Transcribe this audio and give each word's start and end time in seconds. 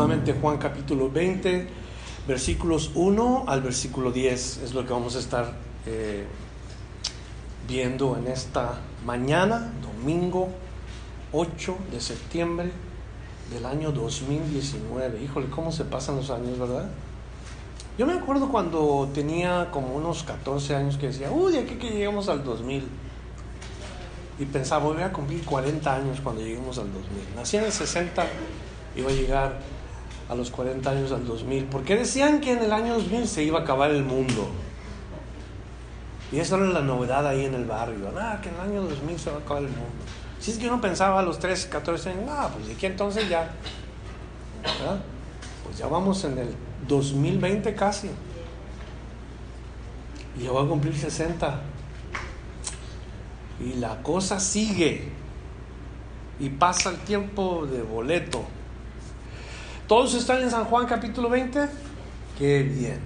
Nuevamente 0.00 0.32
Juan 0.32 0.56
capítulo 0.56 1.10
20, 1.10 1.68
versículos 2.26 2.90
1 2.94 3.44
al 3.46 3.60
versículo 3.60 4.10
10 4.10 4.62
es 4.64 4.72
lo 4.72 4.86
que 4.86 4.94
vamos 4.94 5.14
a 5.14 5.18
estar 5.18 5.52
eh, 5.84 6.24
viendo 7.68 8.16
en 8.16 8.26
esta 8.28 8.80
mañana, 9.04 9.70
domingo 9.82 10.48
8 11.32 11.76
de 11.92 12.00
septiembre 12.00 12.72
del 13.52 13.66
año 13.66 13.92
2019. 13.92 15.22
Híjole, 15.22 15.50
¿cómo 15.50 15.70
se 15.70 15.84
pasan 15.84 16.16
los 16.16 16.30
años, 16.30 16.58
verdad? 16.58 16.88
Yo 17.98 18.06
me 18.06 18.14
acuerdo 18.14 18.48
cuando 18.48 19.06
tenía 19.12 19.68
como 19.70 19.94
unos 19.94 20.22
14 20.22 20.76
años 20.76 20.96
que 20.96 21.08
decía, 21.08 21.30
uy, 21.30 21.58
aquí 21.58 21.74
que 21.74 21.90
lleguemos 21.90 22.30
al 22.30 22.42
2000. 22.42 22.88
Y 24.38 24.46
pensaba, 24.46 24.82
voy 24.82 25.02
a 25.02 25.12
cumplir 25.12 25.44
40 25.44 25.94
años 25.94 26.20
cuando 26.22 26.40
lleguemos 26.40 26.78
al 26.78 26.90
2000. 26.90 27.36
Nací 27.36 27.58
en 27.58 27.64
el 27.64 27.72
60, 27.72 28.26
iba 28.96 29.10
a 29.10 29.12
llegar 29.12 29.79
a 30.30 30.34
los 30.36 30.50
40 30.50 30.88
años 30.88 31.12
al 31.12 31.26
2000. 31.26 31.64
Porque 31.64 31.96
decían 31.96 32.40
que 32.40 32.52
en 32.52 32.60
el 32.60 32.72
año 32.72 32.94
2000 32.94 33.26
se 33.26 33.42
iba 33.42 33.58
a 33.58 33.62
acabar 33.62 33.90
el 33.90 34.04
mundo. 34.04 34.48
Y 36.30 36.38
esa 36.38 36.56
era 36.56 36.66
la 36.66 36.82
novedad 36.82 37.26
ahí 37.26 37.44
en 37.44 37.54
el 37.54 37.64
barrio. 37.64 38.12
Ah, 38.16 38.38
que 38.40 38.48
en 38.48 38.54
el 38.54 38.60
año 38.60 38.82
2000 38.82 39.18
se 39.18 39.30
va 39.30 39.38
a 39.38 39.40
acabar 39.40 39.64
el 39.64 39.70
mundo. 39.70 39.90
Si 40.38 40.52
es 40.52 40.58
que 40.58 40.68
uno 40.68 40.80
pensaba 40.80 41.18
a 41.18 41.22
los 41.22 41.40
13, 41.40 41.68
14 41.68 42.10
años, 42.10 42.24
ah, 42.28 42.48
pues 42.54 42.68
de 42.68 42.74
aquí 42.74 42.86
entonces 42.86 43.28
ya. 43.28 43.50
Pues 45.64 45.76
ya 45.76 45.88
vamos 45.88 46.22
en 46.22 46.38
el 46.38 46.54
2020 46.86 47.74
casi. 47.74 48.08
Y 50.38 50.44
ya 50.44 50.52
voy 50.52 50.64
a 50.64 50.68
cumplir 50.68 50.96
60. 50.96 51.60
Y 53.58 53.74
la 53.74 54.00
cosa 54.02 54.38
sigue. 54.38 55.08
Y 56.38 56.50
pasa 56.50 56.90
el 56.90 56.98
tiempo 56.98 57.66
de 57.66 57.82
boleto. 57.82 58.44
¿Todos 59.90 60.14
están 60.14 60.40
en 60.40 60.52
San 60.52 60.66
Juan 60.66 60.86
capítulo 60.86 61.28
20? 61.28 61.68
Qué 62.38 62.62
bien. 62.62 63.00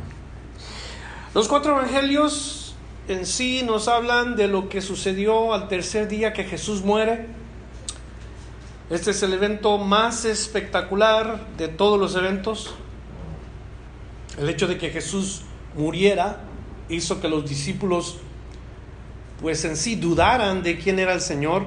Los 1.32 1.48
cuatro 1.48 1.72
evangelios 1.72 2.74
en 3.08 3.24
sí 3.24 3.62
nos 3.64 3.88
hablan 3.88 4.36
de 4.36 4.48
lo 4.48 4.68
que 4.68 4.82
sucedió 4.82 5.54
al 5.54 5.68
tercer 5.68 6.08
día 6.08 6.34
que 6.34 6.44
Jesús 6.44 6.82
muere. 6.82 7.28
Este 8.90 9.12
es 9.12 9.22
el 9.22 9.32
evento 9.32 9.78
más 9.78 10.26
espectacular 10.26 11.46
de 11.56 11.68
todos 11.68 11.98
los 11.98 12.16
eventos. 12.16 12.74
El 14.36 14.50
hecho 14.50 14.66
de 14.66 14.76
que 14.76 14.90
Jesús 14.90 15.40
muriera 15.74 16.40
hizo 16.90 17.18
que 17.18 17.30
los 17.30 17.48
discípulos 17.48 18.18
pues 19.40 19.64
en 19.64 19.78
sí 19.78 19.96
dudaran 19.96 20.62
de 20.62 20.78
quién 20.78 20.98
era 20.98 21.14
el 21.14 21.22
Señor, 21.22 21.66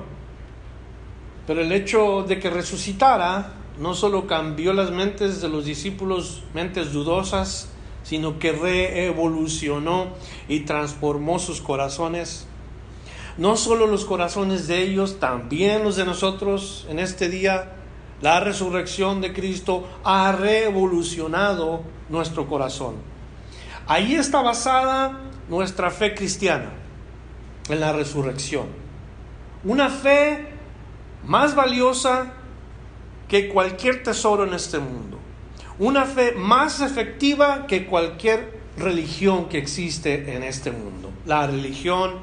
pero 1.47 1.61
el 1.61 1.71
hecho 1.71 2.21
de 2.21 2.39
que 2.39 2.52
resucitara 2.52 3.55
no 3.80 3.94
solo 3.94 4.28
cambió 4.28 4.73
las 4.73 4.92
mentes 4.92 5.42
de 5.42 5.50
los 5.50 5.66
discípulos, 5.66 6.44
mentes 6.53 6.94
dudosas, 6.94 7.70
sino 8.03 8.39
que 8.39 8.52
reevolucionó 8.52 10.08
y 10.48 10.61
transformó 10.61 11.39
sus 11.39 11.61
corazones. 11.61 12.48
No 13.37 13.55
solo 13.55 13.86
los 13.86 14.05
corazones 14.05 14.67
de 14.67 14.82
ellos, 14.82 15.20
también 15.20 15.83
los 15.83 15.95
de 15.95 16.05
nosotros 16.05 16.87
en 16.89 16.99
este 16.99 17.30
día. 17.30 17.73
La 18.21 18.39
resurrección 18.39 19.21
de 19.21 19.32
Cristo 19.32 19.87
ha 20.04 20.32
revolucionado 20.32 21.83
nuestro 22.10 22.48
corazón. 22.48 22.95
Ahí 23.86 24.16
está 24.16 24.42
basada 24.42 25.20
nuestra 25.49 25.92
fe 25.92 26.16
cristiana, 26.16 26.71
en 27.70 27.80
la 27.80 27.93
resurrección. 27.93 28.66
Una 29.64 29.89
fe 29.89 30.48
más 31.26 31.54
valiosa 31.54 32.33
que 33.27 33.49
cualquier 33.49 34.04
tesoro 34.04 34.45
en 34.45 34.54
este 34.54 34.80
mundo 34.80 35.17
una 35.80 36.05
fe 36.05 36.32
más 36.33 36.82
efectiva 36.82 37.67
que 37.67 37.86
cualquier 37.86 38.58
religión 38.77 39.48
que 39.48 39.58
existe 39.58 40.36
en 40.36 40.43
este 40.43 40.71
mundo. 40.71 41.11
La 41.26 41.45
religión 41.48 42.16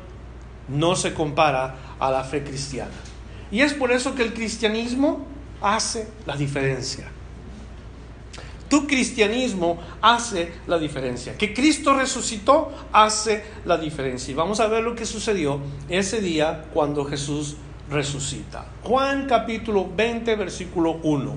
no 0.69 0.97
se 0.97 1.15
compara 1.15 1.77
a 1.99 2.11
la 2.11 2.25
fe 2.25 2.43
cristiana. 2.43 2.93
Y 3.51 3.61
es 3.61 3.75
por 3.75 3.93
eso 3.93 4.15
que 4.15 4.23
el 4.23 4.35
cristianismo 4.35 5.27
hace 5.61 6.09
la 6.27 6.37
diferencia. 6.37 7.09
Tu 8.69 8.87
cristianismo 8.87 9.81
hace 10.01 10.53
la 10.67 10.79
diferencia. 10.79 11.39
Que 11.39 11.55
Cristo 11.55 11.95
resucitó 11.95 12.73
hace 12.93 13.45
la 13.65 13.77
diferencia. 13.77 14.33
Y 14.33 14.35
vamos 14.35 14.59
a 14.59 14.67
ver 14.67 14.83
lo 14.83 14.97
que 14.97 15.07
sucedió 15.07 15.61
ese 15.89 16.21
día 16.21 16.65
cuando 16.73 17.05
Jesús 17.05 17.57
resucita. 17.91 18.67
Juan 18.83 19.27
capítulo 19.27 19.89
20, 19.95 20.37
versículo 20.37 20.99
1. 21.03 21.35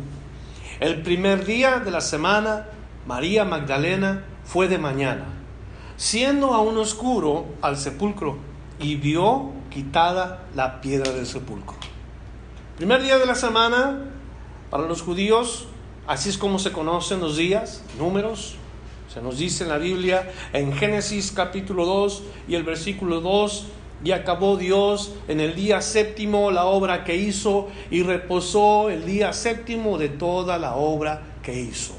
El 0.79 1.01
primer 1.01 1.45
día 1.45 1.79
de 1.79 1.91
la 1.91 2.01
semana, 2.01 2.67
María 3.05 3.45
Magdalena 3.45 4.23
fue 4.45 4.67
de 4.67 4.77
mañana, 4.77 5.25
siendo 5.95 6.53
aún 6.53 6.77
oscuro 6.77 7.45
al 7.61 7.77
sepulcro, 7.77 8.37
y 8.79 8.95
vio 8.95 9.51
quitada 9.71 10.43
la 10.55 10.81
piedra 10.81 11.11
del 11.11 11.25
sepulcro. 11.25 11.75
Primer 12.77 13.01
día 13.01 13.17
de 13.17 13.25
la 13.25 13.35
semana, 13.35 14.03
para 14.69 14.83
los 14.83 15.01
judíos, 15.01 15.67
así 16.05 16.29
es 16.29 16.37
como 16.37 16.59
se 16.59 16.71
conocen 16.71 17.19
los 17.19 17.37
días, 17.37 17.83
números, 17.97 18.55
se 19.11 19.21
nos 19.21 19.39
dice 19.39 19.63
en 19.63 19.69
la 19.69 19.77
Biblia, 19.77 20.31
en 20.53 20.73
Génesis 20.73 21.31
capítulo 21.31 21.85
2 21.85 22.23
y 22.47 22.55
el 22.55 22.63
versículo 22.63 23.21
2, 23.21 23.65
y 24.03 24.11
acabó 24.11 24.57
Dios 24.57 25.15
en 25.27 25.39
el 25.39 25.55
día 25.55 25.81
séptimo 25.81 26.51
la 26.51 26.65
obra 26.65 27.03
que 27.03 27.15
hizo 27.15 27.69
y 27.89 28.03
reposó 28.03 28.89
el 28.89 29.05
día 29.05 29.33
séptimo 29.33 29.97
de 29.97 30.09
toda 30.09 30.57
la 30.57 30.75
obra 30.75 31.21
que 31.41 31.59
hizo. 31.59 31.93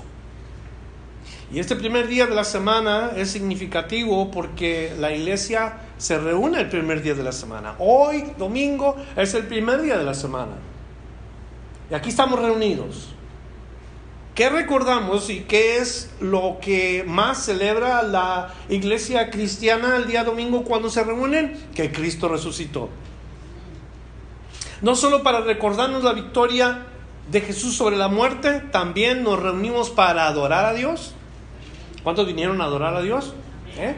Y 1.53 1.59
este 1.59 1.76
primer 1.76 2.06
día 2.06 2.26
de 2.26 2.34
la 2.34 2.44
semana 2.44 3.12
es 3.16 3.31
significativo 3.31 4.31
porque 4.31 4.94
la 4.98 5.12
iglesia 5.12 5.78
se 5.97 6.19
reúne 6.19 6.60
el 6.60 6.69
primer 6.69 7.03
día 7.03 7.14
de 7.14 7.22
la 7.22 7.32
semana. 7.32 7.75
Hoy, 7.78 8.32
domingo, 8.36 8.97
es 9.16 9.32
el 9.34 9.44
primer 9.44 9.80
día 9.80 9.97
de 9.97 10.04
la 10.04 10.15
semana. 10.15 10.53
Y 11.91 11.94
aquí 11.94 12.10
estamos 12.10 12.38
reunidos. 12.38 13.15
¿Qué 14.38 14.49
recordamos 14.49 15.31
y 15.31 15.41
qué 15.41 15.78
es 15.78 16.12
lo 16.21 16.59
que 16.62 17.03
más 17.04 17.44
celebra 17.44 18.04
la 18.04 18.54
iglesia 18.69 19.31
cristiana 19.31 19.97
el 19.97 20.06
día 20.06 20.22
domingo 20.22 20.62
cuando 20.62 20.91
se 20.91 21.03
reúnen? 21.03 21.59
Que 21.75 21.91
Cristo 21.91 22.28
resucitó. 22.28 22.88
No 24.81 24.94
solo 24.94 25.25
para 25.25 25.41
recordarnos 25.41 26.04
la 26.04 26.12
victoria 26.12 26.87
de 27.32 27.41
Jesús 27.41 27.75
sobre 27.75 27.97
la 27.97 28.06
muerte, 28.06 28.60
también 28.71 29.25
nos 29.25 29.43
reunimos 29.43 29.91
para 29.91 30.28
adorar 30.28 30.66
a 30.66 30.72
Dios. 30.72 31.16
¿Cuántos 32.04 32.25
vinieron 32.25 32.60
a 32.60 32.66
adorar 32.66 32.94
a 32.94 33.03
Dios? 33.03 33.34
¿Eh? 33.77 33.97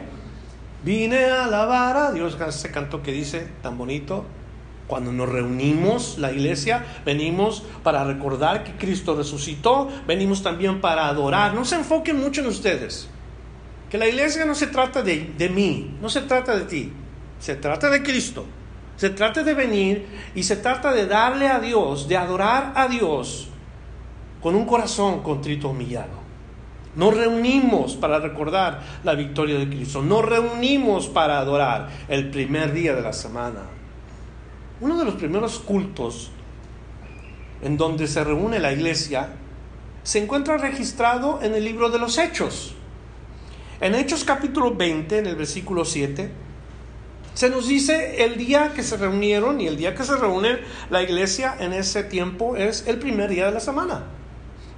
Vine 0.83 1.25
a 1.25 1.43
alabar 1.43 1.97
a 1.97 2.11
Dios, 2.13 2.35
ese 2.47 2.71
canto 2.71 3.03
que 3.03 3.11
dice 3.11 3.47
tan 3.61 3.77
bonito, 3.77 4.25
cuando 4.91 5.13
nos 5.13 5.29
reunimos, 5.29 6.17
la 6.17 6.33
iglesia, 6.33 6.83
venimos 7.05 7.63
para 7.81 8.03
recordar 8.03 8.65
que 8.65 8.73
Cristo 8.73 9.15
resucitó, 9.15 9.87
venimos 10.05 10.43
también 10.43 10.81
para 10.81 11.07
adorar. 11.07 11.53
No 11.53 11.63
se 11.63 11.75
enfoquen 11.77 12.19
mucho 12.19 12.41
en 12.41 12.47
ustedes. 12.47 13.07
Que 13.89 13.97
la 13.97 14.09
iglesia 14.09 14.43
no 14.43 14.53
se 14.53 14.67
trata 14.67 15.01
de, 15.01 15.31
de 15.37 15.47
mí, 15.47 15.95
no 16.01 16.09
se 16.09 16.19
trata 16.23 16.57
de 16.57 16.65
ti, 16.65 16.91
se 17.39 17.55
trata 17.55 17.89
de 17.89 18.03
Cristo. 18.03 18.43
Se 18.97 19.11
trata 19.11 19.43
de 19.43 19.53
venir 19.53 20.07
y 20.35 20.43
se 20.43 20.57
trata 20.57 20.91
de 20.91 21.05
darle 21.05 21.47
a 21.47 21.61
Dios, 21.61 22.09
de 22.09 22.17
adorar 22.17 22.73
a 22.75 22.89
Dios 22.89 23.47
con 24.41 24.55
un 24.55 24.65
corazón 24.65 25.23
contrito 25.23 25.69
humillado. 25.69 26.19
Nos 26.97 27.15
reunimos 27.15 27.95
para 27.95 28.19
recordar 28.19 28.81
la 29.05 29.15
victoria 29.15 29.57
de 29.57 29.69
Cristo. 29.69 30.01
Nos 30.01 30.25
reunimos 30.25 31.07
para 31.07 31.39
adorar 31.39 31.87
el 32.09 32.29
primer 32.29 32.73
día 32.73 32.93
de 32.93 33.01
la 33.01 33.13
semana 33.13 33.80
uno 34.81 34.97
de 34.97 35.05
los 35.05 35.13
primeros 35.13 35.59
cultos 35.59 36.31
en 37.61 37.77
donde 37.77 38.07
se 38.07 38.23
reúne 38.23 38.59
la 38.59 38.73
iglesia 38.73 39.29
se 40.03 40.21
encuentra 40.21 40.57
registrado 40.57 41.39
en 41.43 41.53
el 41.53 41.63
libro 41.63 41.89
de 41.89 41.99
los 41.99 42.17
Hechos. 42.17 42.73
En 43.79 43.93
Hechos 43.93 44.23
capítulo 44.23 44.73
20, 44.73 45.19
en 45.19 45.27
el 45.27 45.35
versículo 45.35 45.85
7, 45.85 46.31
Se 47.35 47.49
nos 47.49 47.67
dice 47.67 48.25
el 48.25 48.35
día 48.37 48.73
que 48.75 48.83
se 48.83 48.97
reunieron 48.97 49.61
y 49.61 49.67
el 49.67 49.77
día 49.77 49.95
que 49.95 50.03
se 50.03 50.17
reúne 50.17 50.59
la 50.89 51.03
iglesia 51.03 51.55
en 51.59 51.73
ese 51.73 52.03
tiempo 52.03 52.57
es 52.57 52.87
el 52.87 52.97
primer 52.97 53.29
día 53.29 53.45
de 53.45 53.51
la 53.51 53.59
semana. 53.59 54.05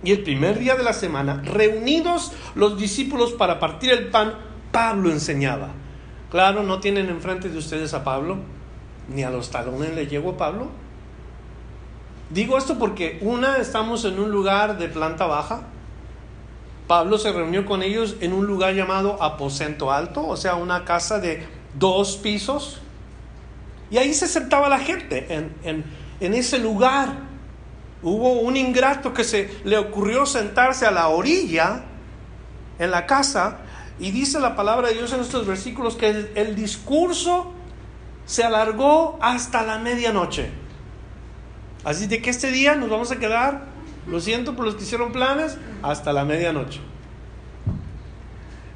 Y 0.03 0.11
el 0.11 0.23
primer 0.23 0.59
día 0.59 0.75
de 0.75 0.83
la 0.83 0.93
semana, 0.93 1.41
reunidos 1.45 2.33
los 2.55 2.77
discípulos 2.77 3.31
para 3.31 3.59
partir 3.59 3.91
el 3.91 4.09
pan, 4.09 4.33
Pablo 4.73 5.09
enseñaba. 5.09 5.69
Claro, 6.29 6.63
no 6.63 6.81
tienen 6.81 7.09
enfrente 7.09 7.47
de 7.47 7.57
ustedes 7.57 7.93
a 7.93 8.03
Pablo, 8.03 8.37
ni 9.07 9.23
a 9.23 9.29
los 9.29 9.49
talones 9.49 9.93
le 9.93 10.07
llegó 10.07 10.37
Pablo. 10.37 10.69
Digo 12.29 12.57
esto 12.57 12.79
porque 12.79 13.19
una, 13.21 13.57
estamos 13.57 14.05
en 14.05 14.19
un 14.19 14.31
lugar 14.31 14.77
de 14.77 14.87
planta 14.87 15.25
baja. 15.27 15.63
Pablo 16.87 17.17
se 17.17 17.31
reunió 17.31 17.65
con 17.65 17.83
ellos 17.83 18.15
en 18.21 18.33
un 18.33 18.45
lugar 18.45 18.73
llamado 18.73 19.21
aposento 19.21 19.91
alto, 19.91 20.25
o 20.27 20.35
sea, 20.35 20.55
una 20.55 20.83
casa 20.83 21.19
de 21.19 21.45
dos 21.75 22.17
pisos. 22.17 22.81
Y 23.89 23.97
ahí 23.97 24.13
se 24.13 24.27
sentaba 24.27 24.69
la 24.69 24.79
gente, 24.79 25.33
en, 25.33 25.53
en, 25.63 25.85
en 26.19 26.33
ese 26.33 26.59
lugar. 26.59 27.33
Hubo 28.01 28.33
un 28.33 28.57
ingrato 28.57 29.13
que 29.13 29.23
se 29.23 29.49
le 29.63 29.77
ocurrió 29.77 30.25
sentarse 30.25 30.85
a 30.85 30.91
la 30.91 31.07
orilla 31.09 31.83
en 32.79 32.91
la 32.91 33.05
casa 33.05 33.59
y 33.99 34.11
dice 34.11 34.39
la 34.39 34.55
palabra 34.55 34.89
de 34.89 34.95
Dios 34.95 35.13
en 35.13 35.21
estos 35.21 35.45
versículos 35.45 35.95
que 35.95 36.09
el, 36.09 36.31
el 36.35 36.55
discurso 36.55 37.53
se 38.25 38.43
alargó 38.43 39.17
hasta 39.21 39.63
la 39.63 39.79
medianoche. 39.79 40.49
Así 41.83 42.07
de 42.07 42.21
que 42.21 42.29
este 42.29 42.51
día 42.51 42.75
nos 42.75 42.89
vamos 42.89 43.11
a 43.11 43.19
quedar, 43.19 43.65
lo 44.07 44.19
siento 44.19 44.55
por 44.55 44.65
los 44.65 44.75
que 44.75 44.83
hicieron 44.83 45.11
planes, 45.11 45.57
hasta 45.81 46.13
la 46.13 46.23
medianoche. 46.23 46.79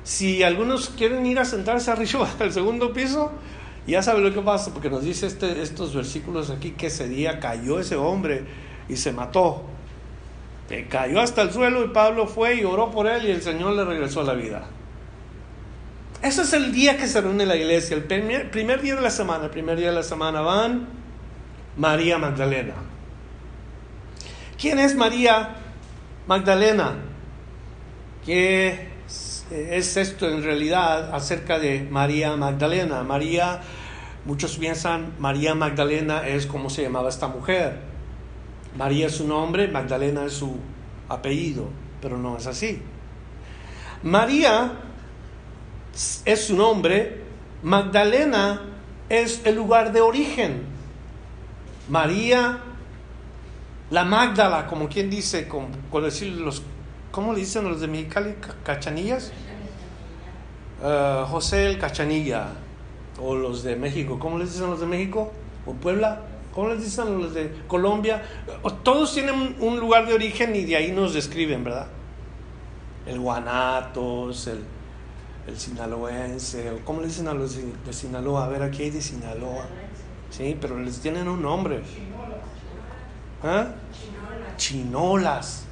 Si 0.04 0.44
algunos 0.44 0.90
quieren 0.90 1.26
ir 1.26 1.40
a 1.40 1.46
sentarse 1.46 1.92
arriba 1.92 2.30
al 2.40 2.52
segundo 2.52 2.94
piso, 2.94 3.32
ya 3.88 4.02
saben 4.02 4.24
lo 4.24 4.34
que 4.34 4.42
pasa, 4.42 4.74
porque 4.74 4.90
nos 4.90 5.04
dice 5.04 5.28
este, 5.28 5.62
estos 5.62 5.96
versículos 5.96 6.50
aquí 6.50 6.72
que 6.72 6.88
ese 6.88 7.08
día 7.08 7.40
cayó 7.40 7.80
ese 7.80 7.96
hombre 7.96 8.46
y 8.90 8.98
se 8.98 9.14
mató. 9.14 9.64
cayó 10.90 11.22
hasta 11.22 11.42
el 11.42 11.52
suelo 11.52 11.86
y 11.86 11.90
Pablo 11.90 12.28
fue 12.28 12.56
y 12.56 12.66
oró 12.66 12.92
por 12.92 13.08
él 13.08 13.26
y 13.26 13.32
el 13.32 13.42
Señor 13.42 13.74
le 13.74 13.86
regresó 13.86 14.22
a 14.22 14.26
la 14.26 14.34
vida. 14.34 14.66
Ese 16.22 16.42
es 16.42 16.54
el 16.54 16.72
día 16.72 16.98
que 16.98 17.08
se 17.08 17.22
reúne 17.22 17.46
la 17.46 17.56
iglesia, 17.56 17.96
el 17.96 18.04
primer, 18.04 18.82
día 18.82 18.96
de 18.96 19.02
la 19.02 19.12
semana. 19.12 19.46
El 19.46 19.50
primer 19.52 19.78
día 19.78 19.90
de 19.90 19.96
la 19.96 20.04
semana 20.04 20.42
van 20.42 20.88
María 21.78 22.18
Magdalena. 22.18 22.74
¿Quién 24.60 24.80
es 24.80 24.96
María 24.96 25.56
Magdalena? 26.26 26.96
¿Qué 28.26 28.90
es 29.52 29.98
esto 29.98 30.28
en 30.28 30.44
realidad 30.44 31.14
acerca 31.14 31.60
de 31.60 31.88
María 31.90 32.36
Magdalena? 32.36 33.04
María, 33.04 33.62
muchos 34.26 34.58
piensan, 34.58 35.14
María 35.20 35.54
Magdalena 35.54 36.28
es 36.28 36.48
como 36.48 36.72
se 36.72 36.82
llamaba 36.82 37.10
esta 37.10 37.28
mujer. 37.28 37.78
María 38.76 39.06
es 39.06 39.16
su 39.16 39.28
nombre, 39.28 39.68
Magdalena 39.68 40.26
es 40.26 40.34
su 40.34 40.58
apellido, 41.10 41.70
pero 42.02 42.18
no 42.18 42.38
es 42.38 42.48
así. 42.48 42.82
María 44.02 44.87
es 46.26 46.46
su 46.46 46.56
nombre, 46.56 47.22
Magdalena 47.64 48.62
es 49.10 49.42
el 49.46 49.56
lugar 49.56 49.92
de 49.92 50.02
origen. 50.02 50.64
María, 51.90 52.60
la 53.90 54.06
Magdala, 54.06 54.68
como 54.68 54.88
quien 54.90 55.10
dice, 55.10 55.48
con, 55.48 55.70
decir 56.04 56.34
los, 56.34 56.62
¿cómo 57.12 57.34
le 57.34 57.40
dicen 57.40 57.68
los 57.68 57.82
de 57.82 57.88
Mexicali? 57.88 58.36
¿Cachanillas? 58.64 59.32
Uh, 60.84 61.26
José 61.26 61.66
el 61.66 61.80
Cachanilla, 61.80 62.50
o 63.20 63.34
los 63.34 63.64
de 63.64 63.76
México, 63.76 64.20
¿cómo 64.20 64.38
les 64.38 64.54
dicen 64.54 64.70
los 64.70 64.80
de 64.80 64.86
México? 64.86 65.32
¿O 65.66 65.74
Puebla? 65.74 66.22
¿Cómo 66.54 66.70
les 66.70 66.84
dicen 66.84 67.20
los 67.20 67.34
de 67.34 67.52
Colombia? 67.68 68.22
Todos 68.84 69.14
tienen 69.14 69.56
un 69.60 69.80
lugar 69.80 70.06
de 70.06 70.14
origen 70.14 70.56
y 70.56 70.66
de 70.66 70.76
ahí 70.76 70.92
nos 70.92 71.16
describen, 71.16 71.64
¿verdad? 71.64 71.88
El 73.08 73.20
Guanatos, 73.20 74.48
el, 74.48 74.64
el 75.48 75.58
sinaloense, 75.58 76.82
¿cómo 76.84 77.02
le 77.02 77.08
dicen 77.08 77.30
a 77.30 77.34
los 77.34 77.56
de, 77.56 77.94
Sinaloa? 77.94 78.46
A 78.46 78.50
ver, 78.50 78.64
aquí 78.64 78.84
hay 78.84 78.90
de 78.90 79.02
Sinaloa. 79.02 79.66
Sí, 80.30 80.58
pero 80.60 80.78
les 80.78 81.00
tienen 81.00 81.30
un 81.30 81.42
nombre. 81.42 81.82
¿Ah? 83.42 83.68
Chinolas. 84.58 85.64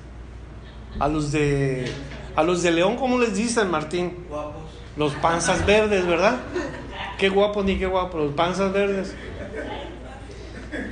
A 0.98 1.10
los 1.10 1.34
de 1.34 1.92
a 2.38 2.44
los 2.44 2.64
de 2.64 2.72
León, 2.72 2.96
¿cómo 2.96 3.18
les 3.18 3.36
dicen, 3.36 3.70
Martín? 3.70 4.26
Guapos. 4.30 4.64
Los 4.96 5.14
panzas 5.16 5.66
verdes, 5.66 6.06
¿verdad? 6.06 6.38
Qué 7.18 7.28
guapos 7.28 7.66
ni 7.66 7.78
qué 7.78 7.86
guapos, 7.86 8.22
los 8.22 8.34
panzas 8.34 8.72
verdes. 8.72 9.14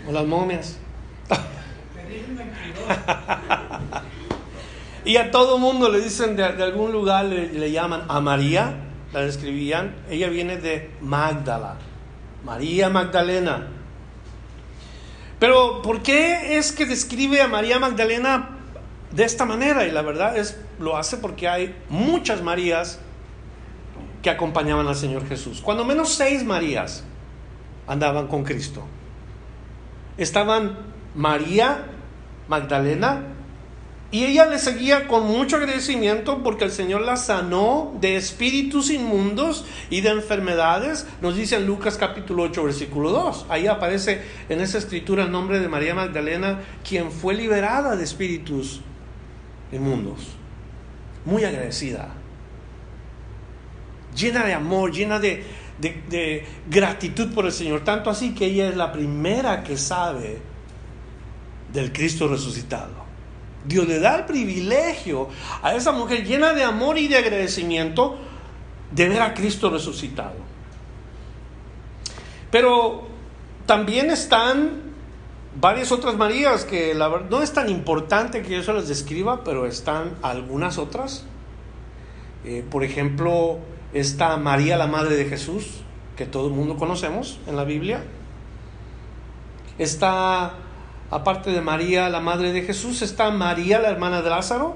O 0.08 0.12
las 0.12 0.26
momias. 0.26 0.78
y 5.06 5.18
a 5.18 5.32
todo 5.32 5.58
mundo 5.58 5.90
le 5.90 6.02
dicen 6.02 6.36
de, 6.36 6.44
algún 6.44 6.92
lugar, 6.92 7.26
le, 7.26 7.72
llaman 7.72 8.04
a 8.08 8.20
María, 8.22 8.76
la 9.12 9.22
describían. 9.22 9.96
Ella 10.10 10.30
viene 10.30 10.58
de 10.58 10.92
Magdala, 11.02 11.78
María 12.44 12.90
Magdalena. 12.90 13.68
Pero 15.40 15.82
¿por 15.82 16.02
qué 16.02 16.58
es 16.58 16.72
que 16.72 16.86
describe 16.86 17.42
a 17.42 17.48
María 17.48 17.80
Magdalena 17.80 18.58
de 19.12 19.24
esta 19.24 19.46
manera? 19.46 19.86
Y 19.86 19.92
la 19.92 20.02
verdad 20.02 20.38
es, 20.38 20.60
lo 20.80 20.96
hace 20.96 21.18
porque 21.18 21.48
hay 21.50 21.76
muchas 21.90 22.42
Marías 22.42 23.00
que 24.22 24.30
acompañaban 24.30 24.88
al 24.88 24.96
Señor 24.96 25.28
Jesús. 25.28 25.62
Cuando 25.62 25.84
menos 25.84 26.14
seis 26.14 26.46
Marías 26.46 27.04
andaban 27.88 28.28
con 28.28 28.44
Cristo 28.44 28.86
estaban 30.18 30.78
María 31.16 31.86
Magdalena 32.48 33.24
y 34.14 34.26
ella 34.26 34.46
le 34.46 34.60
seguía 34.60 35.08
con 35.08 35.26
mucho 35.26 35.56
agradecimiento 35.56 36.44
porque 36.44 36.66
el 36.66 36.72
Señor 36.72 37.02
la 37.02 37.18
sanó 37.18 37.98
de 38.00 38.16
espíritus 38.16 38.92
inmundos 38.92 39.66
y 39.90 40.02
de 40.02 40.10
enfermedades. 40.10 41.08
Nos 41.20 41.36
dice 41.36 41.56
en 41.56 41.66
Lucas 41.66 41.98
capítulo 41.98 42.44
8 42.44 42.64
versículo 42.64 43.10
2. 43.10 43.48
Ahí 43.50 43.66
aparece 43.66 44.22
en 44.50 44.62
esa 44.62 44.78
escritura 44.78 45.24
el 45.24 45.32
nombre 45.32 45.60
de 45.60 45.68
María 45.68 45.96
Magdalena, 45.96 46.62
quien 46.88 47.12
fue 47.12 47.34
liberada 47.34 47.96
de 47.96 48.04
espíritus 48.04 48.82
inmundos. 49.72 50.20
Muy 51.26 51.44
agradecida. 51.44 52.14
Llena 54.16 54.46
de 54.46 54.54
amor, 54.54 54.92
llena 54.92 55.18
de, 55.18 55.44
de, 55.80 56.46
gratitud 56.70 57.34
por 57.34 57.48
el 57.48 57.52
Señor. 57.52 57.84
Tanto 57.84 58.12
así 58.12 58.36
que 58.36 58.46
ella 58.46 58.70
es 58.70 58.78
la 58.78 58.92
primera 58.92 59.64
que 59.64 59.76
sabe 59.76 60.38
del 61.74 61.92
Cristo 61.92 62.28
resucitado. 62.28 63.03
Dios 63.66 63.88
le 63.88 64.00
da 64.00 64.18
el 64.18 64.26
privilegio 64.26 65.30
a 65.62 65.76
esa 65.76 65.92
mujer 65.92 66.26
llena 66.26 66.54
de 66.54 66.64
amor 66.64 66.98
y 66.98 67.08
de 67.08 67.18
agradecimiento 67.18 68.18
de 68.92 69.10
ver 69.10 69.22
a 69.22 69.34
Cristo 69.34 69.70
resucitado. 69.70 70.36
Pero 72.52 73.08
también 73.66 74.12
están 74.12 74.94
varias 75.60 75.92
otras 75.92 76.16
Marías 76.16 76.66
que 76.66 76.96
no 77.30 77.42
es 77.42 77.54
tan 77.54 77.70
importante 77.70 78.42
que 78.42 78.56
yo 78.56 78.64
se 78.64 78.74
las 78.74 78.88
describa, 78.88 79.44
pero 79.44 79.66
están 79.66 80.16
algunas 80.22 80.78
otras. 80.78 81.26
Eh, 82.46 82.64
por 82.70 82.84
ejemplo, 82.84 83.60
está 83.94 84.36
María, 84.38 84.78
la 84.78 84.88
madre 84.88 85.16
de 85.16 85.26
Jesús, 85.26 85.82
que 86.18 86.26
todo 86.26 86.48
el 86.48 86.54
mundo 86.54 86.78
conocemos 86.78 87.40
en 87.48 87.56
la 87.56 87.64
Biblia. 87.64 88.04
Está, 89.78 90.54
aparte 91.14 91.52
de 91.52 91.62
María, 91.62 92.10
la 92.10 92.20
madre 92.20 92.52
de 92.54 92.64
Jesús, 92.64 93.04
está 93.04 93.30
María, 93.30 93.78
la 93.78 93.90
hermana 93.90 94.24
de 94.24 94.32
Lázaro, 94.32 94.76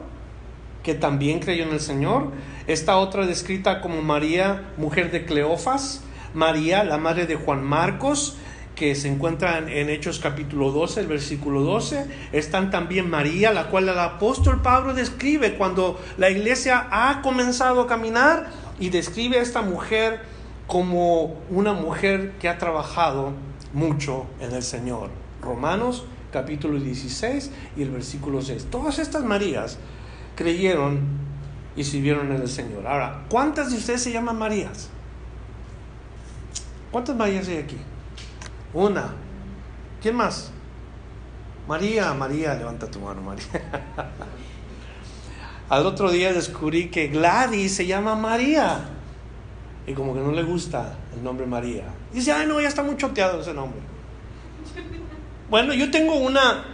que 0.84 0.94
también 0.94 1.40
creyó 1.40 1.64
en 1.64 1.72
el 1.72 1.80
Señor. 1.80 2.32
Está 2.68 2.98
otra 2.98 3.26
descrita 3.26 3.82
como 3.82 4.04
María, 4.04 4.70
mujer 4.78 5.10
de 5.12 5.26
Cleofas. 5.26 6.04
María, 6.36 6.84
la 6.84 7.00
madre 7.00 7.26
de 7.26 7.36
Juan 7.36 7.64
Marcos, 7.64 8.38
que 8.76 8.94
se 8.94 9.08
encuentra 9.08 9.58
en 9.58 9.90
Hechos 9.90 10.20
capítulo 10.20 10.72
12, 10.72 11.00
el 11.00 11.08
versículo 11.08 11.62
12. 11.62 12.06
Están 12.32 12.70
también 12.70 13.10
María, 13.10 13.52
la 13.52 13.70
cual 13.70 13.90
el 13.90 13.98
apóstol 13.98 14.62
Pablo 14.62 14.94
describe 14.94 15.56
cuando 15.56 16.00
la 16.18 16.30
iglesia 16.30 16.88
ha 16.92 17.24
comenzado 17.24 17.82
a 17.82 17.88
caminar 17.88 18.52
y 18.80 18.90
describe 18.90 19.40
a 19.40 19.42
esta 19.42 19.64
mujer 19.64 20.22
como 20.68 21.38
una 21.50 21.74
mujer 21.74 22.34
que 22.40 22.48
ha 22.48 22.60
trabajado 22.60 23.32
mucho 23.74 24.28
en 24.40 24.54
el 24.54 24.62
Señor. 24.62 25.10
Romanos 25.42 26.06
capítulo 26.32 26.80
16 26.80 27.52
y 27.76 27.82
el 27.84 27.92
versículo 27.92 28.42
6. 28.42 28.68
Todas 28.70 29.00
estas 29.00 29.24
Marías 29.24 29.78
creyeron 30.36 31.00
y 31.76 31.84
sirvieron 31.84 32.32
en 32.32 32.42
el 32.42 32.50
Señor. 32.50 32.88
Ahora, 32.88 33.24
¿cuántas 33.30 33.72
de 33.72 33.78
ustedes 33.78 34.02
se 34.02 34.12
llaman 34.12 34.38
Marías? 34.38 34.90
¿Cuántas 36.92 37.16
Marías 37.16 37.48
hay 37.48 37.58
aquí? 37.58 37.78
Una. 38.74 39.14
¿Quién 40.02 40.16
más? 40.16 40.52
María, 41.68 42.14
María, 42.14 42.54
levanta 42.56 42.90
tu 42.90 43.00
mano, 43.00 43.22
María. 43.22 43.46
Al 45.70 45.86
otro 45.86 46.10
día 46.10 46.32
descubrí 46.32 46.90
que 46.90 47.08
Gladys 47.08 47.76
se 47.76 47.86
llama 47.86 48.16
María. 48.16 48.90
y 49.86 49.94
como 49.94 50.14
que 50.14 50.22
no 50.22 50.32
le 50.32 50.44
gusta 50.44 50.98
el 51.14 51.24
nombre 51.24 51.46
María. 51.46 51.86
Dice, 52.14 52.32
ay 52.32 52.48
no, 52.48 52.60
ya 52.62 52.70
está 52.70 52.84
muy 52.84 52.96
choteado 52.96 53.42
ese 53.42 53.54
nombre. 53.54 53.80
Bueno, 55.50 55.74
yo 55.74 55.90
tengo 55.90 56.16
una, 56.16 56.66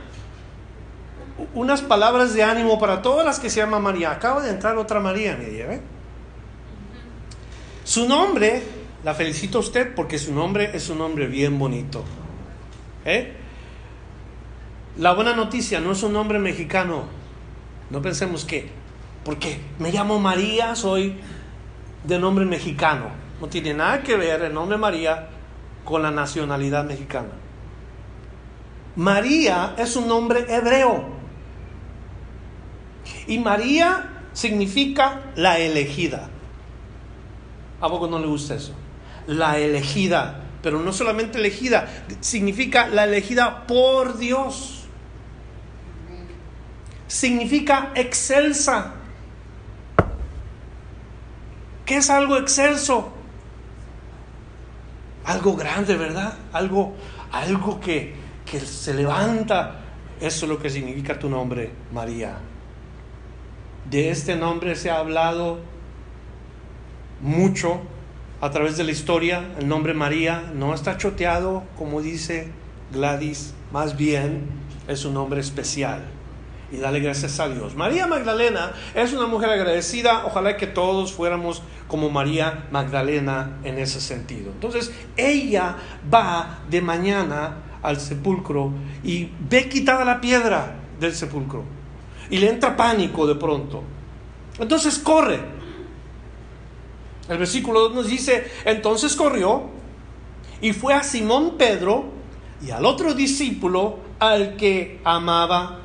unas 1.53 1.81
palabras 1.81 2.33
de 2.33 2.43
ánimo 2.43 2.79
para 2.79 3.01
todas 3.01 3.25
las 3.25 3.39
que 3.39 3.49
se 3.49 3.59
llaman 3.59 3.83
María. 3.83 4.11
Acaba 4.11 4.41
de 4.41 4.49
entrar 4.49 4.77
otra 4.77 4.99
María, 4.99 5.37
me 5.37 5.45
¿eh? 5.45 5.81
Su 7.83 8.07
nombre, 8.07 8.63
la 9.03 9.13
felicito 9.13 9.59
a 9.59 9.61
usted 9.61 9.93
porque 9.93 10.17
su 10.17 10.33
nombre 10.33 10.71
es 10.73 10.89
un 10.89 10.97
nombre 10.97 11.27
bien 11.27 11.59
bonito. 11.59 12.03
¿Eh? 13.05 13.33
La 14.97 15.13
buena 15.13 15.35
noticia 15.35 15.79
no 15.79 15.91
es 15.91 16.01
un 16.01 16.13
nombre 16.13 16.39
mexicano. 16.39 17.03
No 17.91 18.01
pensemos 18.01 18.45
que, 18.45 18.69
porque 19.23 19.59
me 19.77 19.91
llamo 19.91 20.19
María, 20.19 20.75
soy 20.75 21.15
de 22.03 22.17
nombre 22.17 22.45
mexicano. 22.45 23.07
No 23.39 23.47
tiene 23.47 23.73
nada 23.73 24.01
que 24.01 24.15
ver 24.15 24.41
el 24.41 24.53
nombre 24.53 24.77
María 24.77 25.27
con 25.83 26.01
la 26.01 26.09
nacionalidad 26.09 26.85
mexicana. 26.85 27.42
María 28.95 29.75
es 29.77 29.95
un 29.95 30.07
nombre 30.07 30.45
hebreo. 30.47 31.05
Y 33.27 33.39
María 33.39 34.09
significa 34.33 35.21
la 35.35 35.59
elegida. 35.59 36.29
¿A 37.81 37.89
poco 37.89 38.07
no 38.07 38.19
le 38.19 38.27
gusta 38.27 38.55
eso? 38.55 38.73
La 39.27 39.57
elegida. 39.57 40.39
Pero 40.61 40.79
no 40.79 40.93
solamente 40.93 41.39
elegida, 41.39 41.89
significa 42.21 42.87
la 42.87 43.03
elegida 43.03 43.67
por 43.67 44.17
Dios. 44.17 44.85
Significa 47.07 47.91
excelsa. 47.95 48.93
¿Qué 51.85 51.97
es 51.97 52.09
algo 52.09 52.37
excelso? 52.37 53.11
Algo 55.25 55.55
grande, 55.55 55.97
¿verdad? 55.97 56.37
Algo, 56.53 56.95
algo 57.31 57.81
que, 57.81 58.15
que 58.53 58.59
se 58.59 58.93
levanta. 58.93 59.79
Eso 60.21 60.45
es 60.45 60.49
lo 60.49 60.59
que 60.59 60.69
significa 60.69 61.17
tu 61.17 61.27
nombre, 61.27 61.71
María. 61.91 62.37
De 63.89 64.11
este 64.11 64.35
nombre 64.35 64.75
se 64.75 64.91
ha 64.91 64.99
hablado 64.99 65.57
mucho 67.19 67.81
a 68.41 68.51
través 68.51 68.77
de 68.77 68.83
la 68.83 68.91
historia. 68.91 69.43
El 69.57 69.67
nombre 69.67 69.95
María 69.95 70.51
no 70.53 70.75
está 70.75 70.97
choteado, 70.97 71.63
como 71.79 72.01
dice 72.01 72.51
Gladys, 72.91 73.55
más 73.71 73.97
bien 73.97 74.43
es 74.87 75.03
un 75.03 75.15
nombre 75.15 75.41
especial 75.41 76.03
y 76.71 76.77
dale 76.77 76.99
gracias 76.99 77.39
a 77.39 77.49
Dios. 77.49 77.75
María 77.75 78.05
Magdalena 78.05 78.71
es 78.93 79.13
una 79.13 79.25
mujer 79.25 79.49
agradecida, 79.49 80.25
ojalá 80.25 80.57
que 80.57 80.67
todos 80.67 81.11
fuéramos 81.11 81.63
como 81.87 82.09
María 82.11 82.67
Magdalena 82.71 83.57
en 83.63 83.79
ese 83.79 83.99
sentido. 83.99 84.51
Entonces, 84.51 84.91
ella 85.17 85.75
va 86.11 86.59
de 86.69 86.81
mañana 86.81 87.62
al 87.83 87.99
sepulcro 87.99 88.71
y 89.03 89.29
ve 89.49 89.69
quitada 89.69 90.03
la 90.03 90.19
piedra 90.19 90.75
del 90.99 91.13
sepulcro 91.13 91.63
y 92.29 92.37
le 92.37 92.49
entra 92.49 92.75
pánico 92.75 93.27
de 93.27 93.35
pronto. 93.35 93.83
Entonces 94.57 94.97
corre. 94.97 95.39
El 97.29 97.37
versículo 97.37 97.81
2 97.81 97.95
nos 97.95 98.07
dice, 98.07 98.51
entonces 98.65 99.15
corrió 99.15 99.63
y 100.61 100.73
fue 100.73 100.93
a 100.93 101.03
Simón 101.03 101.57
Pedro 101.57 102.05
y 102.65 102.71
al 102.71 102.85
otro 102.85 103.13
discípulo 103.13 103.99
al 104.19 104.55
que 104.55 104.99
amaba 105.03 105.79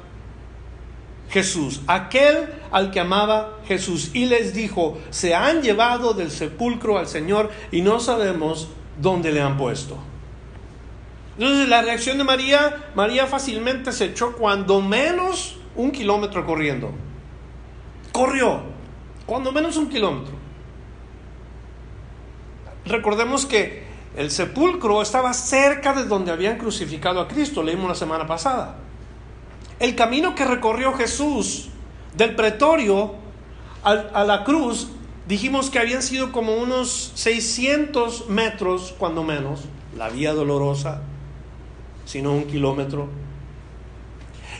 Jesús, 1.30 1.82
aquel 1.86 2.48
al 2.70 2.90
que 2.90 3.00
amaba 3.00 3.58
Jesús, 3.66 4.10
y 4.14 4.26
les 4.26 4.54
dijo, 4.54 4.98
se 5.10 5.34
han 5.34 5.62
llevado 5.62 6.14
del 6.14 6.30
sepulcro 6.30 6.98
al 6.98 7.06
Señor 7.06 7.50
y 7.70 7.82
no 7.82 8.00
sabemos 8.00 8.68
dónde 9.00 9.32
le 9.32 9.40
han 9.40 9.56
puesto. 9.56 9.98
Entonces 11.38 11.68
la 11.68 11.82
reacción 11.82 12.18
de 12.18 12.24
María, 12.24 12.90
María 12.96 13.28
fácilmente 13.28 13.92
se 13.92 14.06
echó 14.06 14.32
cuando 14.32 14.80
menos 14.80 15.56
un 15.76 15.92
kilómetro 15.92 16.44
corriendo. 16.44 16.90
Corrió, 18.10 18.60
cuando 19.24 19.52
menos 19.52 19.76
un 19.76 19.88
kilómetro. 19.88 20.34
Recordemos 22.84 23.46
que 23.46 23.84
el 24.16 24.32
sepulcro 24.32 25.00
estaba 25.00 25.32
cerca 25.32 25.92
de 25.92 26.06
donde 26.06 26.32
habían 26.32 26.58
crucificado 26.58 27.20
a 27.20 27.28
Cristo, 27.28 27.62
leímos 27.62 27.88
la 27.88 27.94
semana 27.94 28.26
pasada. 28.26 28.78
El 29.78 29.94
camino 29.94 30.34
que 30.34 30.44
recorrió 30.44 30.92
Jesús 30.94 31.68
del 32.16 32.34
pretorio 32.34 33.14
a, 33.84 34.24
la 34.24 34.42
cruz, 34.42 34.88
dijimos 35.28 35.70
que 35.70 35.78
habían 35.78 36.02
sido 36.02 36.32
como 36.32 36.56
unos 36.56 37.12
600 37.14 38.28
metros, 38.28 38.92
cuando 38.98 39.22
menos, 39.22 39.60
la 39.96 40.08
vía 40.08 40.34
dolorosa, 40.34 41.02
sino 42.08 42.32
un 42.32 42.44
kilómetro. 42.44 43.06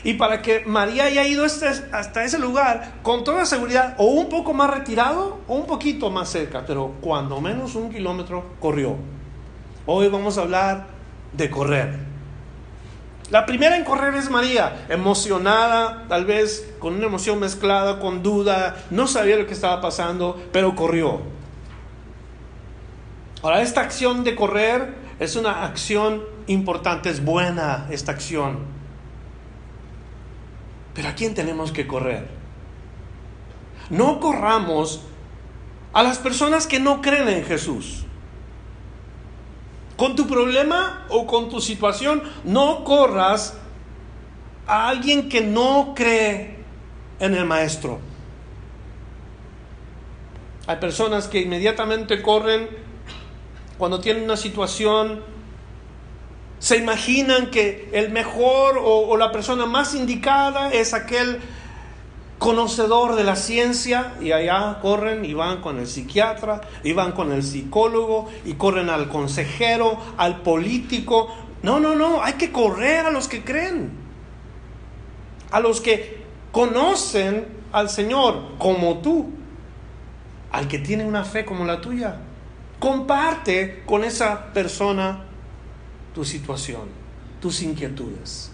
Y 0.03 0.13
para 0.13 0.43
que 0.43 0.63
María 0.65 1.05
haya 1.05 1.27
ido 1.27 1.43
hasta 1.43 2.23
ese 2.23 2.37
lugar, 2.37 2.99
con 3.01 3.23
toda 3.23 3.45
seguridad, 3.47 3.95
o 3.97 4.05
un 4.05 4.29
poco 4.29 4.53
más 4.53 4.69
retirado, 4.69 5.39
o 5.47 5.55
un 5.55 5.65
poquito 5.65 6.11
más 6.11 6.29
cerca, 6.29 6.63
pero 6.65 6.93
cuando 7.01 7.41
menos 7.41 7.73
un 7.73 7.89
kilómetro 7.89 8.45
corrió. 8.59 8.95
Hoy 9.87 10.07
vamos 10.09 10.37
a 10.37 10.41
hablar 10.41 10.85
de 11.33 11.49
correr. 11.49 11.97
La 13.31 13.47
primera 13.47 13.75
en 13.75 13.83
correr 13.83 14.13
es 14.13 14.29
María, 14.29 14.85
emocionada, 14.87 16.05
tal 16.07 16.25
vez 16.25 16.71
con 16.77 16.93
una 16.93 17.07
emoción 17.07 17.39
mezclada, 17.39 17.99
con 17.99 18.21
duda, 18.21 18.75
no 18.91 19.07
sabía 19.07 19.37
lo 19.37 19.47
que 19.47 19.53
estaba 19.53 19.81
pasando, 19.81 20.39
pero 20.51 20.75
corrió. 20.75 21.21
Ahora, 23.41 23.61
esta 23.61 23.81
acción 23.81 24.23
de 24.23 24.35
correr 24.35 24.93
es 25.19 25.35
una 25.35 25.65
acción 25.65 26.23
importante, 26.49 27.09
es 27.09 27.23
buena 27.23 27.87
esta 27.89 28.11
acción. 28.11 28.59
Pero 30.93 31.07
¿a 31.07 31.13
quién 31.13 31.33
tenemos 31.33 31.71
que 31.71 31.87
correr? 31.87 32.27
No 33.89 34.19
corramos 34.19 35.01
a 35.93 36.03
las 36.03 36.17
personas 36.17 36.67
que 36.67 36.79
no 36.79 37.01
creen 37.01 37.29
en 37.29 37.45
Jesús. 37.45 38.03
Con 39.95 40.15
tu 40.15 40.27
problema 40.27 41.05
o 41.09 41.25
con 41.25 41.49
tu 41.49 41.61
situación, 41.61 42.23
no 42.43 42.83
corras 42.83 43.57
a 44.65 44.87
alguien 44.89 45.29
que 45.29 45.41
no 45.41 45.93
cree 45.95 46.57
en 47.19 47.35
el 47.35 47.45
maestro. 47.45 47.99
Hay 50.67 50.77
personas 50.77 51.27
que 51.27 51.41
inmediatamente 51.41 52.21
corren 52.21 52.69
cuando 53.77 53.99
tienen 53.99 54.23
una 54.23 54.37
situación, 54.37 55.21
se 56.59 56.75
imaginan 56.77 57.51
que 57.51 57.89
el 57.93 58.11
mejor 58.11 58.79
o, 58.83 59.15
la 59.17 59.31
persona 59.31 59.65
más 59.65 59.95
indicada 59.95 60.71
es 60.71 60.93
aquel 60.93 61.39
conocedor 62.37 63.15
de 63.15 63.23
la 63.23 63.35
ciencia 63.35 64.13
y 64.21 64.33
allá 64.33 64.79
corren 64.81 65.23
y 65.25 65.33
van 65.33 65.61
con 65.61 65.79
el 65.79 65.87
psiquiatra, 65.87 66.61
y 66.83 66.93
van 66.93 67.13
con 67.13 67.31
el 67.31 67.43
psicólogo, 67.43 68.29
y 68.45 68.53
corren 68.53 68.89
al 68.89 69.09
consejero, 69.09 69.97
al 70.17 70.41
político. 70.41 71.33
No, 71.63 71.79
no, 71.79 71.95
no, 71.95 72.23
hay 72.23 72.33
que 72.33 72.51
correr 72.51 73.05
a 73.05 73.11
los 73.11 73.27
que 73.27 73.43
creen, 73.43 73.91
a 75.51 75.59
los 75.59 75.81
que 75.81 76.23
conocen 76.51 77.45
al 77.71 77.89
Señor 77.89 78.57
como 78.57 78.99
tú, 78.99 79.31
al 80.51 80.67
que 80.67 80.79
tiene 80.79 81.05
una 81.05 81.23
fe 81.23 81.45
como 81.45 81.65
la 81.65 81.79
tuya. 81.79 82.17
Comparte 82.79 83.83
con 83.85 84.03
esa 84.05 84.53
persona 84.53 85.28
tu 86.13 86.25
situación, 86.25 86.83
tus 87.41 87.61
inquietudes. 87.61 88.51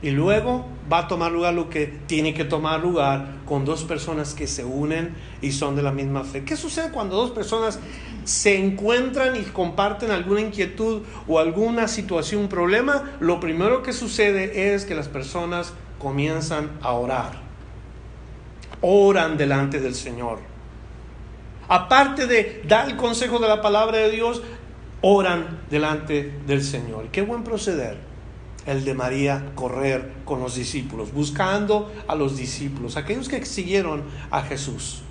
Y 0.00 0.10
luego 0.10 0.64
va 0.90 1.00
a 1.00 1.08
tomar 1.08 1.32
lugar 1.32 1.54
lo 1.54 1.68
que 1.68 1.86
tiene 1.86 2.32
que 2.32 2.44
tomar 2.44 2.80
lugar 2.80 3.38
con 3.46 3.64
dos 3.64 3.82
personas 3.82 4.32
que 4.32 4.46
se 4.46 4.64
unen 4.64 5.16
y 5.42 5.50
son 5.50 5.74
de 5.74 5.82
la 5.82 5.90
misma 5.90 6.22
fe. 6.22 6.44
¿Qué 6.44 6.56
sucede 6.56 6.92
cuando 6.92 7.16
dos 7.16 7.32
personas 7.32 7.80
se 8.22 8.64
encuentran 8.64 9.34
y 9.34 9.42
comparten 9.42 10.12
alguna 10.12 10.40
inquietud 10.40 11.02
o 11.26 11.40
alguna 11.40 11.88
situación, 11.88 12.48
problema? 12.48 13.16
Lo 13.18 13.40
primero 13.40 13.82
que 13.82 13.92
sucede 13.92 14.72
es 14.72 14.84
que 14.84 14.94
las 14.94 15.08
personas 15.08 15.72
comienzan 15.98 16.70
a 16.80 16.92
orar. 16.92 17.32
Oran 18.80 19.36
delante 19.36 19.80
del 19.80 19.96
Señor. 19.96 20.38
Aparte 21.66 22.26
de 22.28 22.62
dar 22.66 22.88
el 22.88 22.96
consejo 22.96 23.40
de 23.40 23.48
la 23.48 23.60
palabra 23.60 23.98
de 23.98 24.10
Dios, 24.10 24.42
oran 25.02 25.60
delante 25.70 26.40
del 26.46 26.62
Señor. 26.62 27.08
Qué 27.10 27.22
buen 27.22 27.44
proceder 27.44 27.98
el 28.66 28.84
de 28.84 28.94
María 28.94 29.52
correr 29.54 30.12
con 30.24 30.40
los 30.40 30.54
discípulos, 30.54 31.12
buscando 31.12 31.90
a 32.06 32.14
los 32.14 32.36
discípulos, 32.36 32.96
aquellos 32.96 33.28
que 33.28 33.44
siguieron 33.46 34.04
a 34.30 34.42
Jesús. 34.42 35.02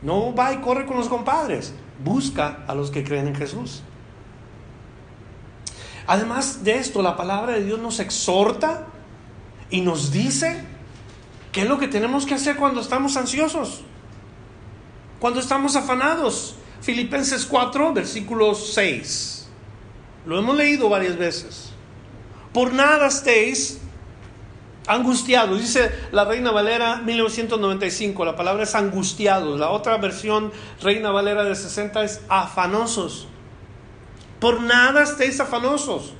No 0.00 0.34
va 0.34 0.52
y 0.52 0.58
corre 0.58 0.86
con 0.86 0.96
los 0.96 1.08
compadres, 1.08 1.74
busca 2.02 2.64
a 2.66 2.74
los 2.74 2.90
que 2.90 3.04
creen 3.04 3.28
en 3.28 3.34
Jesús. 3.34 3.82
Además 6.06 6.64
de 6.64 6.78
esto, 6.78 7.02
la 7.02 7.16
palabra 7.16 7.52
de 7.52 7.64
Dios 7.64 7.78
nos 7.78 8.00
exhorta 8.00 8.86
y 9.70 9.82
nos 9.82 10.10
dice 10.10 10.64
qué 11.52 11.62
es 11.62 11.68
lo 11.68 11.78
que 11.78 11.88
tenemos 11.88 12.26
que 12.26 12.34
hacer 12.34 12.56
cuando 12.56 12.80
estamos 12.80 13.16
ansiosos, 13.16 13.82
cuando 15.20 15.38
estamos 15.38 15.76
afanados, 15.76 16.56
Filipenses 16.82 17.46
4, 17.46 17.92
versículo 17.92 18.56
6. 18.56 19.46
Lo 20.26 20.38
hemos 20.38 20.56
leído 20.56 20.88
varias 20.88 21.16
veces. 21.16 21.70
Por 22.52 22.74
nada 22.74 23.06
estéis 23.06 23.78
angustiados, 24.88 25.60
dice 25.60 25.92
la 26.10 26.24
Reina 26.24 26.50
Valera 26.50 26.96
1995, 26.96 28.24
la 28.24 28.34
palabra 28.34 28.64
es 28.64 28.74
angustiados, 28.74 29.60
la 29.60 29.70
otra 29.70 29.96
versión 29.98 30.52
Reina 30.82 31.12
Valera 31.12 31.44
de 31.44 31.54
60 31.54 32.02
es 32.02 32.20
afanosos. 32.28 33.28
Por 34.40 34.60
nada 34.60 35.04
estéis 35.04 35.38
afanosos, 35.38 36.14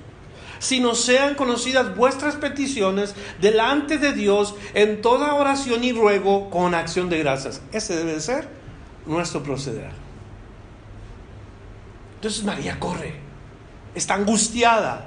sino 0.61 0.95
sean 0.95 1.35
conocidas 1.35 1.97
vuestras 1.97 2.37
peticiones 2.37 3.17
delante 3.41 3.99
de 3.99 4.13
Dios 4.13 4.55
en 4.75 5.03
toda 5.03 5.35
oración 5.35 5.83
y 5.83 5.93
ruego 5.93 6.51
con 6.51 6.77
acción 6.77 7.11
de 7.11 7.19
gracias. 7.19 7.61
Ese 7.73 7.97
debe 7.97 8.21
ser 8.21 8.49
nuestro 9.07 9.43
proceder. 9.43 10.02
Entonces 12.23 12.45
María 12.45 12.79
corre, 12.79 13.15
está 13.97 14.15
angustiada. 14.15 15.07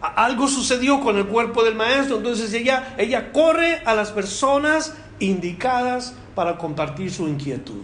Algo 0.00 0.48
sucedió 0.48 1.00
con 1.00 1.16
el 1.18 1.28
cuerpo 1.28 1.62
del 1.62 1.76
maestro, 1.76 2.16
entonces 2.16 2.52
ella, 2.52 2.96
ella 2.98 3.30
corre 3.30 3.80
a 3.84 3.94
las 3.94 4.10
personas 4.10 4.96
indicadas 5.20 6.16
para 6.34 6.58
compartir 6.58 7.12
su 7.12 7.28
inquietud. 7.28 7.82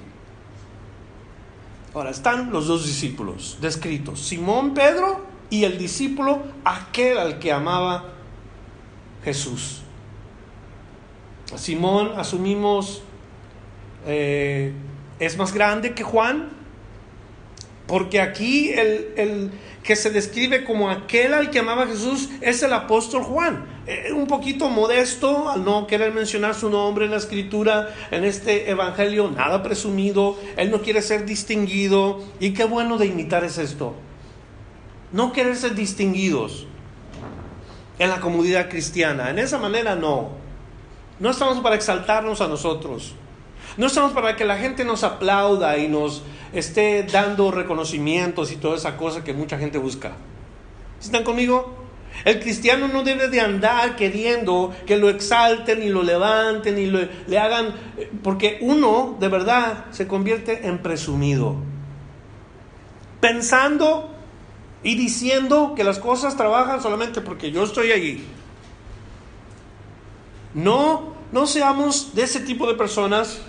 Ahora 1.95 2.11
están 2.11 2.50
los 2.50 2.66
dos 2.66 2.85
discípulos 2.85 3.59
descritos, 3.61 4.19
Simón 4.19 4.75
Pedro 4.75 5.25
y 5.49 5.62
el 5.62 5.78
discípulo 5.78 6.42
aquel 6.64 7.16
al 7.16 7.38
que 7.38 7.52
amaba 7.52 8.07
Jesús. 9.23 9.83
Simón, 11.54 12.14
asumimos, 12.16 13.04
eh, 14.04 14.73
es 15.21 15.37
más 15.37 15.54
grande 15.54 15.95
que 15.95 16.02
Juan, 16.02 16.62
porque 17.87 18.21
aquí 18.21 18.71
el, 18.71 19.12
el, 19.17 19.51
que 19.83 19.97
se 19.97 20.11
describe 20.11 20.65
como 20.65 20.91
aquel 20.91 21.35
al 21.35 21.51
que 21.51 21.59
amaba 21.59 21.87
Jesús 21.87 22.29
es 22.41 22.62
el 22.62 22.73
apóstol 22.73 23.23
Juan. 23.23 23.67
Eh, 23.87 24.12
un 24.12 24.29
poquito 24.29 24.69
modesto 24.69 25.51
al 25.51 25.65
no 25.65 25.87
querer 25.89 26.12
mencionar 26.12 26.55
su 26.55 26.71
nombre 26.71 27.07
en 27.07 27.11
la 27.11 27.17
escritura, 27.17 27.93
en 28.12 28.25
este 28.25 28.71
evangelio, 28.71 29.29
nada 29.29 29.62
presumido, 29.62 30.39
él 30.57 30.71
no 30.71 30.83
quiere 30.83 31.03
ser 31.03 31.27
distinguido. 31.27 32.23
Y 32.39 32.53
qué 32.53 32.65
bueno 32.65 32.97
de 32.99 33.07
imitar 33.07 33.43
es 33.45 33.59
esto 33.59 33.95
no 35.12 35.33
querer 35.33 35.57
ser 35.57 35.75
distinguidos 35.75 36.67
en 37.99 38.09
la 38.09 38.21
comunidad 38.21 38.69
cristiana. 38.69 39.31
En 39.31 39.39
esa 39.39 39.59
manera 39.59 39.95
no. 39.95 40.31
No 41.21 41.31
estamos 41.31 41.61
para 41.61 41.77
exaltarnos 41.77 42.41
a 42.41 42.49
nosotros. 42.49 43.15
No 43.76 43.87
estamos 43.87 44.12
para 44.12 44.37
que 44.37 44.45
la 44.45 44.59
gente 44.59 44.85
nos 44.85 45.02
aplauda 45.02 45.79
y 45.79 45.88
nos 45.88 46.23
esté 46.52 47.05
dando 47.05 47.50
reconocimientos 47.50 48.52
y 48.52 48.57
toda 48.57 48.76
esa 48.76 48.97
cosa 48.97 49.25
que 49.25 49.33
mucha 49.33 49.59
gente 49.59 49.79
busca. 49.79 50.12
¿Están 51.00 51.25
conmigo? 51.25 51.83
El 52.25 52.41
cristiano 52.41 52.88
no 52.88 53.02
debe 53.02 53.29
de 53.29 53.41
andar 53.41 53.97
queriendo 53.97 54.73
que 54.87 54.97
lo 54.97 55.09
exalten 55.09 55.83
y 55.83 55.88
lo 55.88 56.02
levanten 56.02 56.79
y 56.79 56.87
le 56.87 57.38
hagan, 57.38 57.75
porque 58.23 58.59
uno 58.61 59.17
de 59.19 59.29
verdad 59.29 59.87
se 59.91 60.07
convierte 60.07 60.67
en 60.67 60.79
presumido. 60.79 61.57
Pensando 63.21 64.11
y 64.83 64.95
diciendo 64.97 65.73
que 65.75 65.85
las 65.85 65.99
cosas 65.99 66.37
trabajan 66.37 66.83
solamente 66.83 67.21
porque 67.23 67.50
yo 67.50 67.64
estoy 67.64 67.93
allí. 67.93 68.25
No, 70.55 71.14
no 71.33 71.47
seamos 71.47 72.14
de 72.14 72.25
ese 72.25 72.41
tipo 72.41 72.67
de 72.67 72.75
personas 72.75 73.41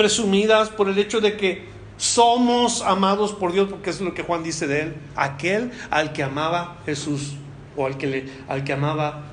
presumidas 0.00 0.70
por 0.70 0.88
el 0.88 0.98
hecho 0.98 1.20
de 1.20 1.36
que 1.36 1.66
somos 1.98 2.80
amados 2.80 3.34
por 3.34 3.52
Dios, 3.52 3.68
porque 3.68 3.90
es 3.90 4.00
lo 4.00 4.14
que 4.14 4.22
Juan 4.22 4.42
dice 4.42 4.66
de 4.66 4.80
él, 4.80 4.94
aquel 5.14 5.72
al 5.90 6.14
que 6.14 6.22
amaba 6.22 6.78
Jesús 6.86 7.34
o 7.76 7.84
al 7.84 7.98
que, 7.98 8.06
le, 8.06 8.30
al 8.48 8.64
que 8.64 8.72
amaba 8.72 9.24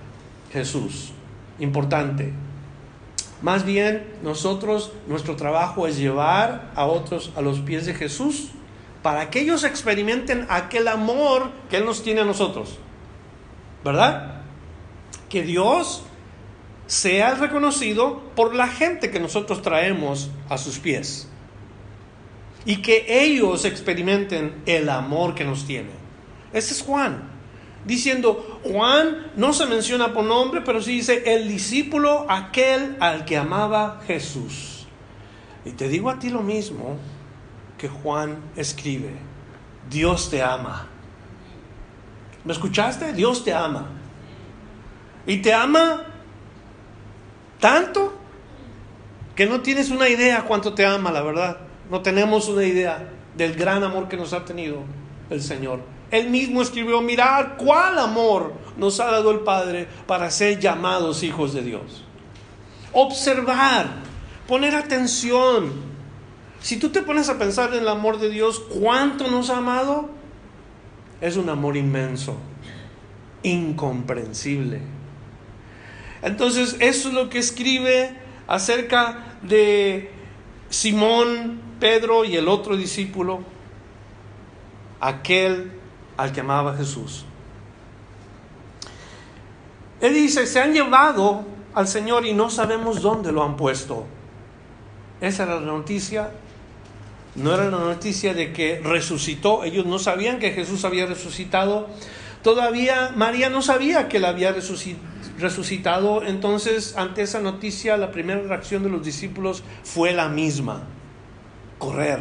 Jesús. 0.51 1.13
Importante. 1.59 2.33
Más 3.41 3.63
bien, 3.63 4.05
nosotros, 4.23 4.91
nuestro 5.07 5.37
trabajo 5.37 5.87
es 5.87 5.97
llevar 5.97 6.69
a 6.75 6.85
otros 6.85 7.31
a 7.37 7.41
los 7.41 7.61
pies 7.61 7.85
de 7.85 7.93
Jesús 7.93 8.49
para 9.01 9.29
que 9.29 9.39
ellos 9.39 9.63
experimenten 9.63 10.47
aquel 10.49 10.89
amor 10.89 11.49
que 11.69 11.77
Él 11.77 11.85
nos 11.85 12.03
tiene 12.03 12.19
a 12.19 12.25
nosotros. 12.25 12.77
¿Verdad? 13.85 14.41
Que 15.29 15.43
Dios 15.43 16.03
sea 16.87 17.35
reconocido 17.35 18.21
por 18.35 18.55
la 18.55 18.67
gente 18.67 19.11
que 19.11 19.19
nosotros 19.19 19.61
traemos 19.61 20.29
a 20.49 20.57
sus 20.57 20.79
pies. 20.79 21.27
Y 22.65 22.77
que 22.77 23.05
ellos 23.07 23.65
experimenten 23.65 24.61
el 24.65 24.89
amor 24.89 25.35
que 25.35 25.45
nos 25.45 25.65
tiene. 25.65 25.91
Ese 26.51 26.73
es 26.73 26.81
Juan. 26.81 27.29
Diciendo, 27.85 28.59
Juan 28.63 29.31
no 29.35 29.53
se 29.53 29.65
menciona 29.65 30.13
por 30.13 30.25
nombre, 30.25 30.61
pero 30.61 30.81
sí 30.81 30.93
dice 30.93 31.23
el 31.33 31.47
discípulo 31.47 32.25
aquel 32.29 32.97
al 32.99 33.23
que 33.23 33.37
amaba 33.37 34.01
Jesús. 34.07 34.87
Y 35.63 35.71
te 35.71 35.87
digo 35.87 36.09
a 36.09 36.19
ti 36.19 36.29
lo 36.29 36.41
mismo, 36.41 36.97
que 37.77 37.87
Juan 37.87 38.37
escribe. 38.55 39.11
Dios 39.89 40.29
te 40.29 40.41
ama. 40.41 40.87
¿Me 42.43 42.53
escuchaste? 42.53 43.13
Dios 43.13 43.43
te 43.43 43.53
ama. 43.53 43.87
Y 45.25 45.37
te 45.37 45.53
ama 45.53 46.05
tanto 47.59 48.13
que 49.35 49.45
no 49.45 49.61
tienes 49.61 49.91
una 49.91 50.09
idea 50.09 50.43
cuánto 50.43 50.73
te 50.73 50.85
ama, 50.85 51.11
la 51.11 51.21
verdad. 51.21 51.57
No 51.89 52.01
tenemos 52.01 52.49
una 52.49 52.63
idea 52.63 53.09
del 53.35 53.55
gran 53.55 53.83
amor 53.83 54.07
que 54.07 54.17
nos 54.17 54.33
ha 54.33 54.43
tenido 54.43 54.79
el 55.29 55.41
Señor. 55.41 55.79
Él 56.09 56.29
mismo 56.29 56.61
escribió, 56.61 57.01
mirar 57.01 57.57
cuál 57.57 57.99
amor 57.99 58.53
nos 58.77 58.99
ha 58.99 59.05
dado 59.05 59.31
el 59.31 59.41
Padre 59.41 59.87
para 60.05 60.31
ser 60.31 60.59
llamados 60.59 61.21
hijos 61.23 61.53
de 61.53 61.61
Dios. 61.61 62.03
Observar, 62.93 63.87
poner 64.47 64.73
atención, 64.73 65.71
si 66.61 66.77
tú 66.77 66.89
te 66.89 67.01
pones 67.01 67.29
a 67.29 67.37
pensar 67.37 67.73
en 67.73 67.81
el 67.81 67.87
amor 67.87 68.19
de 68.19 68.29
Dios, 68.29 68.59
cuánto 68.59 69.27
nos 69.29 69.49
ha 69.49 69.57
amado, 69.57 70.09
es 71.21 71.37
un 71.37 71.49
amor 71.49 71.77
inmenso, 71.77 72.37
incomprensible. 73.43 74.96
Entonces, 76.27 76.75
eso 76.79 77.09
es 77.09 77.13
lo 77.13 77.29
que 77.29 77.39
escribe 77.39 78.15
acerca 78.47 79.37
de 79.41 80.11
Simón, 80.69 81.59
Pedro 81.79 82.25
y 82.25 82.35
el 82.35 82.47
otro 82.47 82.77
discípulo, 82.77 83.39
aquel 84.99 85.71
al 86.17 86.31
que 86.31 86.41
amaba 86.41 86.75
Jesús. 86.75 87.25
Él 90.01 90.13
dice, 90.13 90.45
se 90.45 90.59
han 90.59 90.73
llevado 90.73 91.45
al 91.73 91.87
Señor 91.87 92.25
y 92.25 92.33
no 92.33 92.49
sabemos 92.49 93.01
dónde 93.01 93.31
lo 93.31 93.43
han 93.43 93.57
puesto. 93.57 94.05
Esa 95.21 95.43
era 95.43 95.59
la 95.59 95.65
noticia 95.65 96.31
no 97.37 97.53
era 97.53 97.65
la 97.65 97.77
noticia 97.77 98.33
de 98.33 98.51
que 98.51 98.81
resucitó, 98.83 99.63
ellos 99.63 99.85
no 99.85 99.99
sabían 99.99 100.39
que 100.39 100.51
Jesús 100.51 100.83
había 100.85 101.05
resucitado, 101.05 101.87
todavía 102.41 103.13
María 103.15 103.49
no 103.49 103.61
sabía 103.61 104.09
que 104.09 104.17
él 104.17 104.25
había 104.25 104.51
resucitado, 104.51 105.03
entonces 106.25 106.95
ante 106.97 107.21
esa 107.21 107.39
noticia 107.39 107.97
la 107.97 108.11
primera 108.11 108.41
reacción 108.41 108.83
de 108.83 108.89
los 108.89 109.03
discípulos 109.03 109.63
fue 109.83 110.13
la 110.13 110.29
misma, 110.29 110.83
correr, 111.77 112.19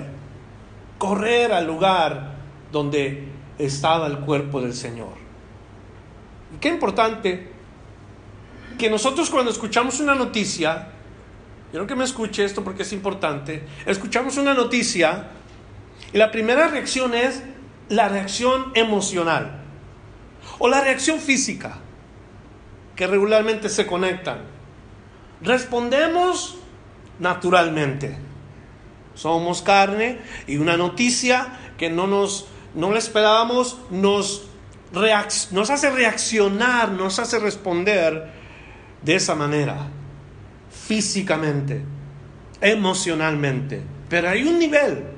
correr 0.98 1.52
al 1.52 1.66
lugar 1.66 2.36
donde 2.72 3.28
estaba 3.58 4.06
el 4.06 4.18
cuerpo 4.18 4.60
del 4.60 4.74
Señor. 4.74 5.14
Qué 6.60 6.68
importante 6.68 7.52
que 8.78 8.90
nosotros 8.90 9.30
cuando 9.30 9.50
escuchamos 9.50 10.00
una 10.00 10.14
noticia, 10.14 10.92
Quiero 11.70 11.86
que 11.86 11.96
me 11.96 12.04
escuche 12.04 12.44
esto 12.44 12.62
porque 12.62 12.84
es 12.84 12.92
importante. 12.92 13.66
Escuchamos 13.86 14.36
una 14.38 14.54
noticia 14.54 15.28
y 16.12 16.16
la 16.16 16.30
primera 16.30 16.68
reacción 16.68 17.12
es 17.14 17.42
la 17.88 18.08
reacción 18.08 18.72
emocional 18.74 19.62
o 20.58 20.68
la 20.68 20.80
reacción 20.80 21.18
física 21.18 21.78
que 22.96 23.06
regularmente 23.06 23.68
se 23.68 23.86
conectan. 23.86 24.38
Respondemos 25.42 26.58
naturalmente. 27.18 28.16
Somos 29.14 29.62
carne 29.62 30.18
y 30.46 30.56
una 30.56 30.76
noticia 30.76 31.58
que 31.78 31.88
no 31.90 32.06
nos 32.06 32.48
no 32.76 32.92
la 32.92 32.98
esperábamos 32.98 33.78
nos, 33.90 34.44
nos 35.50 35.70
hace 35.70 35.90
reaccionar, 35.90 36.90
nos 36.92 37.18
hace 37.18 37.38
responder 37.38 38.30
de 39.02 39.14
esa 39.14 39.34
manera 39.34 39.88
físicamente, 40.70 41.82
emocionalmente. 42.60 43.82
Pero 44.08 44.28
hay 44.28 44.44
un 44.44 44.58
nivel 44.58 45.15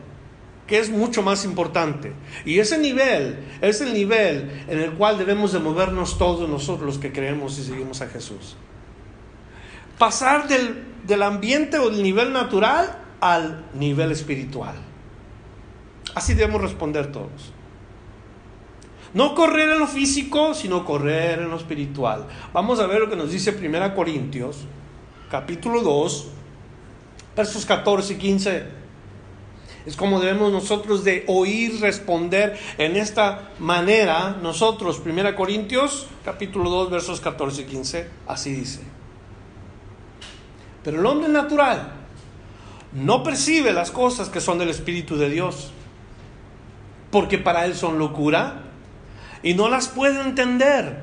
que 0.68 0.78
es 0.78 0.90
mucho 0.90 1.22
más 1.22 1.44
importante. 1.44 2.12
Y 2.44 2.60
ese 2.60 2.78
nivel 2.78 3.38
es 3.62 3.80
el 3.80 3.94
nivel 3.94 4.64
en 4.68 4.78
el 4.78 4.92
cual 4.92 5.18
debemos 5.18 5.52
de 5.52 5.58
movernos 5.58 6.18
todos 6.18 6.48
nosotros 6.48 6.86
los 6.86 6.98
que 6.98 7.10
creemos 7.10 7.58
y 7.58 7.64
seguimos 7.64 8.02
a 8.02 8.06
Jesús. 8.08 8.54
Pasar 9.98 10.46
del, 10.46 10.84
del 11.04 11.22
ambiente 11.22 11.78
o 11.78 11.88
del 11.88 12.02
nivel 12.02 12.32
natural 12.32 12.98
al 13.20 13.64
nivel 13.74 14.12
espiritual. 14.12 14.74
Así 16.14 16.34
debemos 16.34 16.60
responder 16.60 17.10
todos. 17.10 17.52
No 19.14 19.34
correr 19.34 19.70
en 19.70 19.78
lo 19.78 19.86
físico, 19.86 20.52
sino 20.52 20.84
correr 20.84 21.38
en 21.38 21.48
lo 21.48 21.56
espiritual. 21.56 22.26
Vamos 22.52 22.78
a 22.78 22.86
ver 22.86 23.00
lo 23.00 23.08
que 23.08 23.16
nos 23.16 23.32
dice 23.32 23.56
1 23.58 23.94
Corintios, 23.94 24.58
capítulo 25.30 25.80
2, 25.80 26.28
versos 27.34 27.64
14 27.64 28.12
y 28.12 28.16
15. 28.16 28.87
Es 29.88 29.96
como 29.96 30.20
debemos 30.20 30.52
nosotros 30.52 31.02
de 31.02 31.24
oír 31.28 31.80
responder 31.80 32.58
en 32.76 32.94
esta 32.94 33.52
manera. 33.58 34.36
Nosotros, 34.42 35.00
1 35.02 35.34
Corintios, 35.34 36.08
capítulo 36.26 36.68
2, 36.68 36.90
versos 36.90 37.22
14 37.22 37.62
y 37.62 37.64
15, 37.64 38.08
así 38.26 38.52
dice. 38.52 38.80
Pero 40.84 41.00
el 41.00 41.06
hombre 41.06 41.30
natural 41.30 41.90
no 42.92 43.22
percibe 43.22 43.72
las 43.72 43.90
cosas 43.90 44.28
que 44.28 44.42
son 44.42 44.58
del 44.58 44.68
Espíritu 44.68 45.16
de 45.16 45.30
Dios, 45.30 45.70
porque 47.10 47.38
para 47.38 47.64
él 47.64 47.74
son 47.74 47.98
locura 47.98 48.64
y 49.42 49.54
no 49.54 49.70
las 49.70 49.88
puede 49.88 50.20
entender, 50.20 50.98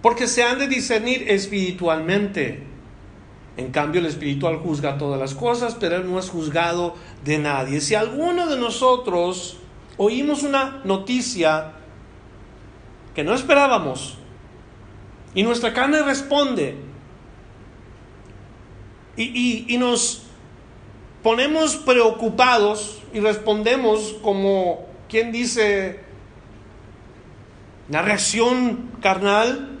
porque 0.00 0.28
se 0.28 0.44
han 0.44 0.60
de 0.60 0.68
discernir 0.68 1.28
espiritualmente. 1.28 2.69
En 3.60 3.72
cambio, 3.72 4.00
el 4.00 4.06
espiritual 4.06 4.56
juzga 4.56 4.96
todas 4.96 5.20
las 5.20 5.34
cosas, 5.34 5.76
pero 5.78 5.96
él 5.96 6.10
no 6.10 6.18
es 6.18 6.30
juzgado 6.30 6.94
de 7.24 7.36
nadie. 7.36 7.82
Si 7.82 7.94
alguno 7.94 8.46
de 8.46 8.56
nosotros 8.56 9.58
oímos 9.98 10.44
una 10.44 10.80
noticia 10.84 11.72
que 13.14 13.22
no 13.22 13.34
esperábamos 13.34 14.16
y 15.34 15.42
nuestra 15.42 15.74
carne 15.74 16.02
responde 16.02 16.78
y, 19.14 19.76
nos 19.76 20.22
ponemos 21.22 21.76
preocupados 21.76 23.02
y 23.12 23.20
respondemos 23.20 24.16
como 24.22 24.86
quien 25.06 25.32
dice, 25.32 26.00
la 27.90 28.00
reacción 28.00 28.90
carnal, 29.02 29.80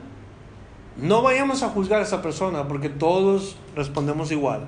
no 0.98 1.22
vayamos 1.22 1.62
a 1.62 1.70
juzgar 1.70 2.00
a 2.00 2.02
esa 2.02 2.20
persona 2.20 2.68
porque 2.68 2.90
todos 2.90 3.56
respondemos 3.74 4.32
igual. 4.32 4.66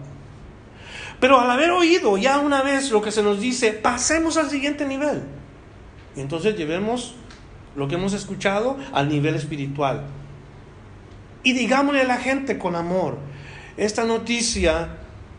Pero 1.21 1.41
al 1.41 1.51
haber 1.51 1.71
oído 1.71 2.19
ya 2.19 2.39
una 2.39 2.63
vez 2.63 2.91
lo 2.91 3.01
que 3.01 3.13
se 3.13 3.23
nos 3.23 3.41
dice, 3.41 3.73
pasemos 3.73 4.37
al 4.37 4.51
siguiente 4.51 4.87
nivel. 4.87 5.23
Y 6.17 6.21
entonces 6.21 6.57
llevemos 6.57 7.15
lo 7.77 7.89
que 7.89 7.95
hemos 7.95 8.13
escuchado 8.13 8.77
al 8.93 9.09
nivel 9.09 9.35
espiritual. 9.35 10.05
Y 11.43 11.53
digámosle 11.53 12.03
a 12.03 12.07
la 12.07 12.19
gente 12.19 12.59
con 12.59 12.77
amor, 12.77 13.19
esta 13.77 14.05
noticia 14.05 14.99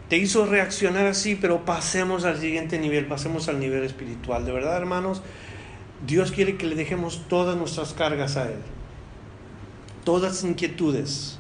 te 0.10 0.18
hizo 0.18 0.46
reaccionar 0.46 1.06
así, 1.06 1.36
pero 1.36 1.66
pasemos 1.66 2.26
al 2.26 2.40
siguiente 2.40 2.78
nivel, 2.80 3.06
pasemos 3.06 3.48
al 3.48 3.60
nivel 3.60 3.84
espiritual. 3.84 4.46
De 4.46 4.52
verdad, 4.52 4.78
hermanos, 4.78 5.22
Dios 6.06 6.32
quiere 6.32 6.58
que 6.58 6.66
le 6.66 6.76
dejemos 6.76 7.24
todas 7.28 7.56
nuestras 7.56 7.94
cargas 7.94 8.36
a 8.36 8.46
Él, 8.46 8.60
todas 10.04 10.44
inquietudes, 10.44 11.40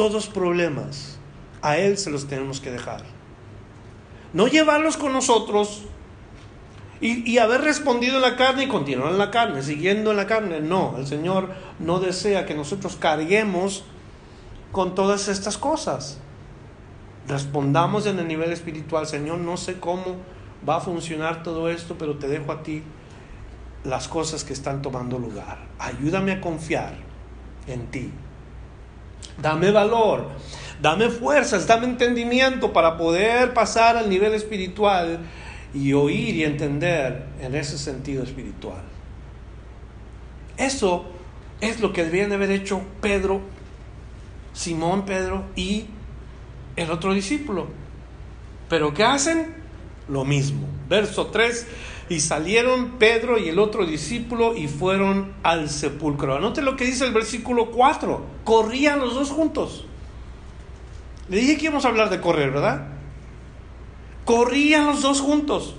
todos 0.00 0.28
problemas, 0.28 1.18
a 1.60 1.76
Él 1.76 1.98
se 1.98 2.08
los 2.08 2.26
tenemos 2.26 2.58
que 2.58 2.70
dejar. 2.70 3.02
No 4.32 4.46
llevarlos 4.46 4.96
con 4.96 5.12
nosotros 5.12 5.82
y, 7.02 7.36
haber 7.36 7.60
respondido 7.60 8.16
en 8.16 8.22
la 8.22 8.34
carne 8.34 8.64
y 8.64 8.68
continuar 8.68 9.12
en 9.12 9.18
la 9.18 9.30
carne, 9.30 9.62
siguiendo 9.62 10.10
en 10.10 10.16
la 10.16 10.26
carne. 10.26 10.62
No, 10.62 10.94
el 10.96 11.06
Señor 11.06 11.50
no 11.78 12.00
desea 12.00 12.46
que 12.46 12.54
nosotros 12.54 12.96
carguemos 12.96 13.84
con 14.72 14.94
todas 14.94 15.28
estas 15.28 15.58
cosas. 15.58 16.16
Respondamos 17.28 18.06
en 18.06 18.18
el 18.20 18.26
nivel 18.26 18.52
espiritual, 18.52 19.06
Señor, 19.06 19.36
no 19.40 19.58
sé 19.58 19.80
cómo 19.80 20.16
va 20.66 20.76
a 20.76 20.80
funcionar 20.80 21.42
todo 21.42 21.68
esto, 21.68 21.96
pero 21.98 22.16
te 22.16 22.26
dejo 22.26 22.52
a 22.52 22.62
ti 22.62 22.82
las 23.84 24.08
cosas 24.08 24.44
que 24.44 24.54
están 24.54 24.80
tomando 24.80 25.18
lugar. 25.18 25.58
Ayúdame 25.78 26.32
a 26.32 26.40
confiar 26.40 26.94
en 27.66 27.86
ti. 27.88 28.10
Dame 29.40 29.70
valor, 29.70 30.28
dame 30.80 31.08
fuerzas, 31.08 31.66
dame 31.66 31.86
entendimiento 31.86 32.72
para 32.72 32.96
poder 32.96 33.54
pasar 33.54 33.96
al 33.96 34.10
nivel 34.10 34.34
espiritual 34.34 35.20
y 35.72 35.92
oír 35.92 36.36
y 36.36 36.44
entender 36.44 37.26
en 37.40 37.54
ese 37.54 37.78
sentido 37.78 38.22
espiritual. 38.22 38.82
Eso 40.56 41.06
es 41.60 41.80
lo 41.80 41.92
que 41.92 42.04
debían 42.04 42.32
haber 42.32 42.50
hecho 42.50 42.82
Pedro, 43.00 43.40
Simón 44.52 45.04
Pedro 45.04 45.44
y 45.56 45.86
el 46.76 46.90
otro 46.90 47.14
discípulo. 47.14 47.68
Pero 48.68 48.92
¿qué 48.92 49.04
hacen? 49.04 49.54
Lo 50.08 50.24
mismo. 50.24 50.66
Verso 50.88 51.26
3 51.28 51.66
y 52.10 52.18
salieron 52.18 52.98
Pedro 52.98 53.38
y 53.38 53.48
el 53.48 53.60
otro 53.60 53.86
discípulo 53.86 54.56
y 54.56 54.66
fueron 54.66 55.32
al 55.44 55.70
sepulcro. 55.70 56.34
Anote 56.34 56.60
lo 56.60 56.74
que 56.74 56.84
dice 56.84 57.06
el 57.06 57.14
versículo 57.14 57.70
4. 57.70 58.20
Corrían 58.42 58.98
los 58.98 59.14
dos 59.14 59.30
juntos. 59.30 59.84
Le 61.28 61.38
dije 61.38 61.56
que 61.56 61.66
íbamos 61.66 61.84
a 61.84 61.88
hablar 61.88 62.10
de 62.10 62.20
correr, 62.20 62.50
¿verdad? 62.50 62.88
Corrían 64.24 64.86
los 64.86 65.02
dos 65.02 65.20
juntos. 65.20 65.76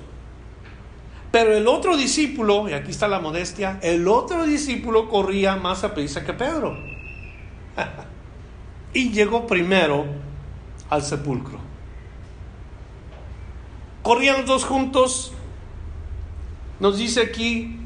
Pero 1.34 1.54
el 1.54 1.68
otro 1.68 1.98
discípulo, 1.98 2.70
y 2.70 2.74
aquí 2.74 2.92
está 2.92 3.10
la 3.10 3.20
modestia, 3.20 3.78
el 3.82 4.08
otro 4.08 4.46
discípulo 4.46 5.10
corría 5.10 5.58
más 5.58 5.84
a 5.84 5.94
prisa 5.94 6.24
que 6.24 6.32
Pedro. 6.32 6.78
y 8.94 9.12
llegó 9.12 9.46
primero 9.48 10.06
al 10.90 11.04
sepulcro. 11.04 11.60
Corrían 14.02 14.38
los 14.38 14.46
dos 14.46 14.64
juntos 14.64 15.34
nos 16.82 16.98
dice 16.98 17.22
aquí, 17.22 17.78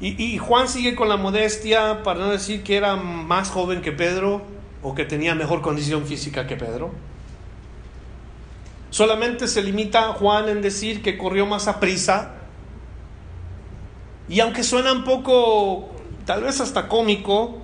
y, 0.00 0.38
Juan 0.38 0.68
sigue 0.68 0.94
con 0.94 1.10
la 1.10 1.18
modestia 1.18 2.02
para 2.04 2.20
no 2.20 2.30
decir 2.30 2.62
que 2.62 2.76
era 2.76 2.96
más 2.96 3.50
joven 3.50 3.82
que 3.82 3.92
Pedro 3.92 4.40
o 4.82 4.94
que 4.94 5.04
tenía 5.04 5.34
mejor 5.34 5.60
condición 5.60 6.06
física 6.06 6.46
que 6.46 6.56
Pedro. 6.56 6.92
Solamente 8.88 9.46
se 9.46 9.62
limita 9.62 10.14
Juan 10.14 10.48
en 10.48 10.62
decir 10.62 11.02
que 11.02 11.18
corrió 11.18 11.44
más 11.44 11.68
a 11.68 11.80
prisa. 11.80 12.36
Y 14.28 14.40
aunque 14.40 14.62
suena 14.62 14.92
un 14.92 15.04
poco, 15.04 15.90
tal 16.24 16.44
vez 16.44 16.60
hasta 16.60 16.88
cómico, 16.88 17.58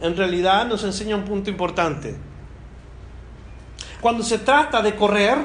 en 0.00 0.16
realidad 0.16 0.66
nos 0.66 0.82
enseña 0.82 1.14
un 1.14 1.24
punto 1.24 1.50
importante. 1.50 2.16
Cuando 4.00 4.24
se 4.24 4.38
trata 4.38 4.80
de 4.80 4.96
correr, 4.96 5.36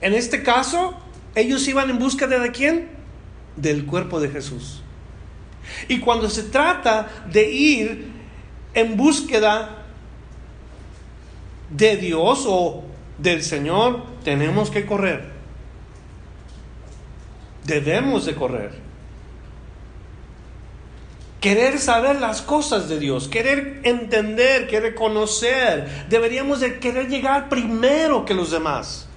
en 0.00 0.14
este 0.14 0.42
caso, 0.42 1.01
ellos 1.34 1.66
iban 1.68 1.90
en 1.90 1.98
búsqueda 1.98 2.38
de 2.38 2.50
quién? 2.50 2.88
Del 3.56 3.86
cuerpo 3.86 4.20
de 4.20 4.28
Jesús. 4.28 4.82
Y 5.88 6.00
cuando 6.00 6.28
se 6.28 6.44
trata 6.44 7.08
de 7.30 7.50
ir 7.50 8.12
en 8.74 8.96
búsqueda 8.96 9.84
de 11.70 11.96
Dios 11.96 12.44
o 12.46 12.84
del 13.18 13.42
Señor, 13.42 14.04
tenemos 14.24 14.70
que 14.70 14.84
correr. 14.84 15.32
Debemos 17.64 18.26
de 18.26 18.34
correr. 18.34 18.82
Querer 21.40 21.78
saber 21.78 22.20
las 22.20 22.40
cosas 22.42 22.88
de 22.88 23.00
Dios, 23.00 23.26
querer 23.26 23.80
entender, 23.84 24.68
querer 24.68 24.94
conocer. 24.94 26.06
Deberíamos 26.08 26.60
de 26.60 26.78
querer 26.78 27.08
llegar 27.08 27.48
primero 27.48 28.24
que 28.24 28.34
los 28.34 28.50
demás 28.50 29.08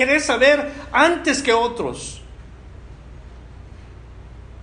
querer 0.00 0.22
saber 0.22 0.72
antes 0.92 1.42
que 1.42 1.52
otros. 1.52 2.22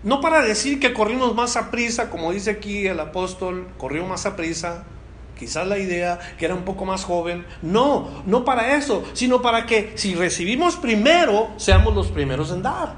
No 0.02 0.20
para 0.20 0.42
decir 0.42 0.80
que 0.80 0.94
corrimos 0.94 1.36
más 1.36 1.56
a 1.58 1.70
prisa, 1.70 2.10
como 2.10 2.32
dice 2.32 2.50
aquí 2.50 2.88
el 2.88 3.00
apóstol, 3.00 3.68
corrió 3.78 4.04
más 4.08 4.26
a 4.26 4.36
prisa, 4.36 4.86
quizás 5.38 5.68
la 5.68 5.78
idea 5.78 6.18
que 6.40 6.46
era 6.46 6.56
un 6.56 6.64
poco 6.64 6.86
más 6.86 7.04
joven. 7.04 7.46
No, 7.62 8.24
no 8.26 8.46
para 8.46 8.78
eso, 8.78 9.04
sino 9.14 9.44
para 9.44 9.68
que 9.68 9.92
si 9.94 10.16
recibimos 10.16 10.76
primero, 10.76 11.52
seamos 11.58 11.94
los 11.94 12.08
primeros 12.08 12.50
en 12.52 12.64
dar. 12.64 12.96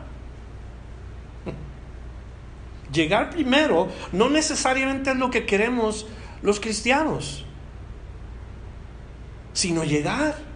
Llegar 2.93 3.31
primero 3.31 3.89
no 4.13 4.29
necesariamente 4.29 5.11
es 5.11 5.17
lo 5.17 5.29
que 5.29 5.45
queremos 5.45 6.07
los 6.41 6.61
cristianos, 6.61 7.45
sino 9.51 9.83
llegar. 9.83 10.48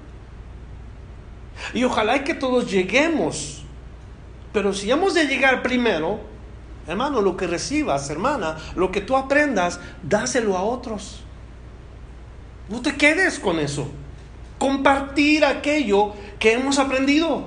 Y 1.73 1.83
ojalá 1.83 2.23
que 2.23 2.33
todos 2.33 2.69
lleguemos. 2.69 3.63
Pero 4.51 4.73
si 4.73 4.91
hemos 4.91 5.13
de 5.13 5.25
llegar 5.25 5.63
primero, 5.63 6.19
hermano, 6.87 7.21
lo 7.21 7.35
que 7.35 7.47
recibas, 7.47 8.09
hermana, 8.09 8.57
lo 8.75 8.91
que 8.91 9.01
tú 9.01 9.17
aprendas, 9.17 9.79
dáselo 10.03 10.57
a 10.57 10.63
otros. 10.63 11.21
No 12.69 12.81
te 12.81 12.95
quedes 12.95 13.39
con 13.39 13.59
eso. 13.59 13.87
Compartir 14.59 15.43
aquello 15.43 16.13
que 16.39 16.53
hemos 16.53 16.79
aprendido. 16.79 17.45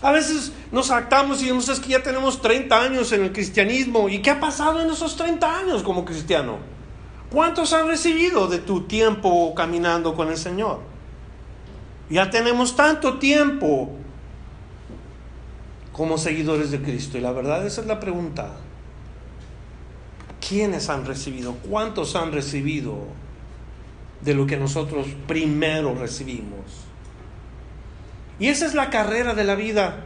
A 0.00 0.12
veces 0.12 0.52
nos 0.70 0.90
actamos 0.90 1.38
y 1.38 1.46
decimos, 1.46 1.68
es 1.68 1.80
que 1.80 1.88
ya 1.90 2.02
tenemos 2.02 2.40
30 2.40 2.80
años 2.80 3.12
en 3.12 3.24
el 3.24 3.32
cristianismo. 3.32 4.08
¿Y 4.08 4.22
qué 4.22 4.30
ha 4.30 4.40
pasado 4.40 4.80
en 4.80 4.90
esos 4.90 5.16
30 5.16 5.58
años 5.58 5.82
como 5.82 6.04
cristiano? 6.04 6.58
¿Cuántos 7.30 7.72
han 7.72 7.88
recibido 7.88 8.46
de 8.46 8.58
tu 8.58 8.82
tiempo 8.82 9.54
caminando 9.54 10.14
con 10.14 10.28
el 10.28 10.36
Señor? 10.36 10.80
Ya 12.10 12.30
tenemos 12.30 12.74
tanto 12.74 13.18
tiempo 13.18 13.90
como 15.98 16.16
seguidores 16.16 16.70
de 16.70 16.80
Cristo. 16.80 17.18
Y 17.18 17.20
la 17.20 17.32
verdad 17.32 17.66
esa 17.66 17.80
es 17.80 17.86
la 17.86 17.98
pregunta. 17.98 18.52
¿Quiénes 20.46 20.88
han 20.88 21.04
recibido? 21.04 21.54
¿Cuántos 21.68 22.14
han 22.14 22.32
recibido 22.32 22.98
de 24.20 24.34
lo 24.34 24.46
que 24.46 24.56
nosotros 24.56 25.08
primero 25.26 25.94
recibimos? 25.94 26.86
Y 28.38 28.46
esa 28.46 28.64
es 28.64 28.74
la 28.74 28.88
carrera 28.90 29.34
de 29.34 29.42
la 29.42 29.56
vida. 29.56 30.04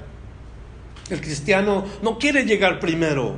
El 1.11 1.21
cristiano 1.21 1.85
no 2.03 2.19
quiere 2.19 2.47
llegar 2.47 2.81
primero, 2.81 3.37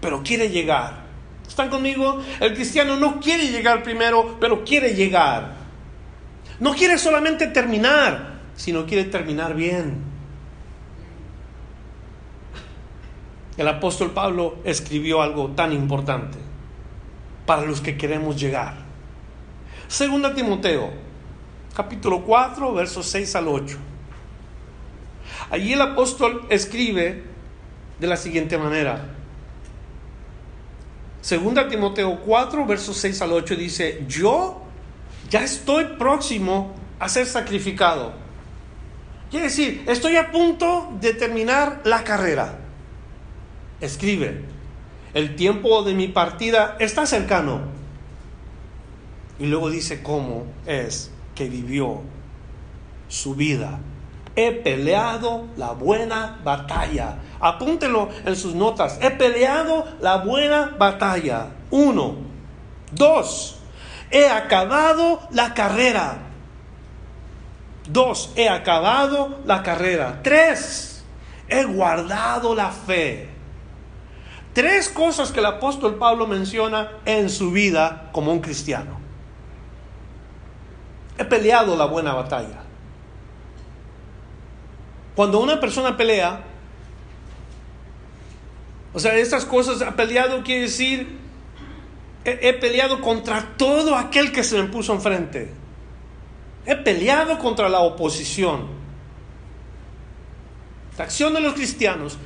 pero 0.00 0.22
quiere 0.22 0.48
llegar. 0.48 1.04
¿Están 1.46 1.68
conmigo? 1.68 2.22
El 2.40 2.54
cristiano 2.54 2.96
no 2.96 3.20
quiere 3.20 3.48
llegar 3.48 3.82
primero, 3.82 4.38
pero 4.40 4.64
quiere 4.64 4.94
llegar. 4.94 5.57
No 6.60 6.74
quiere 6.74 6.98
solamente 6.98 7.46
terminar, 7.48 8.40
sino 8.56 8.86
quiere 8.86 9.04
terminar 9.04 9.54
bien. 9.54 10.02
El 13.56 13.68
apóstol 13.68 14.12
Pablo 14.12 14.58
escribió 14.64 15.22
algo 15.22 15.50
tan 15.50 15.72
importante 15.72 16.38
para 17.46 17.62
los 17.62 17.80
que 17.80 17.96
queremos 17.96 18.38
llegar. 18.38 18.74
Segunda 19.88 20.34
Timoteo, 20.34 20.90
capítulo 21.74 22.22
4, 22.22 22.74
versos 22.74 23.06
6 23.06 23.36
al 23.36 23.48
8. 23.48 23.76
Allí 25.50 25.72
el 25.72 25.80
apóstol 25.80 26.46
escribe 26.50 27.24
de 27.98 28.06
la 28.06 28.16
siguiente 28.16 28.58
manera. 28.58 29.14
Segunda 31.20 31.68
Timoteo 31.68 32.20
4, 32.20 32.66
versos 32.66 32.96
6 32.96 33.22
al 33.22 33.32
8 33.32 33.56
dice, 33.56 34.04
yo 34.06 34.67
ya 35.30 35.44
estoy 35.44 35.84
próximo 35.98 36.74
a 36.98 37.08
ser 37.08 37.26
sacrificado. 37.26 38.12
Quiere 39.30 39.46
decir, 39.46 39.84
estoy 39.86 40.16
a 40.16 40.30
punto 40.30 40.90
de 41.00 41.12
terminar 41.12 41.82
la 41.84 42.02
carrera. 42.02 42.58
Escribe, 43.80 44.44
el 45.14 45.36
tiempo 45.36 45.82
de 45.82 45.94
mi 45.94 46.08
partida 46.08 46.76
está 46.80 47.06
cercano. 47.06 47.60
Y 49.38 49.46
luego 49.46 49.70
dice 49.70 50.02
cómo 50.02 50.46
es 50.66 51.10
que 51.34 51.48
vivió 51.48 52.00
su 53.08 53.34
vida. 53.34 53.78
He 54.34 54.52
peleado 54.52 55.46
la 55.56 55.72
buena 55.72 56.40
batalla. 56.42 57.18
Apúntelo 57.40 58.08
en 58.24 58.36
sus 58.36 58.54
notas. 58.54 58.98
He 59.02 59.10
peleado 59.10 59.84
la 60.00 60.18
buena 60.18 60.74
batalla. 60.78 61.50
Uno. 61.70 62.16
Dos. 62.92 63.57
He 64.10 64.28
acabado 64.28 65.20
la 65.30 65.54
carrera. 65.54 66.18
Dos. 67.88 68.32
He 68.36 68.48
acabado 68.48 69.40
la 69.44 69.62
carrera. 69.62 70.20
Tres. 70.22 71.04
He 71.48 71.64
guardado 71.64 72.54
la 72.54 72.70
fe. 72.70 73.28
Tres 74.52 74.88
cosas 74.88 75.30
que 75.30 75.40
el 75.40 75.46
apóstol 75.46 75.96
Pablo 75.96 76.26
menciona 76.26 76.90
en 77.04 77.30
su 77.30 77.52
vida 77.52 78.10
como 78.12 78.32
un 78.32 78.40
cristiano. 78.40 78.98
He 81.16 81.24
peleado 81.24 81.76
la 81.76 81.84
buena 81.84 82.12
batalla. 82.14 82.62
Cuando 85.14 85.40
una 85.40 85.58
persona 85.58 85.96
pelea, 85.96 86.40
o 88.92 89.00
sea, 89.00 89.16
estas 89.16 89.44
cosas, 89.44 89.82
ha 89.82 89.96
peleado 89.96 90.42
quiere 90.42 90.62
decir, 90.62 91.18
he, 92.24 92.52
peleado 92.54 93.00
contra 93.00 93.54
todo 93.56 93.96
aquel 93.96 94.32
que 94.32 94.44
se 94.44 94.60
me 94.60 94.68
puso 94.68 94.92
enfrente. 94.92 95.50
He 96.66 96.76
peleado 96.76 97.38
contra 97.38 97.68
la 97.68 97.80
oposición. 97.80 98.66
La 100.96 101.04
acción 101.04 101.32
de 101.34 101.40
los 101.40 101.54
cristianos 101.54 102.18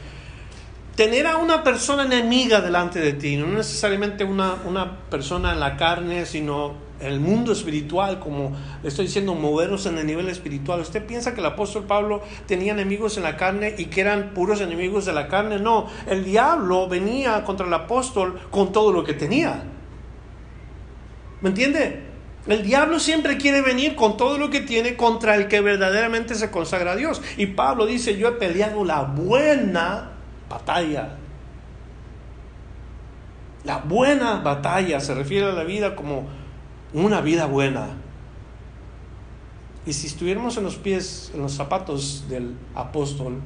tener 0.97 1.27
a 1.27 1.37
una 1.39 1.63
persona 1.63 2.05
enemiga 2.05 2.61
delante 2.61 3.01
de 3.01 3.15
ti, 3.15 3.37
no 3.37 3.47
necesariamente 3.47 4.25
una, 4.25 4.57
una 4.67 4.99
persona 5.09 5.53
en 5.53 5.61
la 5.61 5.77
carne, 5.77 6.27
sino 6.27 6.75
el 7.01 7.19
mundo 7.19 7.53
espiritual, 7.53 8.21
como 8.21 8.53
estoy 8.83 9.07
diciendo, 9.07 9.35
movernos 9.35 9.87
en 9.87 9.99
el 9.99 10.07
nivel 10.07 10.29
espiritual. 10.29 10.81
¿Usted 10.81 11.05
piensa 11.05 11.35
que 11.35 11.41
el 11.41 11.47
apóstol 11.47 11.85
Pablo 11.85 12.23
tenía 12.47 12.73
enemigos 12.73 13.17
en 13.17 13.25
la 13.25 13.37
carne 13.37 13.75
y 13.77 13.87
que 13.87 14.03
eran 14.03 14.33
puros 14.35 14.61
enemigos 14.61 15.05
de 15.07 15.13
la 15.13 15.29
carne? 15.29 15.59
No, 15.59 15.89
el 16.07 16.25
diablo 16.25 16.89
venía 16.89 17.43
contra 17.45 17.67
el 17.67 17.75
apóstol 17.75 18.39
con 18.51 18.73
todo 18.73 18.93
lo 18.93 19.03
que 19.03 19.15
tenía. 19.15 19.65
¿Me 21.43 21.51
entiende? 21.51 22.13
El 22.47 22.63
diablo 22.63 22.99
siempre 22.99 23.37
quiere 23.37 23.63
venir 23.63 23.95
con 23.95 24.17
todo 24.17 24.37
lo 24.37 24.51
que 24.51 24.61
tiene 24.61 24.97
contra 24.97 25.37
el 25.37 25.47
que 25.47 25.61
verdaderamente 25.61 26.35
se 26.35 26.51
consagra 26.51 26.93
a 26.93 26.97
Dios. 26.97 27.23
Y 27.37 27.47
Pablo 27.47 27.87
dice, 27.87 28.17
yo 28.17 28.29
he 28.29 28.33
peleado 28.33 28.85
la 28.85 29.03
buena 29.03 30.13
batalla. 30.49 31.17
La 33.65 33.79
buena 33.79 34.41
batalla 34.41 34.99
se 34.99 35.15
refiere 35.15 35.47
a 35.47 35.53
la 35.53 35.63
vida 35.63 35.95
como 35.95 36.27
una 36.93 37.21
vida 37.21 37.47
buena. 37.47 37.91
Y 39.87 39.93
si 39.93 40.09
estuviéramos 40.09 40.57
en 40.57 40.65
los 40.65 40.77
pies, 40.77 41.31
en 41.35 41.43
los 41.43 41.53
zapatos 41.53 42.25
del 42.29 42.57
apóstol, 42.75 43.41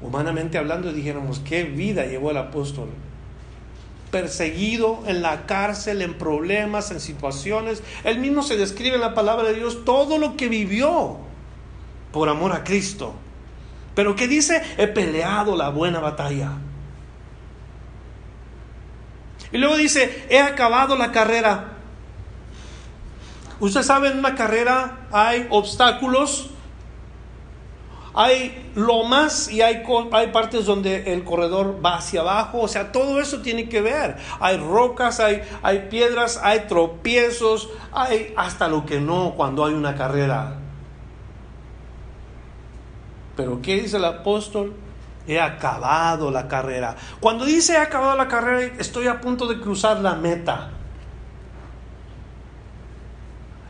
humanamente 0.00 0.56
hablando, 0.56 0.92
dijéramos, 0.92 1.40
¿qué 1.40 1.64
vida 1.64 2.06
llevó 2.06 2.30
el 2.30 2.36
apóstol? 2.36 2.90
Perseguido 4.10 5.02
en 5.06 5.22
la 5.22 5.46
cárcel, 5.46 6.02
en 6.02 6.14
problemas, 6.14 6.90
en 6.90 7.00
situaciones. 7.00 7.82
Él 8.04 8.18
mismo 8.18 8.42
se 8.42 8.56
describe 8.56 8.94
en 8.94 9.02
la 9.02 9.14
palabra 9.14 9.48
de 9.48 9.54
Dios 9.54 9.84
todo 9.84 10.18
lo 10.18 10.36
que 10.36 10.48
vivió 10.48 11.18
por 12.12 12.28
amor 12.28 12.52
a 12.52 12.64
Cristo. 12.64 13.14
Pero 13.94 14.16
¿qué 14.16 14.28
dice? 14.28 14.62
He 14.78 14.86
peleado 14.86 15.56
la 15.56 15.70
buena 15.70 16.00
batalla. 16.00 16.52
Y 19.50 19.58
luego 19.58 19.76
dice, 19.76 20.26
he 20.28 20.40
acabado 20.40 20.96
la 20.96 21.10
carrera. 21.10 21.72
Usted 23.60 23.82
sabe, 23.82 24.10
en 24.10 24.18
una 24.18 24.34
carrera 24.34 25.08
hay 25.10 25.46
obstáculos, 25.50 26.50
hay 28.14 28.70
lomas 28.74 29.50
y 29.50 29.62
hay, 29.62 29.82
hay 30.12 30.26
partes 30.28 30.66
donde 30.66 31.12
el 31.12 31.24
corredor 31.24 31.84
va 31.84 31.96
hacia 31.96 32.20
abajo. 32.20 32.60
O 32.60 32.68
sea, 32.68 32.92
todo 32.92 33.20
eso 33.20 33.40
tiene 33.40 33.68
que 33.68 33.80
ver. 33.80 34.16
Hay 34.40 34.56
rocas, 34.56 35.20
hay, 35.20 35.42
hay 35.62 35.88
piedras, 35.90 36.40
hay 36.42 36.60
tropiezos, 36.68 37.68
hay 37.92 38.32
hasta 38.36 38.68
lo 38.68 38.86
que 38.86 39.00
no 39.00 39.34
cuando 39.36 39.64
hay 39.64 39.74
una 39.74 39.94
carrera. 39.94 40.56
Pero 43.36 43.60
¿qué 43.62 43.82
dice 43.82 43.98
el 43.98 44.04
apóstol? 44.04 44.74
He 45.26 45.40
acabado 45.40 46.30
la 46.30 46.48
carrera. 46.48 46.96
Cuando 47.20 47.44
dice 47.44 47.74
he 47.74 47.78
acabado 47.78 48.16
la 48.16 48.26
carrera, 48.26 48.74
estoy 48.78 49.06
a 49.06 49.20
punto 49.20 49.46
de 49.46 49.60
cruzar 49.60 50.00
la 50.00 50.14
meta. 50.14 50.70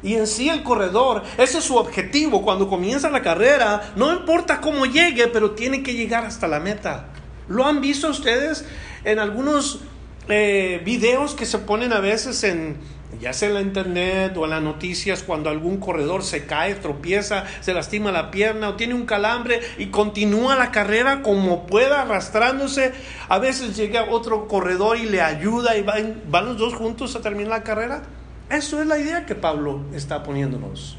Y 0.02 0.14
en 0.14 0.26
sí 0.26 0.48
el 0.48 0.62
corredor, 0.62 1.22
ese 1.38 1.58
es 1.58 1.64
su 1.64 1.76
objetivo 1.76 2.42
cuando 2.42 2.68
comienza 2.68 3.10
la 3.10 3.22
carrera. 3.22 3.92
No 3.96 4.12
importa 4.12 4.60
cómo 4.60 4.86
llegue, 4.86 5.28
pero 5.28 5.52
tiene 5.52 5.82
que 5.82 5.94
llegar 5.94 6.24
hasta 6.24 6.46
la 6.46 6.60
meta. 6.60 7.08
¿Lo 7.48 7.66
han 7.66 7.80
visto 7.80 8.08
ustedes 8.08 8.64
en 9.04 9.18
algunos 9.18 9.80
eh, 10.28 10.82
videos 10.84 11.34
que 11.34 11.46
se 11.46 11.58
ponen 11.58 11.92
a 11.92 12.00
veces 12.00 12.44
en, 12.44 12.76
ya 13.20 13.32
sea 13.32 13.48
en 13.48 13.54
la 13.54 13.60
internet 13.60 14.36
o 14.36 14.44
en 14.44 14.50
las 14.50 14.62
noticias, 14.62 15.22
cuando 15.22 15.50
algún 15.50 15.78
corredor 15.78 16.22
se 16.22 16.44
cae, 16.44 16.74
tropieza, 16.74 17.44
se 17.60 17.72
lastima 17.72 18.12
la 18.12 18.30
pierna 18.30 18.68
o 18.68 18.74
tiene 18.74 18.94
un 18.94 19.06
calambre 19.06 19.60
y 19.78 19.86
continúa 19.86 20.56
la 20.56 20.70
carrera 20.70 21.22
como 21.22 21.66
pueda 21.66 22.02
arrastrándose, 22.02 22.92
a 23.28 23.38
veces 23.38 23.76
llega 23.76 24.10
otro 24.10 24.46
corredor 24.46 24.98
y 24.98 25.06
le 25.06 25.22
ayuda 25.22 25.76
y 25.76 25.82
van, 25.82 26.22
van 26.30 26.44
los 26.44 26.58
dos 26.58 26.74
juntos 26.74 27.16
a 27.16 27.20
terminar 27.20 27.50
la 27.50 27.62
carrera. 27.62 28.02
Eso 28.50 28.80
es 28.80 28.86
la 28.86 28.98
idea 28.98 29.26
que 29.26 29.34
Pablo 29.34 29.84
está 29.92 30.22
poniéndonos. 30.22 30.96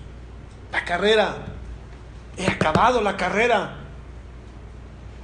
La 0.71 0.85
carrera. 0.85 1.35
He 2.37 2.47
acabado 2.47 3.01
la 3.01 3.17
carrera. 3.17 3.77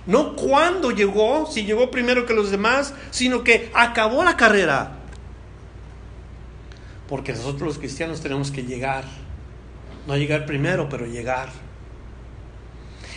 No 0.06 0.36
cuando 0.36 0.92
llegó, 0.92 1.46
si 1.46 1.66
llegó 1.66 1.90
primero 1.90 2.26
que 2.26 2.34
los 2.34 2.52
demás, 2.52 2.94
sino 3.12 3.44
que 3.44 3.72
acabó 3.74 4.24
la 4.24 4.38
carrera. 4.38 4.98
Porque 7.08 7.34
nosotros 7.34 7.62
los 7.62 7.78
cristianos 7.78 8.22
tenemos 8.22 8.52
que 8.52 8.64
llegar. 8.64 9.04
No 10.08 10.16
llegar 10.18 10.46
primero, 10.46 10.90
pero 10.90 11.06
llegar. 11.06 11.50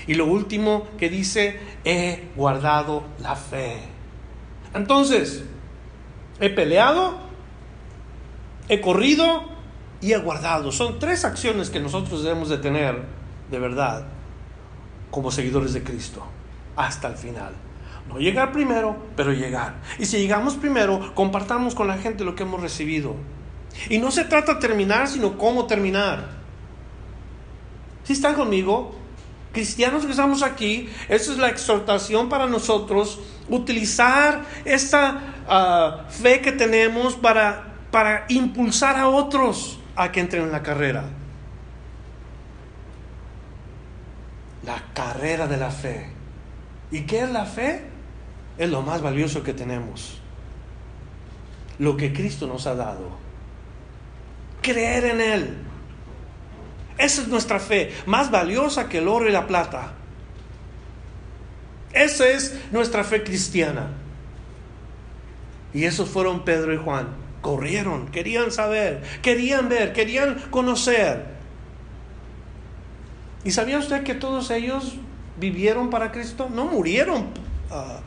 Y 0.06 0.14
lo 0.14 0.26
último 0.26 0.88
que 0.98 1.10
dice, 1.10 1.60
he 1.84 2.28
guardado 2.34 3.04
la 3.20 3.36
fe. 3.36 3.78
Entonces, 4.74 5.44
he 6.40 6.48
peleado, 6.48 7.18
he 8.68 8.80
corrido 8.80 9.44
y 10.00 10.12
he 10.12 10.18
guardado. 10.18 10.72
Son 10.72 10.98
tres 10.98 11.24
acciones 11.24 11.70
que 11.70 11.80
nosotros 11.80 12.22
debemos 12.22 12.48
de 12.48 12.58
tener 12.58 13.02
de 13.50 13.58
verdad 13.58 14.06
como 15.10 15.30
seguidores 15.30 15.72
de 15.72 15.82
Cristo 15.82 16.24
hasta 16.76 17.08
el 17.08 17.16
final. 17.16 17.52
No 18.08 18.18
llegar 18.18 18.52
primero, 18.52 18.96
pero 19.16 19.32
llegar. 19.32 19.74
Y 19.98 20.06
si 20.06 20.18
llegamos 20.18 20.54
primero, 20.54 21.14
compartamos 21.14 21.74
con 21.74 21.88
la 21.88 21.98
gente 21.98 22.24
lo 22.24 22.34
que 22.34 22.44
hemos 22.44 22.60
recibido. 22.60 23.16
Y 23.90 23.98
no 23.98 24.10
se 24.10 24.24
trata 24.24 24.54
de 24.54 24.60
terminar, 24.60 25.08
sino 25.08 25.36
cómo 25.36 25.66
terminar. 25.66 26.38
Si 28.04 28.14
están 28.14 28.34
conmigo? 28.34 28.94
Cristianos 29.52 30.04
que 30.04 30.12
estamos 30.12 30.42
aquí, 30.42 30.88
esa 31.08 31.32
es 31.32 31.38
la 31.38 31.48
exhortación 31.48 32.28
para 32.28 32.46
nosotros, 32.46 33.20
utilizar 33.48 34.44
esta 34.64 35.34
ah, 35.48 36.04
fe 36.08 36.40
que 36.40 36.52
tenemos 36.52 37.16
para, 37.16 37.67
para 37.90 38.26
impulsar 38.28 38.96
a 38.96 39.08
otros 39.08 39.78
a 39.96 40.12
que 40.12 40.20
entren 40.20 40.44
en 40.44 40.52
la 40.52 40.62
carrera. 40.62 41.04
La 44.64 44.82
carrera 44.92 45.46
de 45.46 45.56
la 45.56 45.70
fe. 45.70 46.10
¿Y 46.90 47.02
qué 47.02 47.20
es 47.22 47.30
la 47.30 47.44
fe? 47.46 47.84
Es 48.58 48.68
lo 48.68 48.82
más 48.82 49.00
valioso 49.00 49.42
que 49.42 49.54
tenemos. 49.54 50.20
Lo 51.78 51.96
que 51.96 52.12
Cristo 52.12 52.46
nos 52.46 52.66
ha 52.66 52.74
dado. 52.74 53.10
Creer 54.62 55.04
en 55.04 55.20
Él. 55.20 55.58
Esa 56.98 57.22
es 57.22 57.28
nuestra 57.28 57.60
fe, 57.60 57.92
más 58.06 58.30
valiosa 58.30 58.88
que 58.88 58.98
el 58.98 59.06
oro 59.06 59.28
y 59.28 59.32
la 59.32 59.46
plata. 59.46 59.92
Esa 61.92 62.28
es 62.28 62.58
nuestra 62.72 63.04
fe 63.04 63.22
cristiana. 63.22 63.88
Y 65.72 65.84
esos 65.84 66.08
fueron 66.08 66.44
Pedro 66.44 66.74
y 66.74 66.76
Juan. 66.76 67.08
Corrieron, 67.40 68.08
querían 68.08 68.50
saber, 68.50 69.02
querían 69.22 69.68
ver, 69.68 69.92
querían 69.92 70.38
conocer. 70.50 71.26
¿Y 73.44 73.52
sabía 73.52 73.78
usted 73.78 74.02
que 74.02 74.14
todos 74.14 74.50
ellos 74.50 74.94
vivieron 75.38 75.90
para 75.90 76.10
Cristo? 76.10 76.48
No 76.52 76.64
murieron 76.66 77.28
ah, 77.70 78.00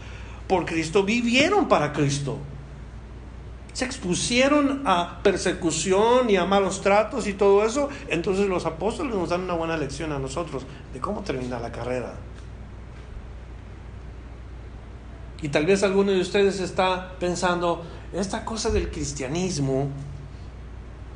por 0.48 0.65
Cristo, 0.65 1.04
vivieron 1.04 1.67
para 1.67 1.94
Cristo 1.94 2.39
se 3.74 3.86
expusieron 3.86 4.84
a 4.86 5.20
persecución 5.24 6.30
y 6.30 6.36
a 6.36 6.46
malos 6.46 6.82
tratos 6.82 7.28
y 7.28 7.34
todo 7.34 7.65
eso, 7.65 7.89
entonces 8.10 8.48
los 8.48 8.65
apóstoles 8.65 9.15
nos 9.15 9.30
dan 9.30 9.41
una 9.41 9.54
buena 9.54 9.78
lección 9.78 10.12
a 10.12 10.20
nosotros 10.20 10.65
de 10.94 11.00
cómo 11.00 11.22
terminar 11.22 11.62
la 11.62 11.72
carrera. 11.72 12.13
Y 15.41 15.50
tal 15.50 15.65
vez 15.65 15.84
alguno 15.84 16.12
de 16.12 16.22
ustedes 16.22 16.60
está 16.60 17.13
pensando, 17.20 17.84
esta 18.13 18.43
cosa 18.43 18.69
del 18.69 18.91
cristianismo 18.91 19.89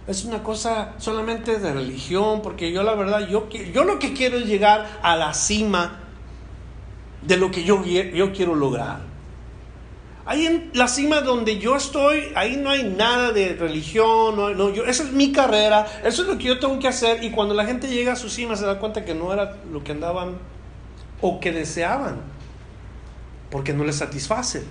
es 0.08 0.24
una 0.24 0.44
cosa 0.44 0.94
solamente 0.98 1.60
de 1.60 1.74
religión, 1.74 2.42
porque 2.42 2.72
yo 2.72 2.84
la 2.84 2.94
verdad, 2.94 3.28
yo, 3.28 3.50
yo 3.50 3.84
lo 3.84 4.00
que 4.00 4.14
quiero 4.14 4.38
es 4.38 4.46
llegar 4.46 5.00
a 5.02 5.16
la 5.16 5.34
cima 5.34 6.00
de 7.24 7.38
lo 7.38 7.50
que 7.52 7.64
yo, 7.64 7.84
yo 7.84 8.32
quiero 8.32 8.56
lograr. 8.56 9.16
Ahí 10.28 10.46
en 10.48 10.72
la 10.74 10.88
cima 10.88 11.22
donde 11.22 11.60
yo 11.60 11.76
estoy, 11.76 12.32
ahí 12.36 12.58
no 12.58 12.72
hay 12.72 12.84
nada 12.84 13.32
de 13.32 13.54
religión, 13.54 14.36
no, 14.36 14.70
esa 14.70 15.04
es 15.04 15.12
mi 15.12 15.32
carrera, 15.32 15.86
eso 16.04 16.24
es 16.24 16.28
lo 16.28 16.38
que 16.38 16.46
yo 16.46 16.60
tengo 16.60 16.80
que 16.80 16.88
hacer. 16.88 17.24
Y 17.24 17.32
cuando 17.32 17.54
la 17.54 17.66
gente 17.66 17.88
llega 17.88 18.14
a 18.14 18.16
su 18.16 18.30
cima 18.30 18.56
se 18.56 18.66
da 18.66 18.80
cuenta 18.80 19.06
que 19.06 19.14
no 19.14 19.32
era 19.34 19.58
lo 19.72 19.84
que 19.84 19.92
andaban 19.92 20.38
o 21.22 21.40
que 21.40 21.52
deseaban, 21.52 22.22
porque 23.52 23.74
no 23.74 23.84
les 23.84 23.98
satisface. 23.98 24.64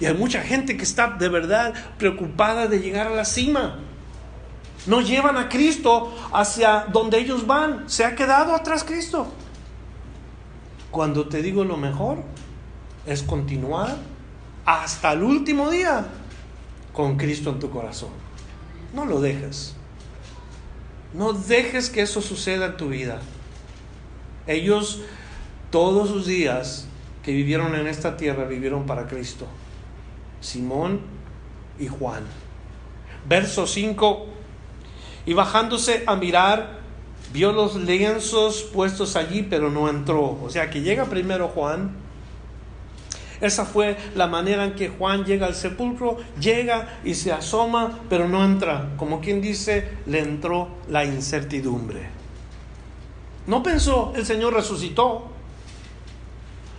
Y 0.00 0.06
hay 0.06 0.14
mucha 0.14 0.42
gente 0.42 0.76
que 0.76 0.82
está 0.82 1.08
de 1.08 1.28
verdad 1.28 1.74
preocupada 1.98 2.66
de 2.66 2.80
llegar 2.80 3.06
a 3.06 3.14
la 3.14 3.24
cima. 3.24 3.78
No 4.86 5.00
llevan 5.00 5.36
a 5.36 5.48
Cristo 5.48 6.14
hacia 6.32 6.86
donde 6.92 7.18
ellos 7.18 7.46
van. 7.46 7.88
Se 7.88 8.04
ha 8.04 8.14
quedado 8.14 8.54
atrás 8.54 8.84
Cristo. 8.84 9.26
Cuando 10.90 11.28
te 11.28 11.42
digo 11.42 11.64
lo 11.64 11.76
mejor 11.76 12.18
es 13.06 13.22
continuar 13.22 13.96
hasta 14.64 15.12
el 15.12 15.22
último 15.22 15.70
día 15.70 16.06
con 16.92 17.16
Cristo 17.16 17.50
en 17.50 17.58
tu 17.58 17.70
corazón. 17.70 18.10
No 18.94 19.04
lo 19.04 19.20
dejes. 19.20 19.74
No 21.14 21.32
dejes 21.32 21.90
que 21.90 22.02
eso 22.02 22.20
suceda 22.20 22.66
en 22.66 22.76
tu 22.76 22.88
vida. 22.88 23.20
Ellos 24.46 25.00
todos 25.70 26.08
sus 26.08 26.26
días 26.26 26.86
que 27.22 27.32
vivieron 27.32 27.74
en 27.74 27.86
esta 27.86 28.16
tierra 28.16 28.44
vivieron 28.44 28.86
para 28.86 29.06
Cristo. 29.06 29.46
Simón 30.46 31.00
y 31.78 31.88
Juan. 31.88 32.24
Verso 33.28 33.66
5. 33.66 34.26
Y 35.26 35.34
bajándose 35.34 36.04
a 36.06 36.16
mirar, 36.16 36.80
vio 37.32 37.52
los 37.52 37.76
lienzos 37.76 38.62
puestos 38.72 39.16
allí, 39.16 39.42
pero 39.42 39.70
no 39.70 39.88
entró. 39.88 40.38
O 40.42 40.48
sea 40.48 40.70
que 40.70 40.82
llega 40.82 41.06
primero 41.06 41.48
Juan 41.48 42.06
esa 43.40 43.66
fue 43.66 43.96
la 44.14 44.26
manera 44.26 44.64
en 44.64 44.74
que 44.74 44.88
Juan 44.88 45.24
llega 45.24 45.46
al 45.46 45.54
sepulcro, 45.54 46.16
llega 46.40 46.98
y 47.04 47.14
se 47.14 47.32
asoma, 47.32 48.00
pero 48.08 48.28
no 48.28 48.44
entra. 48.44 48.90
Como 48.96 49.20
quien 49.20 49.42
dice, 49.42 49.88
le 50.06 50.20
entró 50.20 50.68
la 50.88 51.04
incertidumbre. 51.04 52.08
No 53.46 53.62
pensó, 53.62 54.12
el 54.16 54.24
Señor 54.24 54.54
resucitó. 54.54 55.30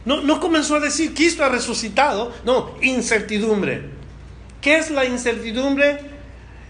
No, 0.08 0.22
no 0.22 0.40
comenzó 0.40 0.78
a 0.78 0.80
decir, 0.80 1.14
Cristo 1.14 1.44
ha 1.44 1.50
resucitado. 1.50 2.32
No, 2.46 2.72
incertidumbre. 2.82 3.90
¿Qué 4.62 4.78
es 4.78 4.90
la 4.90 5.06
incertidumbre? 5.06 6.00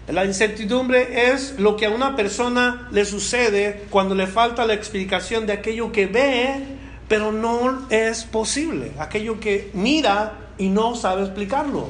La 0.08 0.24
incertidumbre 0.24 1.30
es 1.32 1.58
lo 1.58 1.76
que 1.76 1.86
a 1.86 1.90
una 1.90 2.16
persona 2.16 2.88
le 2.90 3.04
sucede 3.04 3.86
cuando 3.90 4.14
le 4.14 4.26
falta 4.26 4.66
la 4.66 4.74
explicación 4.74 5.46
de 5.46 5.52
aquello 5.52 5.92
que 5.92 6.06
ve 6.06 6.78
pero 7.08 7.32
no 7.32 7.86
es 7.88 8.24
posible. 8.24 8.92
Aquello 8.98 9.40
que 9.40 9.70
mira 9.72 10.50
y 10.58 10.68
no 10.68 10.94
sabe 10.94 11.22
explicarlo. 11.22 11.88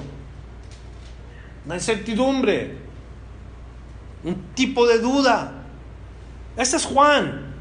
Una 1.66 1.74
incertidumbre, 1.74 2.76
un 4.22 4.34
tipo 4.54 4.86
de 4.86 4.98
duda. 4.98 5.64
Este 6.56 6.76
es 6.76 6.84
Juan, 6.84 7.54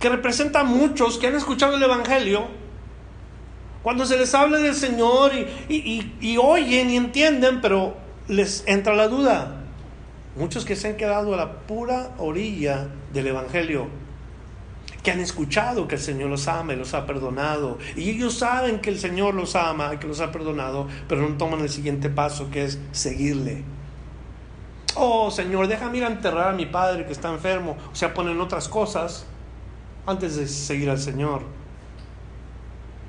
que 0.00 0.08
representa 0.08 0.60
a 0.60 0.64
muchos 0.64 1.16
que 1.18 1.28
han 1.28 1.36
escuchado 1.36 1.76
el 1.76 1.82
Evangelio. 1.82 2.48
Cuando 3.86 4.04
se 4.04 4.18
les 4.18 4.34
habla 4.34 4.58
del 4.58 4.74
Señor 4.74 5.30
y, 5.68 6.36
oyen 6.38 6.90
y 6.90 6.96
entienden, 6.96 7.60
pero 7.60 7.94
les 8.26 8.64
entra 8.66 8.96
la 8.96 9.06
duda. 9.06 9.58
Muchos 10.34 10.64
que 10.64 10.74
se 10.74 10.88
han 10.88 10.96
quedado 10.96 11.32
a 11.34 11.36
la 11.36 11.52
pura 11.68 12.10
orilla 12.18 12.88
del 13.12 13.28
Evangelio 13.28 13.86
que 15.04 15.12
han 15.12 15.20
escuchado 15.20 15.86
que 15.86 15.94
el 15.94 16.00
Señor 16.00 16.30
los 16.30 16.48
ama 16.48 16.72
y 16.72 16.76
los 16.76 16.94
ha 16.94 17.06
perdonado. 17.06 17.78
Y 17.94 18.10
ellos 18.10 18.36
saben 18.36 18.80
que 18.80 18.90
el 18.90 18.98
Señor 18.98 19.34
los 19.34 19.54
ama 19.54 19.94
y 19.94 19.98
que 19.98 20.08
los 20.08 20.18
ha 20.20 20.32
perdonado, 20.32 20.88
pero 21.06 21.20
no 21.20 21.36
toman 21.36 21.60
el 21.60 21.68
siguiente 21.68 22.10
paso 22.10 22.50
que 22.50 22.64
es 22.64 22.80
seguirle. 22.90 23.62
Oh 24.96 25.30
Señor, 25.30 25.68
déjame 25.68 25.98
ir 25.98 26.04
a 26.06 26.08
enterrar 26.08 26.48
a 26.48 26.56
mi 26.56 26.66
padre 26.66 27.06
que 27.06 27.12
está 27.12 27.32
enfermo. 27.32 27.76
O 27.92 27.94
sea, 27.94 28.12
ponen 28.12 28.40
otras 28.40 28.68
cosas 28.68 29.26
antes 30.06 30.34
de 30.34 30.48
seguir 30.48 30.90
al 30.90 30.98
Señor. 30.98 31.42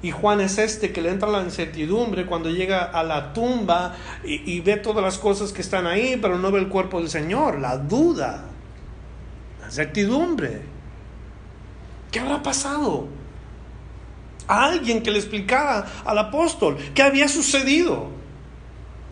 Y 0.02 0.12
Juan 0.12 0.42
es 0.42 0.58
este 0.60 0.92
que 0.92 1.02
le 1.02 1.10
entra 1.10 1.28
la 1.30 1.42
incertidumbre 1.42 2.26
cuando 2.26 2.50
llega 2.50 2.84
a 2.84 3.04
la 3.04 3.34
tumba 3.34 3.96
y, 4.24 4.60
ve 4.60 4.78
todas 4.78 5.04
las 5.04 5.18
cosas 5.18 5.52
que 5.52 5.62
están 5.62 5.88
ahí, 5.88 6.20
pero 6.22 6.38
no 6.38 6.52
ve 6.52 6.60
el 6.60 6.68
cuerpo 6.68 7.00
del 7.00 7.10
Señor. 7.10 7.60
La 7.60 7.78
duda, 7.78 8.46
la 9.60 9.66
incertidumbre. 9.66 10.62
¿Qué 12.12 12.20
habrá 12.20 12.44
pasado? 12.44 13.08
A 14.48 14.66
alguien 14.66 15.02
que 15.02 15.12
le 15.12 15.18
explicara 15.18 15.88
al 16.06 16.18
apóstol 16.20 16.78
qué 16.94 17.02
había 17.02 17.28
sucedido. 17.28 18.08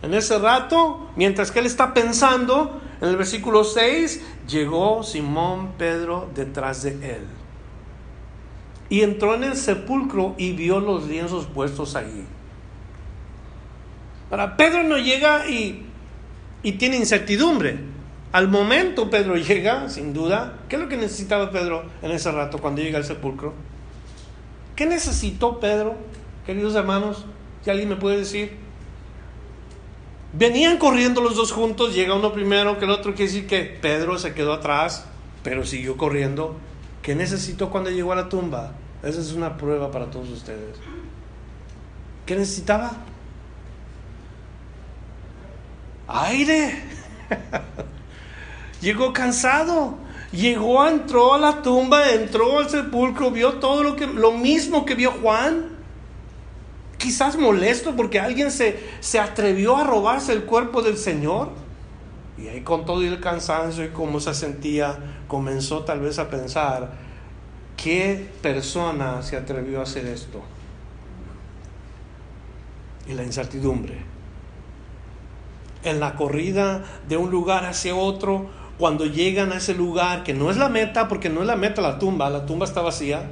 En 0.02 0.14
ese 0.14 0.38
rato, 0.38 1.10
mientras 1.16 1.50
que 1.50 1.58
él 1.58 1.66
está 1.66 1.92
pensando, 1.94 2.80
en 3.00 3.08
el 3.08 3.16
versículo 3.16 3.64
6, 3.64 4.22
llegó 4.46 5.02
Simón 5.02 5.72
Pedro 5.76 6.30
detrás 6.34 6.84
de 6.84 6.92
él. 6.92 7.26
Y 8.88 9.02
entró 9.02 9.34
en 9.34 9.44
el 9.44 9.56
sepulcro 9.56 10.34
y 10.38 10.52
vio 10.52 10.80
los 10.80 11.08
lienzos 11.08 11.46
puestos 11.46 11.96
allí. 11.96 12.24
Para 14.30 14.56
Pedro 14.56 14.82
no 14.82 14.98
llega 14.98 15.48
y, 15.48 15.86
y 16.62 16.72
tiene 16.72 16.96
incertidumbre. 16.96 17.78
Al 18.32 18.48
momento 18.48 19.08
Pedro 19.08 19.36
llega, 19.36 19.88
sin 19.88 20.12
duda. 20.12 20.58
¿Qué 20.68 20.76
es 20.76 20.82
lo 20.82 20.88
que 20.88 20.96
necesitaba 20.96 21.50
Pedro 21.50 21.84
en 22.02 22.10
ese 22.10 22.30
rato 22.30 22.58
cuando 22.58 22.82
llega 22.82 22.98
al 22.98 23.04
sepulcro? 23.04 23.54
¿Qué 24.74 24.84
necesitó 24.84 25.58
Pedro, 25.58 25.94
queridos 26.44 26.74
hermanos? 26.74 27.24
Si 27.64 27.70
alguien 27.70 27.88
me 27.88 27.96
puede 27.96 28.18
decir. 28.18 28.56
Venían 30.34 30.76
corriendo 30.76 31.22
los 31.22 31.34
dos 31.34 31.50
juntos, 31.50 31.94
llega 31.94 32.14
uno 32.14 32.32
primero 32.32 32.78
que 32.78 32.84
el 32.84 32.90
otro, 32.90 33.14
quiere 33.14 33.32
decir 33.32 33.46
que 33.46 33.62
Pedro 33.62 34.18
se 34.18 34.34
quedó 34.34 34.52
atrás, 34.52 35.06
pero 35.42 35.64
siguió 35.64 35.96
corriendo. 35.96 36.56
¿Qué 37.06 37.14
necesitó 37.14 37.70
cuando 37.70 37.88
llegó 37.88 38.10
a 38.10 38.16
la 38.16 38.28
tumba? 38.28 38.72
Esa 39.00 39.20
es 39.20 39.32
una 39.32 39.56
prueba 39.56 39.92
para 39.92 40.10
todos 40.10 40.28
ustedes. 40.28 40.76
¿Qué 42.26 42.34
necesitaba? 42.34 42.94
Aire. 46.08 46.82
Llegó 48.80 49.12
cansado. 49.12 49.98
Llegó, 50.32 50.84
entró 50.88 51.34
a 51.34 51.38
la 51.38 51.62
tumba, 51.62 52.10
entró 52.10 52.58
al 52.58 52.68
sepulcro, 52.68 53.30
vio 53.30 53.52
todo 53.60 53.84
lo 53.84 53.94
que 53.94 54.08
lo 54.08 54.32
mismo 54.32 54.84
que 54.84 54.96
vio 54.96 55.12
Juan. 55.12 55.76
quizás 56.98 57.38
molesto 57.38 57.94
porque 57.94 58.18
alguien 58.18 58.50
se, 58.50 58.80
se 58.98 59.20
atrevió 59.20 59.76
a 59.76 59.84
robarse 59.84 60.32
el 60.32 60.42
cuerpo 60.42 60.82
del 60.82 60.96
Señor. 60.96 61.50
Y 62.36 62.48
ahí 62.48 62.62
con 62.62 62.84
todo 62.84 63.00
el 63.02 63.20
cansancio 63.20 63.84
y 63.84 63.90
cómo 63.90 64.18
se 64.18 64.34
sentía, 64.34 65.15
comenzó 65.28 65.84
tal 65.84 66.00
vez 66.00 66.18
a 66.18 66.30
pensar, 66.30 66.90
¿qué 67.76 68.28
persona 68.42 69.22
se 69.22 69.36
atrevió 69.36 69.80
a 69.80 69.82
hacer 69.84 70.06
esto? 70.06 70.42
Y 73.08 73.14
la 73.14 73.24
incertidumbre. 73.24 73.98
En 75.84 76.00
la 76.00 76.14
corrida 76.14 76.84
de 77.08 77.16
un 77.16 77.30
lugar 77.30 77.64
hacia 77.64 77.94
otro, 77.94 78.46
cuando 78.78 79.06
llegan 79.06 79.52
a 79.52 79.56
ese 79.56 79.74
lugar, 79.74 80.22
que 80.24 80.34
no 80.34 80.50
es 80.50 80.56
la 80.56 80.68
meta, 80.68 81.08
porque 81.08 81.28
no 81.28 81.40
es 81.40 81.46
la 81.46 81.56
meta 81.56 81.80
la 81.80 81.98
tumba, 81.98 82.28
la 82.28 82.44
tumba 82.44 82.66
está 82.66 82.82
vacía, 82.82 83.22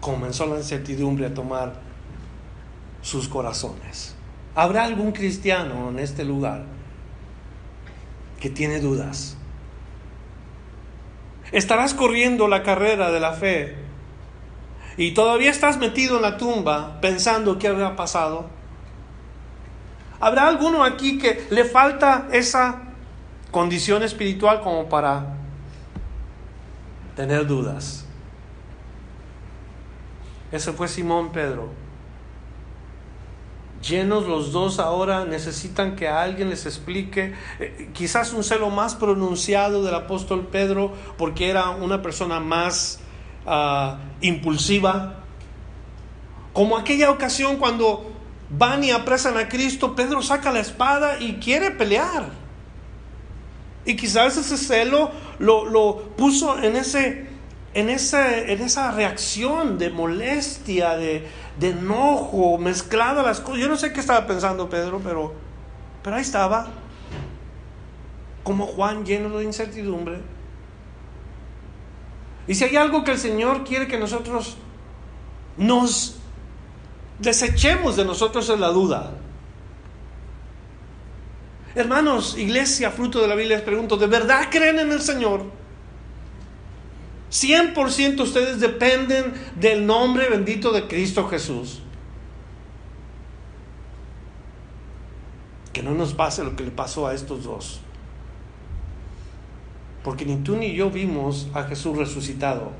comenzó 0.00 0.46
la 0.46 0.56
incertidumbre 0.56 1.26
a 1.26 1.34
tomar 1.34 1.74
sus 3.00 3.28
corazones. 3.28 4.14
¿Habrá 4.54 4.84
algún 4.84 5.12
cristiano 5.12 5.88
en 5.90 5.98
este 5.98 6.24
lugar 6.24 6.64
que 8.38 8.50
tiene 8.50 8.80
dudas? 8.80 9.36
Estarás 11.54 11.94
corriendo 11.94 12.48
la 12.48 12.64
carrera 12.64 13.12
de 13.12 13.20
la 13.20 13.32
fe 13.32 13.76
y 14.96 15.14
todavía 15.14 15.52
estás 15.52 15.78
metido 15.78 16.16
en 16.16 16.22
la 16.22 16.36
tumba 16.36 17.00
pensando 17.00 17.60
qué 17.60 17.68
habrá 17.68 17.94
pasado. 17.94 18.46
¿Habrá 20.18 20.48
alguno 20.48 20.82
aquí 20.82 21.16
que 21.16 21.46
le 21.50 21.64
falta 21.64 22.26
esa 22.32 22.82
condición 23.52 24.02
espiritual 24.02 24.62
como 24.62 24.88
para 24.88 25.36
tener 27.14 27.46
dudas? 27.46 28.04
Ese 30.50 30.72
fue 30.72 30.88
Simón 30.88 31.30
Pedro. 31.30 31.83
Llenos 33.88 34.26
los 34.26 34.52
dos 34.52 34.78
ahora 34.78 35.26
necesitan 35.26 35.94
que 35.94 36.08
alguien 36.08 36.48
les 36.48 36.64
explique, 36.64 37.34
eh, 37.60 37.90
quizás 37.92 38.32
un 38.32 38.42
celo 38.42 38.70
más 38.70 38.94
pronunciado 38.94 39.82
del 39.82 39.94
apóstol 39.94 40.46
Pedro, 40.46 40.92
porque 41.18 41.50
era 41.50 41.68
una 41.70 42.00
persona 42.00 42.40
más 42.40 43.00
ah, 43.46 43.98
impulsiva. 44.22 45.24
Como 46.54 46.78
aquella 46.78 47.10
ocasión 47.10 47.56
cuando 47.56 48.10
van 48.48 48.84
y 48.84 48.90
apresan 48.90 49.36
a 49.36 49.48
Cristo, 49.48 49.94
Pedro 49.94 50.22
saca 50.22 50.50
la 50.50 50.60
espada 50.60 51.20
y 51.20 51.34
quiere 51.34 51.70
pelear. 51.70 52.30
Y 53.84 53.96
quizás 53.96 54.38
ese 54.38 54.56
celo 54.56 55.10
lo, 55.38 55.66
lo 55.66 55.98
puso 56.16 56.58
en 56.62 56.76
ese 56.76 57.34
en, 57.74 57.90
ese, 57.90 58.52
en 58.52 58.62
esa 58.62 58.92
reacción 58.92 59.78
de 59.78 59.90
molestia, 59.90 60.96
de, 60.96 61.26
de 61.58 61.70
enojo, 61.70 62.58
mezclada 62.58 63.22
las 63.22 63.40
cosas. 63.40 63.60
Yo 63.60 63.68
no 63.68 63.76
sé 63.76 63.92
qué 63.92 64.00
estaba 64.00 64.26
pensando 64.26 64.68
Pedro, 64.68 65.00
pero, 65.02 65.32
pero 66.02 66.16
ahí 66.16 66.22
estaba, 66.22 66.68
como 68.42 68.66
Juan 68.66 69.04
lleno 69.04 69.38
de 69.38 69.44
incertidumbre. 69.44 70.20
Y 72.46 72.54
si 72.54 72.64
hay 72.64 72.76
algo 72.76 73.04
que 73.04 73.12
el 73.12 73.18
Señor 73.18 73.64
quiere 73.64 73.86
que 73.86 73.98
nosotros 73.98 74.56
nos 75.56 76.16
desechemos 77.18 77.96
de 77.96 78.04
nosotros 78.04 78.48
es 78.48 78.58
la 78.58 78.68
duda. 78.68 79.12
Hermanos, 81.74 82.36
iglesia, 82.38 82.90
fruto 82.90 83.20
de 83.20 83.28
la 83.28 83.34
Biblia, 83.34 83.56
les 83.56 83.64
pregunto, 83.64 83.96
¿de 83.96 84.06
verdad 84.06 84.48
creen 84.50 84.78
en 84.78 84.92
el 84.92 85.00
Señor? 85.00 85.44
100% 87.30 88.20
ustedes 88.20 88.60
dependen 88.60 89.34
del 89.58 89.86
nombre 89.86 90.28
bendito 90.28 90.72
de 90.72 90.86
Cristo 90.86 91.28
Jesús. 91.28 91.80
Que 95.72 95.82
no 95.82 95.92
nos 95.92 96.14
pase 96.14 96.44
lo 96.44 96.54
que 96.54 96.64
le 96.64 96.70
pasó 96.70 97.06
a 97.06 97.14
estos 97.14 97.44
dos. 97.44 97.80
Porque 100.04 100.24
ni 100.24 100.36
tú 100.36 100.56
ni 100.56 100.74
yo 100.74 100.90
vimos 100.90 101.48
a 101.54 101.64
Jesús 101.64 101.96
resucitado. 101.96 102.72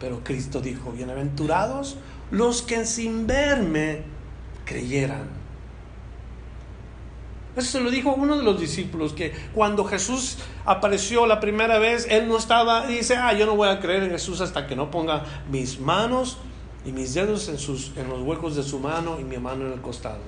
Pero 0.00 0.24
Cristo 0.24 0.60
dijo, 0.60 0.90
bienaventurados 0.90 1.98
los 2.30 2.62
que 2.62 2.84
sin 2.84 3.26
verme 3.26 4.02
creyeran. 4.64 5.43
Eso 7.56 7.78
se 7.78 7.80
lo 7.80 7.90
dijo 7.90 8.12
uno 8.12 8.36
de 8.36 8.42
los 8.42 8.58
discípulos, 8.58 9.12
que 9.12 9.32
cuando 9.54 9.84
Jesús 9.84 10.38
apareció 10.64 11.26
la 11.26 11.38
primera 11.38 11.78
vez, 11.78 12.06
él 12.10 12.26
no 12.26 12.36
estaba, 12.36 12.90
y 12.90 12.96
dice, 12.96 13.16
ah, 13.16 13.32
yo 13.32 13.46
no 13.46 13.54
voy 13.54 13.68
a 13.68 13.78
creer 13.78 14.02
en 14.02 14.10
Jesús 14.10 14.40
hasta 14.40 14.66
que 14.66 14.74
no 14.74 14.90
ponga 14.90 15.24
mis 15.50 15.78
manos 15.78 16.38
y 16.84 16.90
mis 16.90 17.14
dedos 17.14 17.48
en, 17.48 17.58
sus, 17.58 17.92
en 17.96 18.08
los 18.08 18.22
huecos 18.22 18.56
de 18.56 18.64
su 18.64 18.80
mano 18.80 19.20
y 19.20 19.24
mi 19.24 19.38
mano 19.38 19.66
en 19.66 19.72
el 19.72 19.80
costado. 19.80 20.20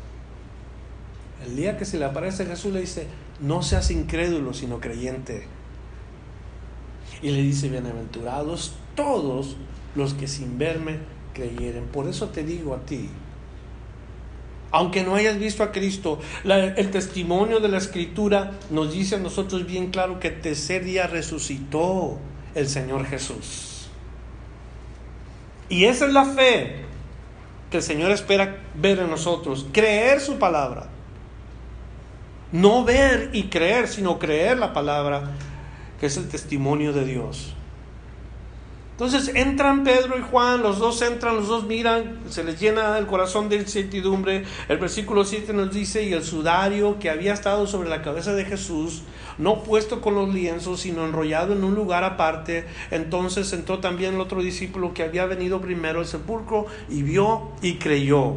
El 1.45 1.57
día 1.57 1.77
que 1.77 1.85
se 1.85 1.99
le 1.99 2.05
aparece 2.05 2.47
Jesús 2.47 2.73
le 2.73 2.81
dice, 2.81 3.09
no 3.41 3.63
seas 3.63 3.91
incrédulo, 3.91 4.55
sino 4.55 4.81
creyente. 4.81 5.49
Y 7.23 7.31
le 7.31 7.43
dice, 7.43 7.69
bienaventurados 7.69 8.75
todos 8.95 9.57
los 9.95 10.15
que 10.15 10.29
sin 10.29 10.59
verme 10.59 10.99
creyeren. 11.35 11.87
Por 11.87 12.09
eso 12.09 12.29
te 12.29 12.45
digo 12.45 12.75
a 12.75 12.79
ti, 12.81 13.11
aunque 14.77 15.03
no 15.03 15.15
hayas 15.15 15.39
visto 15.39 15.63
a 15.63 15.73
Cristo, 15.73 16.21
el 16.45 16.91
testimonio 16.91 17.61
de 17.61 17.69
la 17.69 17.79
Escritura 17.79 18.53
nos 18.69 18.93
dice 18.93 19.15
a 19.15 19.19
nosotros 19.19 19.65
bien 19.65 19.91
claro 19.91 20.21
que 20.21 20.29
tercer 20.29 20.85
día 20.85 21.07
resucitó 21.07 22.19
el 22.55 22.69
Señor 22.69 23.07
Jesús. 23.07 23.89
Y 25.71 25.87
esa 25.87 26.07
es 26.07 26.13
la 26.13 26.27
fe 26.27 26.85
que 27.71 27.79
el 27.79 27.83
Señor 27.83 28.11
espera 28.11 28.59
ver 28.75 28.99
en 28.99 29.09
nosotros, 29.09 29.67
creer 29.73 30.21
su 30.21 30.39
palabra. 30.39 30.89
No 32.53 32.85
ver 32.85 33.31
y 33.33 33.45
creer, 33.45 33.89
sino 33.89 34.19
creer 34.19 34.59
la 34.59 34.75
palabra, 34.75 35.31
que 35.99 36.05
es 36.05 36.19
el 36.19 36.29
testimonio 36.29 36.93
de 36.93 37.07
Dios. 37.07 37.56
Entonces 38.97 39.31
entran 39.35 39.85
Pedro 39.85 40.19
y 40.19 40.23
Juan, 40.23 40.63
los 40.63 40.79
dos 40.79 41.03
entran, 41.03 41.37
los 41.37 41.49
dos 41.49 41.67
miran, 41.67 42.19
se 42.31 42.43
les 42.43 42.59
llena 42.59 42.97
el 42.97 43.07
corazón 43.07 43.51
de 43.51 43.57
incertidumbre. 43.57 44.45
El 44.71 44.79
versículo 44.79 45.23
7 45.27 45.53
nos 45.53 45.71
dice, 45.71 46.05
y 46.05 46.15
el 46.15 46.25
sudario 46.25 46.99
que 46.99 47.11
había 47.11 47.35
estado 47.35 47.67
sobre 47.67 47.91
la 47.91 48.01
cabeza 48.01 48.33
de 48.33 48.47
Jesús, 48.47 49.03
no 49.37 49.63
puesto 49.65 50.01
con 50.01 50.15
los 50.15 50.33
lienzos, 50.33 50.81
sino 50.81 51.05
enrollado 51.05 51.53
en 51.53 51.63
un 51.63 51.75
lugar 51.75 52.05
aparte, 52.05 52.65
entonces 52.91 53.53
entró 53.53 53.81
también 53.81 54.15
el 54.15 54.21
otro 54.23 54.41
discípulo 54.41 54.95
que 54.95 55.03
había 55.03 55.27
venido 55.27 55.61
primero 55.61 55.99
al 55.99 56.07
sepulcro 56.07 56.65
y 56.89 57.03
vio 57.03 57.51
y 57.61 57.75
creyó. 57.75 58.33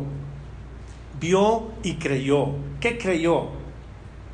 Vio 1.21 1.69
y 1.83 1.93
creyó. 1.93 2.47
¿Qué 2.81 2.97
creyó? 2.97 3.58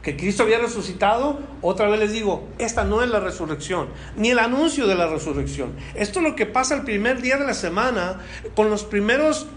Que 0.06 0.16
Cristo 0.16 0.44
había 0.44 0.60
resucitado, 0.60 1.40
otra 1.64 1.90
vez 1.90 2.00
les 2.00 2.12
digo, 2.12 2.48
esta 2.60 2.84
no 2.84 3.02
es 3.02 3.10
la 3.10 3.20
resurrección, 3.20 3.88
ni 4.16 4.30
el 4.30 4.38
anuncio 4.38 4.86
de 4.86 4.94
la 4.94 5.08
resurrección. 5.08 5.74
Esto 5.96 6.20
es 6.20 6.26
lo 6.26 6.36
que 6.36 6.46
pasa 6.46 6.76
el 6.76 6.84
primer 6.84 7.24
día 7.24 7.38
de 7.38 7.46
la 7.48 7.56
semana 7.56 8.22
con 8.56 8.70
los 8.70 8.84
primeros, 8.84 9.48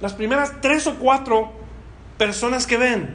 las 0.00 0.14
primeras 0.14 0.62
tres 0.62 0.86
o 0.86 0.94
cuatro 0.94 1.52
personas 2.16 2.66
que 2.66 2.78
ven. 2.78 3.14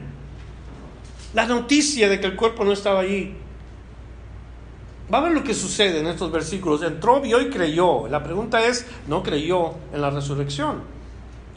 La 1.34 1.46
noticia 1.46 2.08
de 2.08 2.20
que 2.20 2.26
el 2.28 2.36
cuerpo 2.36 2.64
no 2.64 2.70
estaba 2.70 3.00
allí. 3.00 3.34
Va 5.12 5.18
a 5.18 5.22
ver 5.22 5.32
lo 5.32 5.42
que 5.42 5.54
sucede 5.54 5.98
en 5.98 6.06
estos 6.06 6.30
versículos. 6.30 6.84
Entró, 6.84 7.20
vio 7.20 7.40
y 7.40 7.50
creyó. 7.50 8.06
La 8.06 8.22
pregunta 8.22 8.64
es, 8.64 8.86
no 9.08 9.24
creyó 9.24 9.74
en 9.92 10.02
la 10.02 10.10
resurrección. 10.10 10.82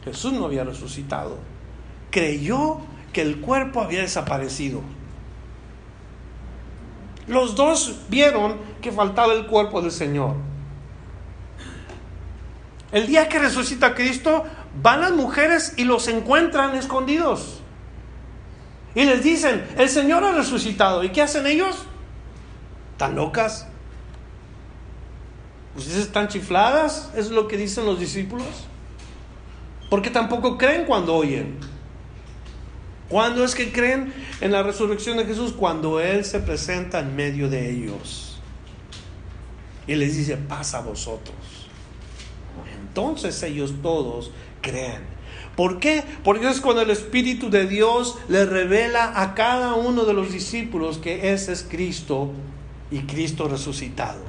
Jesús 0.04 0.32
no 0.32 0.46
había 0.46 0.64
resucitado. 0.64 1.38
Creyó 2.10 2.80
que 3.12 3.22
el 3.22 3.40
cuerpo 3.40 3.80
había 3.80 4.00
desaparecido. 4.00 4.82
Los 7.26 7.54
dos 7.54 7.96
vieron 8.08 8.56
que 8.80 8.92
faltaba 8.92 9.32
el 9.32 9.46
cuerpo 9.46 9.80
del 9.80 9.90
Señor. 9.90 10.34
El 12.92 13.06
día 13.06 13.28
que 13.28 13.38
resucita 13.38 13.94
Cristo, 13.94 14.44
van 14.80 15.00
las 15.00 15.12
mujeres 15.12 15.74
y 15.76 15.84
los 15.84 16.06
encuentran 16.08 16.74
escondidos. 16.76 17.60
Y 18.94 19.04
les 19.04 19.24
dicen, 19.24 19.66
el 19.76 19.88
Señor 19.88 20.22
ha 20.22 20.32
resucitado. 20.32 21.02
¿Y 21.02 21.10
qué 21.10 21.22
hacen 21.22 21.46
ellos? 21.46 21.86
¿Tan 22.96 23.16
locas? 23.16 23.66
¿Ustedes 25.76 25.98
están 25.98 26.28
chifladas? 26.28 27.10
Es 27.16 27.30
lo 27.30 27.48
que 27.48 27.56
dicen 27.56 27.84
los 27.84 27.98
discípulos. 27.98 28.46
Porque 29.90 30.10
tampoco 30.10 30.56
creen 30.56 30.84
cuando 30.84 31.14
oyen. 31.14 31.58
¿Cuándo 33.14 33.44
es 33.44 33.54
que 33.54 33.70
creen 33.70 34.12
en 34.40 34.50
la 34.50 34.64
resurrección 34.64 35.16
de 35.18 35.24
Jesús? 35.24 35.52
Cuando 35.52 36.00
Él 36.00 36.24
se 36.24 36.40
presenta 36.40 36.98
en 36.98 37.14
medio 37.14 37.48
de 37.48 37.70
ellos. 37.70 38.40
Y 39.86 39.94
les 39.94 40.16
dice, 40.16 40.36
pasa 40.36 40.78
a 40.78 40.80
vosotros. 40.80 41.36
Entonces 42.80 43.40
ellos 43.44 43.72
todos 43.84 44.32
creen. 44.60 45.02
¿Por 45.54 45.78
qué? 45.78 46.02
Porque 46.24 46.50
es 46.50 46.60
cuando 46.60 46.82
el 46.82 46.90
Espíritu 46.90 47.50
de 47.50 47.68
Dios 47.68 48.18
le 48.26 48.46
revela 48.46 49.12
a 49.14 49.34
cada 49.34 49.74
uno 49.74 50.06
de 50.06 50.12
los 50.12 50.32
discípulos 50.32 50.98
que 50.98 51.32
ese 51.32 51.52
es 51.52 51.62
Cristo 51.62 52.32
y 52.90 53.02
Cristo 53.02 53.46
resucitado. 53.46 54.24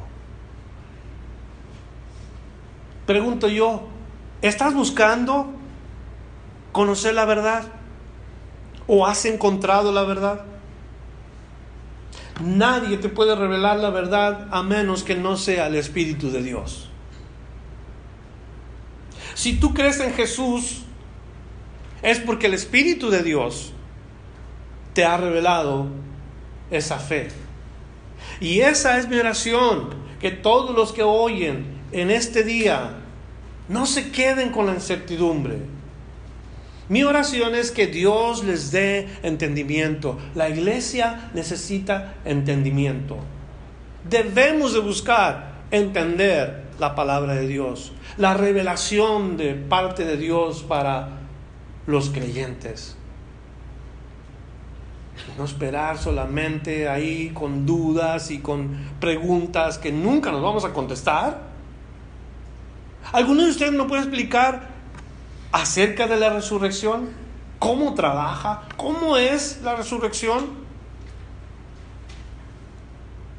Pregunto 3.08 3.48
yo, 3.48 3.88
¿Estás 4.44 4.76
buscando 4.76 5.48
conocer 6.72 7.16
la 7.16 7.26
verdad? 7.26 7.64
¿O 8.88 9.06
has 9.06 9.26
encontrado 9.26 9.92
la 9.92 10.04
verdad? 10.04 10.46
Nadie 12.42 12.98
te 12.98 13.10
puede 13.10 13.36
revelar 13.36 13.78
la 13.78 13.90
verdad 13.90 14.48
a 14.52 14.62
menos 14.62 15.04
que 15.04 15.16
no 15.16 15.38
sea 15.38 15.68
el 15.68 15.76
Espíritu 15.76 16.32
de 16.32 16.44
Dios. 16.44 16.90
Si 19.34 19.54
tú 19.58 19.74
crees 19.74 20.00
en 20.00 20.14
Jesús, 20.14 20.84
es 22.02 22.20
porque 22.20 22.48
el 22.48 22.54
Espíritu 22.54 23.10
de 23.10 23.24
Dios 23.24 23.74
te 24.94 25.06
ha 25.06 25.18
revelado 25.18 25.88
esa 26.72 27.00
fe. 27.00 27.30
Y 28.40 28.62
esa 28.62 28.98
es 28.98 29.08
mi 29.08 29.18
oración, 29.18 29.90
que 30.20 30.32
todos 30.32 30.76
los 30.76 30.92
que 30.92 31.04
oyen 31.04 31.66
en 31.92 32.12
este 32.12 32.44
día 32.44 32.98
no 33.68 33.86
se 33.86 34.12
queden 34.12 34.52
con 34.52 34.66
la 34.66 34.74
incertidumbre. 34.74 35.60
Mi 36.88 37.04
oración 37.04 37.56
es 37.56 37.72
que 37.72 37.88
Dios 37.88 38.44
les 38.44 38.72
dé 38.72 39.08
entendimiento. 39.24 40.20
La 40.36 40.50
iglesia 40.50 41.32
necesita 41.34 42.16
entendimiento. 42.26 43.18
Debemos 44.08 44.74
de 44.74 44.80
buscar 44.82 45.56
entender 45.72 46.66
la 46.80 46.94
palabra 46.94 47.34
de 47.34 47.48
Dios, 47.48 47.92
la 48.18 48.36
revelación 48.36 49.36
de 49.38 49.56
parte 49.56 50.06
de 50.06 50.18
Dios 50.18 50.64
para 50.64 51.22
los 51.88 52.10
creyentes. 52.10 52.96
No 55.38 55.46
esperar 55.46 55.98
solamente 55.98 56.88
ahí 56.88 57.32
con 57.34 57.66
dudas 57.66 58.30
y 58.30 58.40
con 58.40 58.78
preguntas 59.00 59.78
que 59.78 59.92
nunca 59.92 60.32
nos 60.32 60.44
vamos 60.44 60.66
a 60.66 60.74
contestar. 60.74 61.42
¿Alguno 63.12 63.44
de 63.44 63.50
ustedes 63.50 63.72
no 63.72 63.88
puede 63.88 64.04
explicar 64.04 64.75
acerca 65.56 66.06
de 66.06 66.18
la 66.18 66.32
resurrección? 66.32 67.12
¿Cómo 67.60 67.94
trabaja? 67.94 68.64
¿Cómo 68.76 69.16
es 69.16 69.62
la 69.64 69.78
resurrección? 69.78 70.50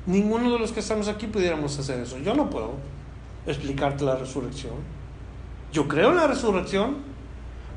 Ninguno 0.06 0.50
de 0.50 0.58
los 0.58 0.72
que 0.72 0.80
estamos 0.80 1.08
aquí 1.08 1.26
pudiéramos 1.26 1.78
hacer 1.78 2.00
eso. 2.00 2.16
Yo 2.18 2.34
no 2.34 2.48
puedo 2.48 2.76
explicarte 3.46 4.02
la 4.02 4.16
resurrección. 4.16 4.72
Yo 5.72 5.88
creo 5.88 6.08
en 6.08 6.16
la 6.16 6.26
resurrección, 6.26 6.96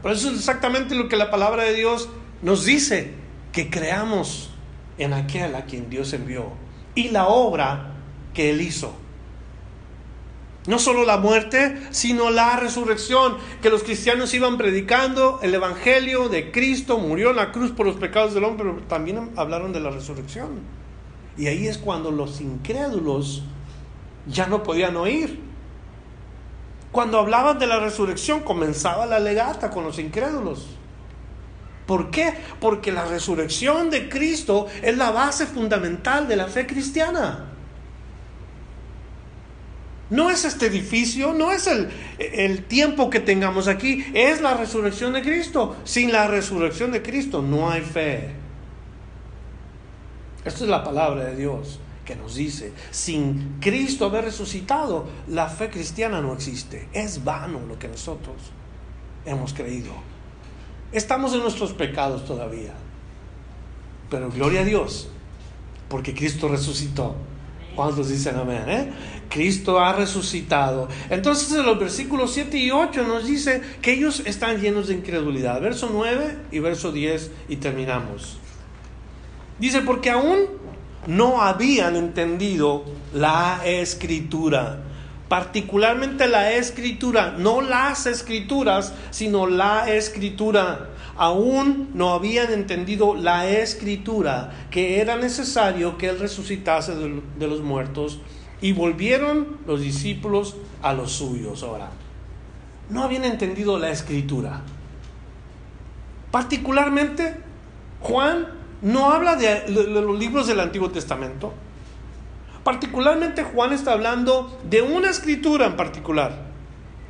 pero 0.01 0.15
eso 0.15 0.29
es 0.29 0.35
exactamente 0.35 0.95
lo 0.95 1.09
que 1.09 1.17
la 1.17 1.29
palabra 1.29 1.63
de 1.63 1.73
Dios 1.73 2.07
nos 2.41 2.63
dice, 2.63 3.15
que 3.51 3.69
creamos 3.69 4.51
en 4.97 5.11
aquel 5.11 5.53
a 5.53 5.65
quien 5.65 5.89
Dios 5.89 6.13
envió 6.13 6.53
y 6.95 7.09
la 7.09 7.27
obra 7.27 7.91
que 8.33 8.51
Él 8.51 8.61
hizo. 8.61 8.93
No 10.67 10.77
solo 10.77 11.05
la 11.05 11.17
muerte, 11.17 11.79
sino 11.91 12.29
la 12.29 12.57
resurrección, 12.57 13.37
que 13.61 13.69
los 13.69 13.83
cristianos 13.83 14.33
iban 14.33 14.57
predicando 14.57 15.39
el 15.41 15.55
Evangelio 15.55 16.29
de 16.29 16.51
Cristo, 16.51 16.97
murió 16.97 17.29
en 17.31 17.37
la 17.37 17.51
cruz 17.51 17.71
por 17.71 17.85
los 17.85 17.95
pecados 17.95 18.33
del 18.33 18.43
hombre, 18.43 18.69
pero 18.69 18.85
también 18.87 19.31
hablaron 19.35 19.71
de 19.71 19.79
la 19.79 19.89
resurrección. 19.89 20.59
Y 21.37 21.47
ahí 21.47 21.67
es 21.67 21.77
cuando 21.77 22.11
los 22.11 22.41
incrédulos 22.41 23.43
ya 24.27 24.47
no 24.47 24.61
podían 24.61 24.97
oír. 24.97 25.39
Cuando 26.91 27.19
hablaban 27.19 27.59
de 27.59 27.67
la 27.67 27.79
resurrección 27.79 28.41
comenzaba 28.41 29.05
la 29.05 29.19
legata 29.19 29.69
con 29.69 29.83
los 29.83 29.99
incrédulos. 29.99 30.67
¿Por 31.85 32.11
qué? 32.11 32.33
Porque 32.59 32.91
la 32.91 33.05
resurrección 33.05 33.89
de 33.89 34.09
Cristo 34.09 34.67
es 34.81 34.97
la 34.97 35.11
base 35.11 35.47
fundamental 35.47 36.27
de 36.27 36.35
la 36.35 36.47
fe 36.47 36.67
cristiana. 36.67 37.48
No 40.09 40.29
es 40.29 40.43
este 40.43 40.67
edificio, 40.67 41.33
no 41.33 41.51
es 41.51 41.67
el, 41.67 41.89
el, 42.17 42.63
tiempo 42.65 43.09
que 43.09 43.19
tengamos 43.19 43.67
aquí, 43.67 44.05
es 44.13 44.41
la 44.41 44.55
resurrección 44.55 45.13
de 45.13 45.21
Cristo. 45.21 45.75
Sin 45.83 46.11
la 46.11 46.27
resurrección 46.27 46.91
de 46.91 47.01
Cristo 47.01 47.41
no 47.41 47.69
hay 47.69 47.81
fe. 47.81 48.31
Esto 50.43 50.63
es 50.63 50.69
la 50.69 50.83
palabra 50.83 51.25
de 51.25 51.35
Dios 51.35 51.79
que 52.05 52.15
nos 52.15 52.33
dice, 52.33 52.73
sin 52.89 53.57
Cristo 53.59 54.07
haber 54.07 54.23
resucitado, 54.23 55.07
la 55.27 55.47
fe 55.47 55.69
cristiana 55.69 56.21
no 56.21 56.33
existe. 56.33 56.89
Es 56.91 57.23
vano 57.23 57.59
lo 57.67 57.77
que 57.77 57.87
nosotros 57.87 58.35
hemos 59.25 59.53
creído. 59.53 59.91
Estamos 60.91 61.35
en 61.35 61.41
nuestros 61.41 61.71
pecados 61.73 62.25
todavía. 62.25 62.73
Pero 64.09 64.31
gloria 64.31 64.61
a 64.61 64.63
Dios, 64.63 65.09
porque 65.87 66.15
Cristo 66.15 66.47
resucitó. 66.47 67.15
¿Cuántos 67.79 68.09
dicen 68.09 68.35
amén? 68.35 68.65
Eh? 68.67 68.91
Cristo 69.29 69.79
ha 69.79 69.93
resucitado. 69.93 70.89
Entonces 71.09 71.49
en 71.53 71.65
los 71.65 71.79
versículos 71.79 72.33
7 72.33 72.57
y 72.57 72.71
8 72.71 73.03
nos 73.03 73.25
dice 73.25 73.61
que 73.81 73.93
ellos 73.93 74.21
están 74.25 74.59
llenos 74.59 74.89
de 74.89 74.95
incredulidad. 74.95 75.61
Verso 75.61 75.89
9 75.89 76.39
y 76.51 76.59
verso 76.59 76.91
10 76.91 77.31
y 77.47 77.55
terminamos. 77.55 78.37
Dice, 79.59 79.79
porque 79.79 80.09
aún 80.09 80.39
no 81.07 81.41
habían 81.41 81.95
entendido 81.95 82.83
la 83.13 83.61
escritura. 83.63 84.79
Particularmente 85.29 86.27
la 86.27 86.51
escritura, 86.51 87.33
no 87.37 87.61
las 87.61 88.07
escrituras, 88.07 88.93
sino 89.11 89.47
la 89.47 89.89
escritura 89.89 90.89
aún 91.19 91.89
no 91.93 92.13
habían 92.13 92.49
entendido 92.53 93.13
la 93.13 93.49
escritura, 93.49 94.67
que 94.71 95.01
era 95.01 95.17
necesario 95.17 95.97
que 95.97 96.07
Él 96.07 96.17
resucitase 96.17 96.95
de, 96.95 97.47
los 97.47 97.59
muertos, 97.59 98.21
y 98.61 98.71
volvieron 98.71 99.57
los 99.67 99.81
discípulos 99.81 100.55
a 100.81 100.93
los 100.93 101.11
suyos. 101.11 101.61
Ahora, 101.61 101.89
no 102.89 103.03
habían 103.03 103.25
entendido 103.25 103.77
la 103.77 103.89
escritura. 103.89 104.61
Particularmente, 106.31 107.35
Juan 107.99 108.47
no 108.81 109.11
habla 109.11 109.35
de, 109.35 109.67
los 109.67 110.17
libros 110.17 110.47
del 110.47 110.61
Antiguo 110.61 110.89
Testamento. 110.89 111.53
Particularmente 112.63 113.43
Juan 113.43 113.73
está 113.73 113.91
hablando 113.91 114.57
de 114.69 114.81
una 114.81 115.09
escritura 115.09 115.65
en 115.65 115.75
particular 115.75 116.45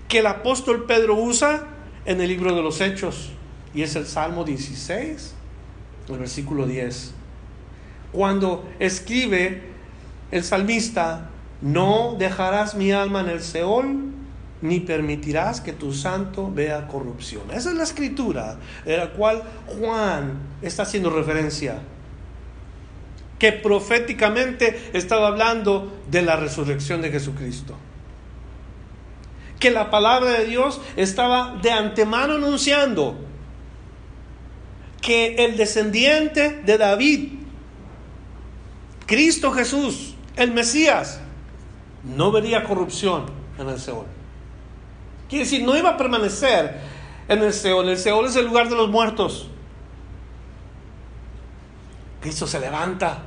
que 0.08 0.20
el 0.20 0.26
apóstol 0.26 0.86
Pedro 0.86 1.14
usa 1.14 1.68
en 2.06 2.22
el 2.22 2.28
libro 2.28 2.56
de 2.56 2.64
los 2.64 2.82
Hechos. 2.82 3.34
Y 3.74 3.84
es 3.84 3.96
el 3.96 4.06
Salmo 4.06 4.44
16, 4.44 5.34
el 6.10 6.18
versículo 6.18 6.66
10. 6.66 7.14
Cuando 8.12 8.68
escribe 8.80 9.62
el 10.32 10.44
salmista, 10.44 11.30
no 11.62 12.16
dejarás 12.18 12.76
mi 12.76 12.92
alma 12.92 13.22
en 13.22 13.30
el 13.30 13.42
Seol, 13.42 14.10
ni 14.62 14.80
permitirás 14.80 15.62
que 15.62 15.74
tu 15.74 15.94
santo 15.94 16.52
vea 16.52 16.88
corrupción. 16.88 17.44
Esa 17.52 17.70
es 17.70 17.76
la 17.76 17.84
escritura 17.84 18.58
de 18.86 18.98
la 18.98 19.12
cual 19.12 19.44
Juan 19.68 20.40
está 20.62 20.84
haciendo 20.84 21.10
referencia. 21.10 21.80
Que 23.38 23.54
proféticamente 23.54 24.90
estaba 24.94 25.28
hablando 25.28 26.02
de 26.12 26.24
la 26.24 26.36
resurrección 26.36 27.02
de 27.02 27.12
Jesucristo. 27.12 27.76
Que 29.60 29.72
la 29.72 29.90
palabra 29.90 30.32
de 30.32 30.46
Dios 30.46 30.82
estaba 30.98 31.58
de 31.62 31.72
antemano 31.72 32.36
anunciando 32.36 33.29
que 35.02 35.36
el 35.46 35.58
descendiente 35.58 36.62
de 36.66 36.78
David, 36.78 37.34
Cristo 39.06 39.52
Jesús, 39.52 40.16
el 40.36 40.52
Mesías, 40.52 41.22
no 42.04 42.32
vería 42.32 42.64
corrupción 42.64 43.26
en 43.58 43.70
el 43.70 43.80
Seol. 43.80 44.06
Quiere 45.28 45.46
decir, 45.46 45.64
no 45.64 45.78
iba 45.78 45.92
a 45.92 45.98
permanecer 45.98 46.80
en 47.28 47.40
el 47.44 47.54
Seol. 47.54 47.90
El 47.90 47.98
Seol 47.98 48.26
es 48.26 48.36
el 48.36 48.46
lugar 48.46 48.70
de 48.70 48.76
los 48.76 48.90
muertos. 48.90 49.48
Cristo 52.22 52.48
se 52.48 52.60
levanta. 52.60 53.24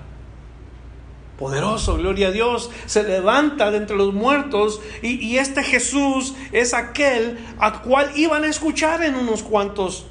Poderoso, 1.39 1.97
gloria 1.97 2.29
a 2.29 2.31
Dios, 2.31 2.71
se 2.87 3.03
levanta 3.03 3.71
de 3.71 3.79
entre 3.79 3.97
los 3.97 4.13
muertos 4.15 4.81
y, 5.03 5.15
y 5.27 5.39
este 5.39 5.65
Jesús 5.65 6.35
es 6.53 6.73
aquel 6.73 7.39
a 7.59 7.83
cual 7.83 8.13
iban 8.15 8.45
a 8.45 8.49
escuchar 8.49 9.03
en 9.03 9.17
unos 9.17 9.43
cuantos 9.43 10.07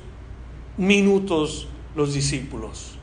minutos 0.78 1.68
los 1.96 2.14
discípulos. 2.14 2.98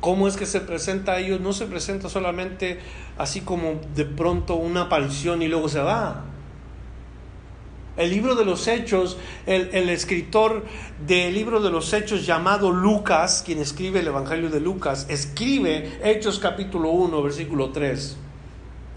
¿Cómo 0.00 0.26
es 0.26 0.36
que 0.36 0.46
se 0.46 0.60
presenta 0.60 1.12
a 1.12 1.20
ellos? 1.20 1.40
No 1.40 1.52
se 1.52 1.66
presenta 1.66 2.08
solamente 2.08 2.80
así 3.18 3.40
como 3.40 3.80
de 3.94 4.04
pronto 4.04 4.56
una 4.56 4.82
aparición 4.82 5.42
y 5.42 5.48
luego 5.48 5.68
se 5.68 5.78
va. 5.78 6.24
El 7.96 8.10
libro 8.10 8.34
de 8.34 8.44
los 8.44 8.66
Hechos, 8.66 9.18
el, 9.46 9.68
el, 9.72 9.90
escritor 9.90 10.64
del 11.06 11.34
libro 11.34 11.60
de 11.60 11.70
los 11.70 11.92
Hechos 11.92 12.26
llamado 12.26 12.72
Lucas, 12.72 13.42
quien 13.46 13.60
escribe 13.60 14.00
el 14.00 14.08
Evangelio 14.08 14.50
de 14.50 14.60
Lucas, 14.60 15.06
escribe 15.08 16.00
Hechos 16.02 16.38
capítulo 16.38 16.90
1, 16.90 17.22
versículo 17.22 17.70
3. 17.70 18.16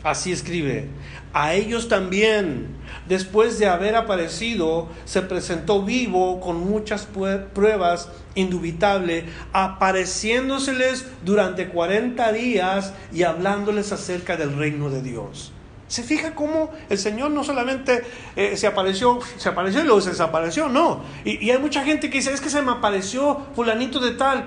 Así 0.05 0.31
escribe, 0.31 0.87
a 1.33 1.55
ellos 1.55 1.89
también, 1.89 2.67
después 3.07 3.57
de 3.57 3.65
haber 3.65 3.95
aparecido, 3.95 4.87
se 5.03 5.23
presentó 5.23 5.81
vivo 5.81 6.39
con 6.41 6.59
muchas 6.59 7.07
pruebas 7.55 8.09
indubitables, 8.35 9.23
apareciéndoseles 9.51 11.07
durante 11.23 11.69
40 11.69 12.31
días 12.33 12.93
y 13.11 13.23
hablándoles 13.23 13.91
acerca 13.91 14.37
del 14.37 14.55
reino 14.55 14.91
de 14.91 15.01
Dios. 15.01 15.53
Se 15.87 16.03
fija 16.03 16.35
cómo 16.35 16.69
el 16.87 16.99
Señor 16.99 17.31
no 17.31 17.43
solamente 17.43 18.03
eh, 18.35 18.57
se 18.57 18.67
apareció, 18.67 19.17
se 19.37 19.49
apareció 19.49 19.81
y 19.81 19.85
luego 19.85 20.01
se 20.01 20.11
desapareció, 20.11 20.69
no. 20.69 21.01
Y, 21.23 21.43
y, 21.43 21.49
hay 21.49 21.57
mucha 21.57 21.83
gente 21.83 22.11
que 22.11 22.19
dice, 22.19 22.31
es 22.31 22.41
que 22.41 22.51
se 22.51 22.61
me 22.61 22.73
apareció 22.73 23.47
fulanito 23.55 23.99
de 23.99 24.11
tal, 24.11 24.45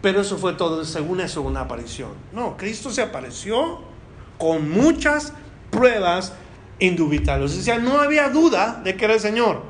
pero 0.00 0.22
eso 0.22 0.38
fue 0.38 0.54
todo, 0.54 0.82
según 0.86 1.20
una 1.44 1.60
aparición. 1.60 2.12
No, 2.32 2.56
Cristo 2.56 2.90
se 2.90 3.02
apareció 3.02 3.92
con 4.38 4.70
muchas 4.70 5.32
pruebas 5.70 6.34
indubitables. 6.78 7.68
O 7.68 7.78
no 7.80 8.00
había 8.00 8.28
duda 8.28 8.80
de 8.84 8.96
que 8.96 9.04
era 9.04 9.14
el 9.14 9.20
Señor. 9.20 9.62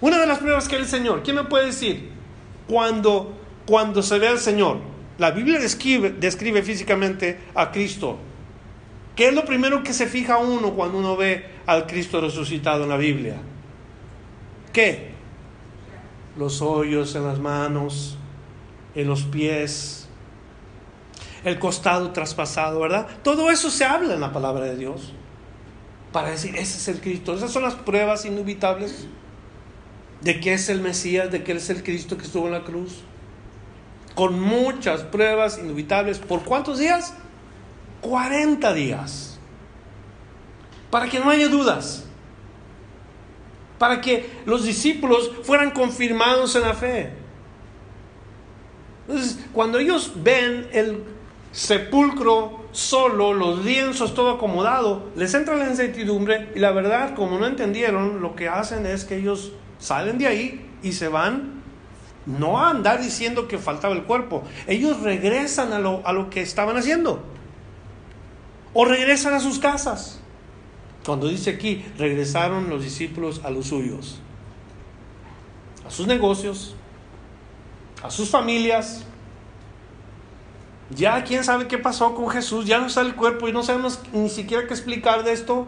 Una 0.00 0.18
de 0.18 0.26
las 0.26 0.38
pruebas 0.38 0.68
que 0.68 0.76
era 0.76 0.84
el 0.84 0.90
Señor, 0.90 1.22
¿quién 1.22 1.36
me 1.36 1.44
puede 1.44 1.66
decir? 1.66 2.10
Cuando, 2.66 3.38
cuando 3.66 4.02
se 4.02 4.18
ve 4.18 4.28
al 4.28 4.38
Señor, 4.38 4.78
la 5.18 5.30
Biblia 5.30 5.58
describe, 5.58 6.10
describe 6.10 6.62
físicamente 6.62 7.38
a 7.54 7.70
Cristo 7.70 8.18
¿Qué 9.20 9.28
es 9.28 9.34
lo 9.34 9.44
primero 9.44 9.82
que 9.82 9.92
se 9.92 10.06
fija 10.06 10.38
uno 10.38 10.70
cuando 10.70 10.96
uno 10.96 11.14
ve 11.14 11.44
al 11.66 11.86
Cristo 11.86 12.22
resucitado 12.22 12.84
en 12.84 12.88
la 12.88 12.96
Biblia? 12.96 13.36
¿Qué? 14.72 15.10
Los 16.38 16.62
hoyos 16.62 17.14
en 17.16 17.26
las 17.26 17.38
manos, 17.38 18.16
en 18.94 19.08
los 19.08 19.24
pies, 19.24 19.99
el 21.44 21.58
costado 21.58 22.10
traspasado, 22.12 22.80
¿verdad? 22.80 23.06
Todo 23.22 23.50
eso 23.50 23.70
se 23.70 23.84
habla 23.84 24.14
en 24.14 24.20
la 24.20 24.32
palabra 24.32 24.64
de 24.64 24.76
Dios 24.76 25.12
para 26.12 26.30
decir, 26.30 26.56
ese 26.56 26.78
es 26.78 26.88
el 26.88 27.00
Cristo. 27.00 27.34
Esas 27.34 27.52
son 27.52 27.62
las 27.62 27.74
pruebas 27.74 28.24
indubitables 28.24 29.06
de 30.20 30.40
que 30.40 30.54
es 30.54 30.68
el 30.68 30.80
Mesías, 30.80 31.30
de 31.30 31.42
que 31.42 31.52
es 31.52 31.70
el 31.70 31.82
Cristo 31.82 32.16
que 32.16 32.24
estuvo 32.24 32.46
en 32.46 32.52
la 32.52 32.64
cruz. 32.64 33.02
Con 34.14 34.40
muchas 34.40 35.02
pruebas 35.02 35.58
indubitables. 35.58 36.18
¿Por 36.18 36.42
cuántos 36.42 36.78
días? 36.78 37.14
40 38.00 38.74
días. 38.74 39.38
Para 40.90 41.08
que 41.08 41.20
no 41.20 41.30
haya 41.30 41.48
dudas. 41.48 42.04
Para 43.78 44.00
que 44.00 44.28
los 44.46 44.64
discípulos 44.64 45.30
fueran 45.44 45.70
confirmados 45.70 46.56
en 46.56 46.62
la 46.62 46.74
fe. 46.74 47.12
Entonces, 49.06 49.38
cuando 49.52 49.78
ellos 49.78 50.12
ven 50.16 50.68
el 50.72 51.02
sepulcro 51.52 52.64
solo, 52.72 53.32
los 53.32 53.64
lienzos 53.64 54.14
todo 54.14 54.30
acomodado, 54.30 55.10
les 55.16 55.34
entra 55.34 55.56
la 55.56 55.68
incertidumbre 55.68 56.52
y 56.54 56.60
la 56.60 56.70
verdad, 56.70 57.14
como 57.14 57.38
no 57.38 57.46
entendieron, 57.46 58.22
lo 58.22 58.36
que 58.36 58.48
hacen 58.48 58.86
es 58.86 59.04
que 59.04 59.16
ellos 59.16 59.52
salen 59.78 60.18
de 60.18 60.26
ahí 60.26 60.70
y 60.82 60.92
se 60.92 61.08
van 61.08 61.60
no 62.26 62.60
a 62.60 62.70
andar 62.70 63.02
diciendo 63.02 63.48
que 63.48 63.58
faltaba 63.58 63.94
el 63.94 64.04
cuerpo, 64.04 64.44
ellos 64.66 65.00
regresan 65.00 65.72
a 65.72 65.78
lo, 65.78 66.06
a 66.06 66.12
lo 66.12 66.30
que 66.30 66.42
estaban 66.42 66.76
haciendo 66.76 67.22
o 68.72 68.84
regresan 68.84 69.34
a 69.34 69.40
sus 69.40 69.58
casas. 69.58 70.20
Cuando 71.04 71.28
dice 71.28 71.50
aquí, 71.50 71.84
regresaron 71.98 72.68
los 72.68 72.84
discípulos 72.84 73.40
a 73.42 73.50
los 73.50 73.66
suyos, 73.66 74.20
a 75.86 75.90
sus 75.90 76.06
negocios, 76.06 76.76
a 78.02 78.10
sus 78.10 78.28
familias. 78.28 79.04
Ya 80.90 81.22
quién 81.22 81.44
sabe 81.44 81.68
qué 81.68 81.78
pasó 81.78 82.14
con 82.14 82.28
Jesús, 82.30 82.66
ya 82.66 82.78
no 82.80 82.86
está 82.86 83.00
el 83.00 83.14
cuerpo 83.14 83.48
y 83.48 83.52
no 83.52 83.62
sabemos 83.62 84.00
ni 84.12 84.28
siquiera 84.28 84.66
qué 84.66 84.74
explicar 84.74 85.22
de 85.22 85.32
esto. 85.32 85.66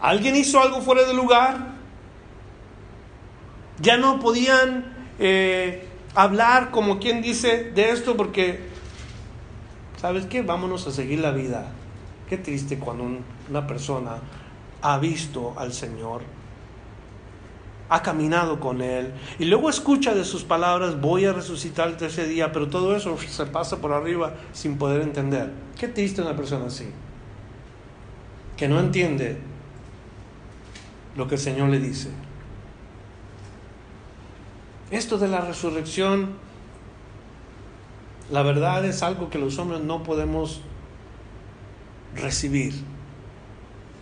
¿Alguien 0.00 0.34
hizo 0.34 0.60
algo 0.60 0.80
fuera 0.80 1.04
de 1.04 1.12
lugar? 1.12 1.74
Ya 3.80 3.98
no 3.98 4.18
podían 4.18 4.94
eh, 5.18 5.86
hablar 6.14 6.70
como 6.70 6.98
quien 6.98 7.20
dice 7.20 7.70
de 7.74 7.90
esto 7.90 8.16
porque, 8.16 8.60
¿sabes 10.00 10.24
qué? 10.26 10.40
Vámonos 10.42 10.86
a 10.86 10.90
seguir 10.90 11.20
la 11.20 11.32
vida. 11.32 11.72
Qué 12.28 12.38
triste 12.38 12.78
cuando 12.78 13.04
una 13.48 13.66
persona 13.66 14.16
ha 14.80 14.98
visto 14.98 15.54
al 15.58 15.72
Señor, 15.74 16.22
ha 17.90 18.02
caminado 18.02 18.60
con 18.60 18.80
Él 18.80 19.12
y 19.38 19.44
luego 19.46 19.68
escucha 19.68 20.14
de 20.14 20.24
sus 20.24 20.44
palabras, 20.44 21.00
voy 21.00 21.24
a 21.26 21.32
resucitar 21.32 21.96
ese 22.00 22.26
día, 22.26 22.52
pero 22.52 22.68
todo 22.68 22.94
eso 22.96 23.18
se 23.18 23.46
pasa 23.46 23.78
por 23.78 23.92
arriba 23.92 24.34
sin 24.52 24.78
poder 24.78 25.02
entender. 25.02 25.50
Qué 25.78 25.88
triste 25.88 26.22
una 26.22 26.36
persona 26.36 26.66
así, 26.66 26.86
que 28.56 28.68
no 28.68 28.78
entiende 28.78 29.38
lo 31.16 31.26
que 31.26 31.34
el 31.34 31.40
Señor 31.40 31.68
le 31.70 31.80
dice. 31.80 32.10
Esto 34.92 35.18
de 35.18 35.26
la 35.26 35.40
resurrección, 35.40 36.34
la 38.30 38.42
verdad 38.42 38.84
es 38.84 39.02
algo 39.02 39.30
que 39.30 39.38
los 39.38 39.58
hombres 39.58 39.80
no 39.80 40.04
podemos 40.04 40.60
recibir. 42.14 42.74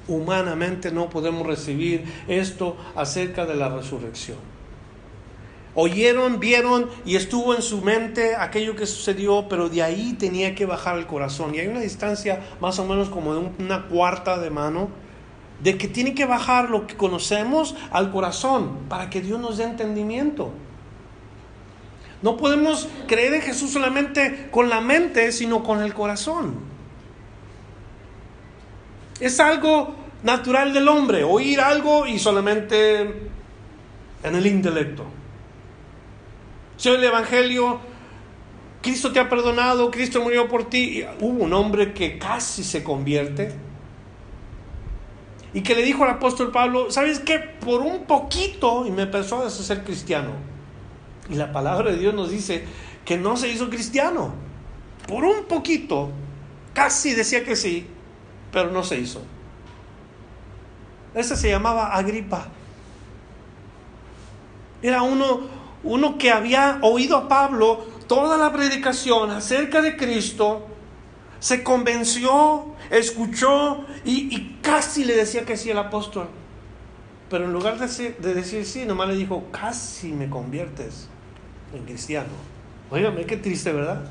Humanamente 0.09 0.91
no 0.91 1.11
podemos 1.11 1.47
recibir 1.47 2.05
esto 2.27 2.77
acerca 2.97 3.47
de 3.47 3.55
la 3.55 3.69
resurrección. 3.69 4.39
Oyeron, 5.75 6.41
vieron 6.41 6.89
y 7.05 7.15
estuvo 7.15 7.55
en 7.55 7.63
su 7.63 7.83
mente 7.83 8.35
aquello 8.35 8.75
que 8.75 8.87
sucedió, 8.87 9.47
pero 9.49 9.69
de 9.69 9.83
ahí 9.83 10.15
tenía 10.19 10.55
que 10.55 10.67
bajar 10.67 10.99
el 10.99 11.07
corazón. 11.07 11.55
Y 11.55 11.61
hay 11.61 11.69
una 11.69 11.81
distancia 11.81 12.41
más 12.61 12.81
o 12.81 12.85
menos 12.85 13.11
como 13.11 13.35
de 13.35 13.51
una 13.61 13.87
cuarta 13.87 14.39
de 14.39 14.51
mano, 14.51 14.89
de 15.63 15.79
que 15.79 15.87
tiene 15.87 16.15
que 16.15 16.25
bajar 16.25 16.71
lo 16.71 16.87
que 16.87 16.97
conocemos 16.97 17.77
al 17.91 18.11
corazón 18.11 18.79
para 18.89 19.09
que 19.09 19.21
Dios 19.21 19.39
nos 19.39 19.59
dé 19.59 19.65
entendimiento. 19.65 20.51
No 22.23 22.37
podemos 22.37 22.89
creer 23.07 23.35
en 23.35 23.43
Jesús 23.43 23.71
solamente 23.71 24.49
con 24.51 24.69
la 24.69 24.81
mente, 24.81 25.31
sino 25.31 25.63
con 25.63 25.81
el 25.83 25.95
corazón. 25.95 26.57
Es 29.21 29.41
algo 29.41 29.95
natural 30.23 30.73
del 30.73 30.89
hombre, 30.89 31.25
oír 31.25 31.61
algo 31.61 32.07
y 32.07 32.19
solamente 32.19 33.01
en 34.23 34.35
el 34.35 34.47
intelecto. 34.47 35.05
Si 36.77 36.89
el 36.89 37.03
Evangelio, 37.03 37.81
Cristo 38.83 39.13
te 39.13 39.21
ha 39.21 39.29
perdonado, 39.29 39.91
Cristo 39.91 40.23
murió 40.23 40.49
por 40.49 40.69
ti, 40.69 41.05
hubo 41.21 41.45
un 41.45 41.53
hombre 41.53 41.93
que 41.93 42.19
casi 42.19 42.63
se 42.63 42.85
convierte 42.85 43.53
y 45.53 45.63
que 45.63 45.75
le 45.75 45.83
dijo 45.83 46.05
al 46.05 46.11
apóstol 46.11 46.53
Pablo, 46.53 46.91
¿sabes 46.91 47.21
qué? 47.21 47.39
Por 47.39 47.81
un 47.81 48.05
poquito 48.05 48.87
y 48.87 48.91
me 48.91 49.03
empezó 49.03 49.45
a 49.45 49.51
ser 49.51 49.83
cristiano. 49.83 50.31
Y 51.31 51.35
la 51.35 51.53
palabra 51.53 51.91
de 51.91 51.99
Dios 51.99 52.15
nos 52.15 52.31
dice 52.31 52.65
que 53.05 53.17
no 53.17 53.37
se 53.37 53.49
hizo 53.49 53.69
cristiano. 53.69 54.35
Por 55.07 55.25
un 55.25 55.45
poquito, 55.47 56.11
casi 56.75 57.15
decía 57.15 57.45
que 57.45 57.57
sí, 57.57 57.87
pero 58.53 58.71
no 58.71 58.83
se 58.83 58.99
hizo. 58.99 59.23
Ese 61.15 61.37
se 61.37 61.51
llamaba 61.51 61.95
Agripa. 61.95 62.49
Era 64.83 65.03
uno, 65.03 65.41
uno 65.83 66.19
que 66.19 66.31
había 66.31 66.79
oído 66.83 67.17
a 67.17 67.29
Pablo 67.29 67.87
toda 68.09 68.39
la 68.39 68.53
predicación 68.53 69.31
acerca 69.31 69.83
de 69.83 69.97
Cristo, 69.97 70.67
se 71.39 71.63
convenció, 71.63 72.75
escuchó 72.91 73.85
y, 74.05 74.57
casi 74.61 75.05
le 75.05 75.15
decía 75.15 75.45
que 75.45 75.57
sí 75.57 75.71
el 75.71 75.79
apóstol. 75.79 76.29
Pero 77.31 77.45
en 77.45 77.53
lugar 77.53 77.75
de 77.79 77.87
decir, 77.87 78.17
de 78.19 78.35
decir 78.35 78.65
sí, 78.65 78.87
nomás 78.87 79.09
le 79.09 79.15
dijo, 79.15 79.45
casi 79.53 80.09
me 80.13 80.29
conviertes 80.29 81.09
en 81.73 81.85
cristiano. 81.85 82.31
Óigame, 82.91 83.27
qué 83.27 83.37
triste, 83.37 83.73
¿verdad? 83.73 84.03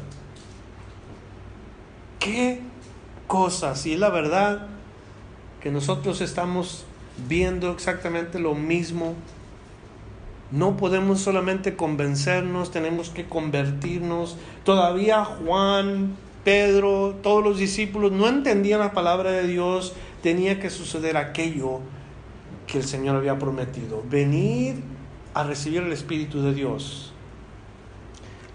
Qué 2.19 2.61
cosas. 3.28 3.86
Y 3.86 3.93
es 3.93 3.99
la 3.99 4.09
verdad 4.09 4.67
que 5.61 5.69
nosotros 5.69 6.21
estamos 6.21 6.86
viendo 7.28 7.71
exactamente 7.71 8.39
lo 8.39 8.55
mismo. 8.55 9.15
No 10.51 10.78
podemos 10.78 11.19
solamente 11.19 11.75
convencernos, 11.75 12.71
tenemos 12.71 13.09
que 13.09 13.25
convertirnos. 13.25 14.38
Todavía 14.63 15.25
Juan, 15.25 16.15
Pedro, 16.45 17.15
todos 17.21 17.43
los 17.43 17.59
discípulos 17.59 18.13
no 18.13 18.28
entendían 18.28 18.80
la 18.80 18.93
palabra 18.93 19.32
de 19.32 19.45
Dios. 19.45 19.93
Tenía 20.23 20.59
que 20.59 20.69
suceder 20.69 21.17
aquello 21.17 21.82
que 22.65 22.78
el 22.78 22.86
Señor 22.86 23.17
había 23.17 23.38
prometido. 23.38 24.03
Venir 24.09 24.75
a 25.34 25.43
recibir 25.43 25.84
el 25.84 25.91
Espíritu 25.91 26.41
de 26.41 26.53
Dios. 26.53 27.13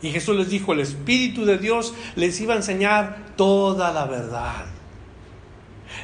Y 0.03 0.11
Jesús 0.11 0.37
les 0.37 0.51
dijo, 0.51 0.73
el 0.73 0.81
Espíritu 0.81 1.45
de 1.45 1.59
Dios 1.59 1.95
les 2.17 2.41
iba 2.41 2.55
a 2.55 2.57
enseñar 2.57 3.35
toda 3.37 3.93
la 3.93 4.05
verdad. 4.07 4.67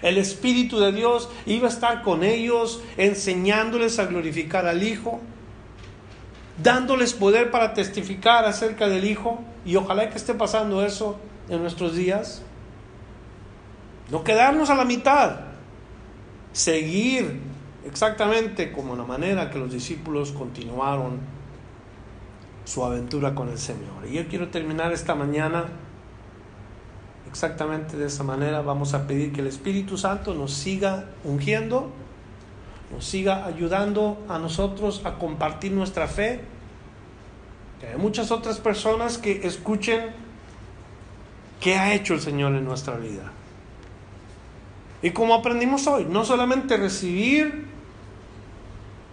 El 0.02 0.18
Espíritu 0.18 0.78
de 0.78 0.92
Dios 0.92 1.28
iba 1.46 1.66
a 1.66 1.70
estar 1.70 2.02
con 2.02 2.22
ellos, 2.22 2.80
enseñándoles 2.96 3.98
a 3.98 4.06
glorificar 4.06 4.66
al 4.66 4.84
Hijo, 4.84 5.20
dándoles 6.62 7.12
poder 7.12 7.50
para 7.50 7.74
testificar 7.74 8.44
acerca 8.44 8.88
del 8.88 9.04
Hijo. 9.04 9.40
Y 9.64 9.74
ojalá 9.74 10.08
que 10.08 10.16
esté 10.16 10.32
pasando 10.32 10.84
eso 10.84 11.18
en 11.48 11.60
nuestros 11.60 11.96
días. 11.96 12.42
No 14.10 14.22
quedarnos 14.22 14.70
a 14.70 14.76
la 14.76 14.84
mitad, 14.84 15.40
seguir 16.52 17.40
exactamente 17.84 18.70
como 18.70 18.94
la 18.94 19.04
manera 19.04 19.50
que 19.50 19.58
los 19.58 19.72
discípulos 19.72 20.30
continuaron 20.30 21.37
su 22.68 22.84
aventura 22.84 23.34
con 23.34 23.48
el 23.48 23.58
Señor. 23.58 24.06
Y 24.06 24.14
yo 24.14 24.28
quiero 24.28 24.48
terminar 24.48 24.92
esta 24.92 25.14
mañana 25.14 25.68
exactamente 27.30 27.96
de 27.96 28.06
esa 28.06 28.24
manera. 28.24 28.60
Vamos 28.60 28.92
a 28.92 29.06
pedir 29.06 29.32
que 29.32 29.40
el 29.40 29.46
Espíritu 29.46 29.96
Santo 29.96 30.34
nos 30.34 30.52
siga 30.52 31.06
ungiendo, 31.24 31.90
nos 32.92 33.06
siga 33.06 33.46
ayudando 33.46 34.22
a 34.28 34.38
nosotros 34.38 35.00
a 35.04 35.14
compartir 35.14 35.72
nuestra 35.72 36.08
fe. 36.08 36.42
Que 37.80 37.86
hay 37.86 37.96
muchas 37.96 38.30
otras 38.30 38.58
personas 38.58 39.16
que 39.16 39.46
escuchen 39.46 40.10
qué 41.60 41.78
ha 41.78 41.94
hecho 41.94 42.12
el 42.12 42.20
Señor 42.20 42.54
en 42.54 42.66
nuestra 42.66 42.96
vida. 42.96 43.32
Y 45.00 45.12
como 45.12 45.34
aprendimos 45.34 45.86
hoy, 45.86 46.04
no 46.04 46.26
solamente 46.26 46.76
recibir 46.76 47.67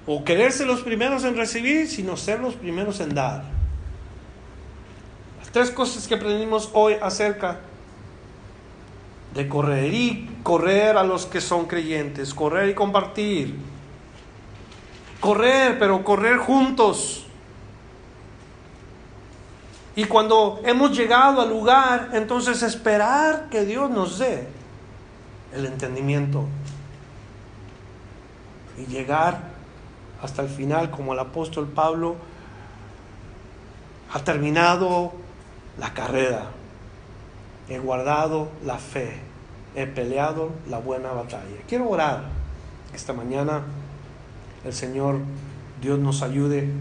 o 0.07 0.23
querer 0.23 0.51
ser 0.51 0.67
los 0.67 0.81
primeros 0.81 1.23
en 1.23 1.35
recibir, 1.35 1.87
sino 1.87 2.15
ser 2.15 2.39
los 2.39 2.55
primeros 2.55 2.99
en 2.99 3.15
dar. 3.15 3.43
Las 5.39 5.49
tres 5.51 5.71
cosas 5.71 6.07
que 6.07 6.15
aprendimos 6.15 6.69
hoy 6.73 6.95
acerca 7.01 7.59
de 9.33 9.47
correr 9.49 9.93
y 9.93 10.29
correr 10.43 10.97
a 10.97 11.03
los 11.03 11.25
que 11.25 11.41
son 11.41 11.65
creyentes, 11.65 12.33
correr 12.33 12.69
y 12.69 12.73
compartir. 12.73 13.55
Correr, 15.19 15.79
pero 15.79 16.03
correr 16.03 16.37
juntos. 16.37 17.25
Y 19.95 20.03
cuando 20.05 20.61
hemos 20.65 20.95
llegado 20.95 21.41
al 21.41 21.49
lugar, 21.49 22.09
entonces 22.13 22.61
esperar 22.61 23.47
que 23.49 23.65
Dios 23.65 23.89
nos 23.89 24.19
dé 24.19 24.47
el 25.53 25.65
entendimiento 25.65 26.45
y 28.77 28.85
llegar 28.85 29.54
hasta 30.25 30.41
el 30.41 30.49
final 30.49 30.89
como 30.91 31.13
el 31.13 31.19
apóstol 31.19 31.67
Pablo 31.67 32.15
ha 34.11 34.19
terminado 34.19 35.13
la 35.79 35.93
carrera, 35.93 36.47
he 37.69 37.77
guardado 37.79 38.49
la 38.65 38.77
fe, 38.77 39.19
he 39.75 39.85
peleado 39.85 40.49
la 40.67 40.79
buena 40.79 41.11
batalla. 41.11 41.57
Quiero 41.67 41.89
orar 41.89 42.23
esta 42.93 43.13
mañana, 43.13 43.61
el 44.63 44.73
Señor 44.73 45.19
Dios 45.81 45.99
nos 45.99 46.21
ayude 46.23 46.71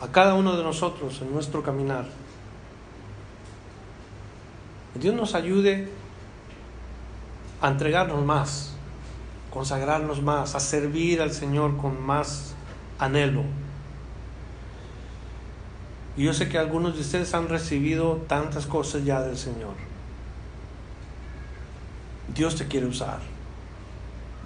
a 0.00 0.08
cada 0.08 0.34
uno 0.34 0.56
de 0.56 0.64
nosotros 0.64 1.20
en 1.22 1.32
nuestro 1.32 1.62
caminar. 1.62 2.06
Dios 4.94 5.14
nos 5.14 5.36
ayude 5.36 5.88
a 7.60 7.68
entregarnos 7.68 8.24
más, 8.24 8.77
consagrarnos 9.58 10.22
más, 10.22 10.54
a 10.54 10.60
servir 10.60 11.20
al 11.20 11.32
Señor 11.32 11.78
con 11.78 12.00
más 12.00 12.54
anhelo. 12.96 13.42
Y 16.16 16.22
yo 16.22 16.32
sé 16.32 16.48
que 16.48 16.58
algunos 16.58 16.94
de 16.94 17.00
ustedes 17.00 17.34
han 17.34 17.48
recibido 17.48 18.18
tantas 18.28 18.66
cosas 18.66 19.04
ya 19.04 19.20
del 19.20 19.36
Señor. 19.36 19.74
Dios 22.32 22.54
te 22.54 22.68
quiere 22.68 22.86
usar. 22.86 23.18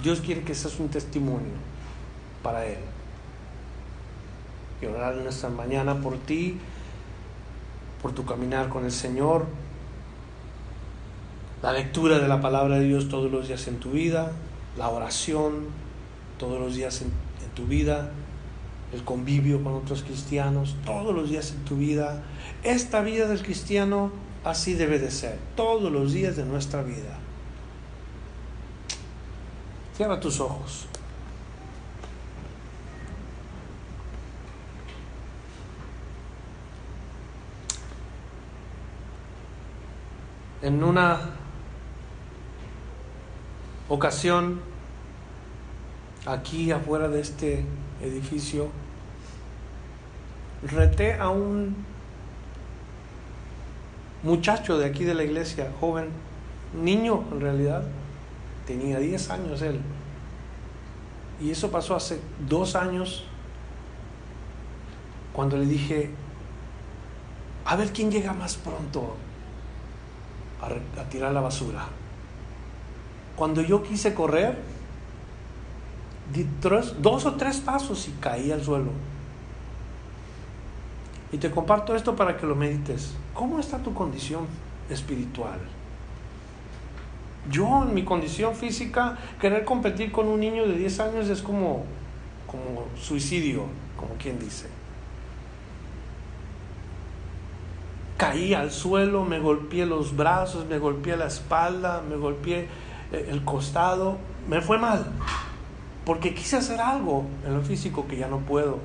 Dios 0.02 0.22
quiere 0.22 0.44
que 0.44 0.54
seas 0.54 0.80
un 0.80 0.88
testimonio 0.88 1.52
para 2.42 2.64
Él. 2.64 2.78
Y 4.80 4.86
orar 4.86 5.18
en 5.18 5.26
esta 5.26 5.50
mañana 5.50 6.00
por 6.00 6.16
ti, 6.16 6.58
por 8.00 8.12
tu 8.12 8.24
caminar 8.24 8.70
con 8.70 8.86
el 8.86 8.92
Señor, 8.92 9.44
la 11.62 11.74
lectura 11.74 12.18
de 12.18 12.28
la 12.28 12.40
palabra 12.40 12.78
de 12.78 12.86
Dios 12.86 13.10
todos 13.10 13.30
los 13.30 13.48
días 13.48 13.68
en 13.68 13.78
tu 13.78 13.90
vida, 13.90 14.32
la 14.76 14.88
oración 14.88 15.66
todos 16.38 16.60
los 16.60 16.74
días 16.74 17.02
en, 17.02 17.12
tu 17.54 17.66
vida, 17.66 18.10
el 18.94 19.04
convivio 19.04 19.62
con 19.62 19.74
otros 19.74 20.02
cristianos 20.02 20.74
todos 20.86 21.14
los 21.14 21.28
días 21.28 21.50
en 21.52 21.64
tu 21.64 21.76
vida. 21.76 22.22
Esta 22.62 23.02
vida 23.02 23.26
del 23.26 23.42
cristiano 23.42 24.10
así 24.42 24.72
debe 24.72 24.98
de 24.98 25.10
ser, 25.10 25.38
todos 25.54 25.92
los 25.92 26.12
días 26.14 26.36
de 26.36 26.46
nuestra 26.46 26.82
vida. 26.82 27.18
Cierra 29.94 30.18
tus 30.18 30.40
ojos. 30.40 30.86
En 40.62 40.82
una 40.82 41.41
ocasión, 43.92 44.58
aquí 46.24 46.70
afuera 46.72 47.08
de 47.08 47.20
este 47.20 47.62
edificio, 48.00 48.68
reté 50.62 51.12
a 51.20 51.28
un 51.28 51.76
muchacho 54.22 54.78
de 54.78 54.86
aquí 54.86 55.04
de 55.04 55.12
la 55.12 55.24
iglesia, 55.24 55.70
joven, 55.78 56.08
niño 56.72 57.22
en 57.32 57.40
realidad, 57.42 57.84
tenía 58.66 58.98
10 58.98 59.28
años 59.28 59.60
él. 59.60 59.78
Y 61.38 61.50
eso 61.50 61.70
pasó 61.70 61.94
hace 61.94 62.18
dos 62.48 62.76
años, 62.76 63.24
cuando 65.34 65.58
le 65.58 65.66
dije, 65.66 66.10
a 67.66 67.76
ver 67.76 67.92
quién 67.92 68.10
llega 68.10 68.32
más 68.32 68.56
pronto 68.56 69.16
a, 70.62 71.00
a 71.00 71.04
tirar 71.10 71.32
la 71.32 71.42
basura. 71.42 71.88
Cuando 73.36 73.62
yo 73.62 73.82
quise 73.82 74.14
correr, 74.14 74.58
di 76.32 76.46
dos 76.60 77.26
o 77.26 77.34
tres 77.34 77.60
pasos 77.60 78.08
y 78.08 78.12
caí 78.20 78.52
al 78.52 78.62
suelo. 78.62 78.90
Y 81.32 81.38
te 81.38 81.50
comparto 81.50 81.96
esto 81.96 82.14
para 82.14 82.36
que 82.36 82.46
lo 82.46 82.54
medites. 82.54 83.14
¿Cómo 83.32 83.58
está 83.58 83.78
tu 83.78 83.94
condición 83.94 84.46
espiritual? 84.90 85.58
Yo 87.50 87.82
en 87.82 87.94
mi 87.94 88.04
condición 88.04 88.54
física, 88.54 89.18
querer 89.40 89.64
competir 89.64 90.12
con 90.12 90.28
un 90.28 90.40
niño 90.40 90.66
de 90.66 90.76
10 90.76 91.00
años 91.00 91.28
es 91.28 91.42
como, 91.42 91.84
como 92.46 92.86
suicidio, 93.00 93.64
como 93.96 94.14
quien 94.14 94.38
dice. 94.38 94.66
Caí 98.16 98.54
al 98.54 98.70
suelo, 98.70 99.24
me 99.24 99.40
golpeé 99.40 99.86
los 99.86 100.14
brazos, 100.14 100.66
me 100.66 100.78
golpeé 100.78 101.16
la 101.16 101.26
espalda, 101.26 102.02
me 102.08 102.14
golpeé 102.14 102.68
el 103.12 103.44
costado, 103.44 104.18
me 104.48 104.60
fue 104.60 104.78
mal, 104.78 105.06
porque 106.04 106.34
quise 106.34 106.56
hacer 106.56 106.80
algo 106.80 107.24
en 107.46 107.54
lo 107.54 107.62
físico 107.62 108.06
que 108.08 108.16
ya 108.16 108.28
no 108.28 108.38
puedo, 108.38 108.78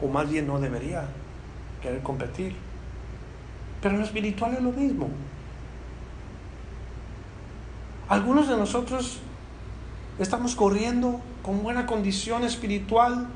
o 0.00 0.08
más 0.08 0.30
bien 0.30 0.46
no 0.46 0.60
debería 0.60 1.06
querer 1.82 2.02
competir. 2.02 2.54
Pero 3.82 3.94
en 3.94 4.00
lo 4.00 4.06
espiritual 4.06 4.54
es 4.54 4.62
lo 4.62 4.72
mismo. 4.72 5.08
Algunos 8.08 8.48
de 8.48 8.56
nosotros 8.56 9.18
estamos 10.18 10.54
corriendo 10.54 11.20
con 11.42 11.62
buena 11.62 11.86
condición 11.86 12.42
espiritual, 12.44 13.26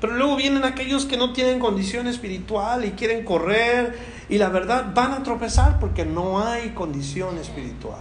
pero 0.00 0.14
luego 0.14 0.36
vienen 0.36 0.64
aquellos 0.64 1.06
que 1.06 1.16
no 1.16 1.32
tienen 1.32 1.58
condición 1.58 2.06
espiritual 2.06 2.84
y 2.84 2.92
quieren 2.92 3.24
correr 3.24 3.98
y 4.28 4.38
la 4.38 4.48
verdad 4.48 4.92
van 4.94 5.12
a 5.12 5.22
tropezar 5.22 5.78
porque 5.78 6.04
no 6.04 6.42
hay 6.42 6.70
condición 6.70 7.36
espiritual. 7.38 8.00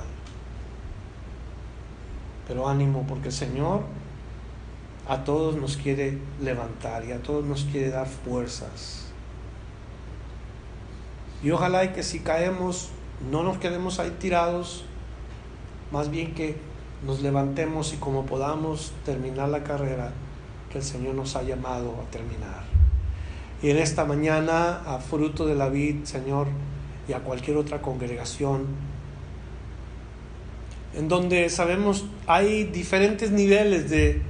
Pero 2.50 2.68
ánimo, 2.68 3.06
porque 3.08 3.30
el 3.30 3.34
Señor 3.34 3.84
a 5.08 5.24
todos 5.24 5.56
nos 5.56 5.78
quiere 5.78 6.18
levantar 6.42 7.06
y 7.06 7.14
a 7.14 7.24
todos 7.24 7.46
nos 7.46 7.64
quiere 7.64 7.90
dar 7.90 8.08
fuerzas. 8.08 9.06
Y 11.42 11.52
ojalá 11.52 11.94
que 11.94 12.04
si 12.04 12.20
caemos 12.20 12.90
no 13.32 13.44
nos 13.44 13.58
quedemos 13.60 14.00
ahí 14.00 14.16
tirados, 14.20 14.84
más 15.92 16.12
bien 16.12 16.34
que 16.34 16.58
nos 17.06 17.22
levantemos 17.22 17.94
y 17.94 17.98
como 17.98 18.26
podamos 18.26 18.92
terminar 19.06 19.50
la 19.50 19.64
carrera 19.64 20.12
que 20.70 20.80
el 20.80 20.84
Señor 20.84 21.16
nos 21.16 21.36
ha 21.36 21.44
llamado 21.44 21.96
a 22.02 22.12
terminar. 22.12 22.64
Y 23.62 23.70
en 23.70 23.78
esta 23.78 24.06
mañana, 24.06 24.82
a 24.86 25.00
fruto 25.00 25.46
de 25.46 25.56
la 25.56 25.70
vid, 25.70 26.04
Señor, 26.04 26.48
y 27.08 27.14
a 27.14 27.20
cualquier 27.20 27.58
otra 27.58 27.82
congregación, 27.82 28.68
en 31.00 31.08
donde 31.08 31.50
sabemos 31.50 32.04
hay 32.28 32.66
diferentes 32.66 33.32
niveles 33.32 33.90
de 33.90 34.22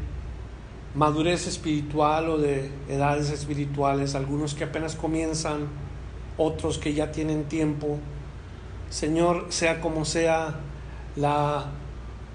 madurez 0.93 1.47
espiritual 1.47 2.29
o 2.29 2.37
de 2.37 2.69
edades 2.87 3.31
espirituales, 3.31 4.13
algunos 4.13 4.53
que 4.53 4.65
apenas 4.65 4.93
comienzan, 4.93 5.67
otros 6.37 6.77
que 6.77 6.93
ya 6.93 7.11
tienen 7.11 7.45
tiempo. 7.45 7.97
Señor, 8.91 9.47
sea 9.49 9.81
como 9.81 10.05
sea 10.05 10.59
la 11.15 11.71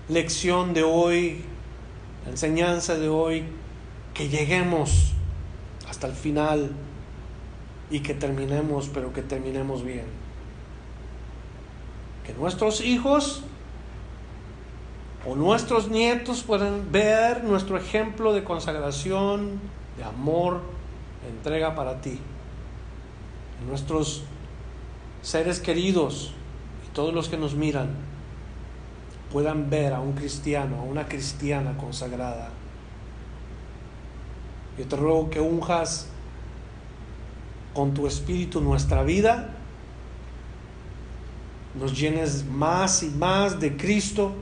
lección 0.09 0.75
de 0.75 0.83
hoy, 0.83 1.45
la 2.25 2.33
enseñanza 2.33 2.97
de 2.97 3.09
hoy, 3.09 3.45
que 4.15 4.29
lleguemos 4.29 5.13
hasta 5.89 6.09
el 6.09 6.15
final 6.15 6.73
y 7.89 8.01
que 8.01 8.15
terminemos, 8.15 8.91
pero 8.93 9.13
que 9.13 9.23
terminemos 9.23 9.85
bien. 9.85 10.07
Que 12.27 12.35
nuestros 12.35 12.81
hijos 12.81 13.45
o 15.27 15.35
nuestros 15.35 15.89
nietos 15.89 16.43
pueden 16.43 16.93
ver 16.93 17.45
nuestro 17.45 17.79
ejemplo 17.79 18.33
de 18.33 18.45
consagración, 18.45 19.61
de 19.97 20.05
amor, 20.05 20.61
de 21.23 21.31
entrega 21.31 21.75
para 21.75 22.01
ti. 22.01 22.19
Nuestros 23.67 24.25
seres 25.23 25.61
queridos 25.61 26.33
y 26.87 26.93
todos 26.93 27.15
los 27.15 27.29
que 27.29 27.39
nos 27.39 27.55
miran 27.55 27.89
puedan 29.33 29.71
ver 29.71 29.95
a 29.95 30.01
un 30.01 30.13
cristiano, 30.13 30.81
a 30.81 30.83
una 30.83 31.09
cristiana 31.09 31.77
consagrada. 31.79 32.51
Yo 34.79 34.87
te 34.87 34.97
ruego 34.97 35.31
que 35.31 35.41
unjas 35.41 36.09
con 37.73 37.95
tu 37.95 38.07
espíritu 38.07 38.61
nuestra 38.61 39.03
vida, 39.03 39.51
nos 41.75 41.99
llenes 41.99 42.45
más 42.45 43.03
y 43.03 43.09
más 43.09 43.59
de 43.59 43.77
Cristo, 43.77 44.33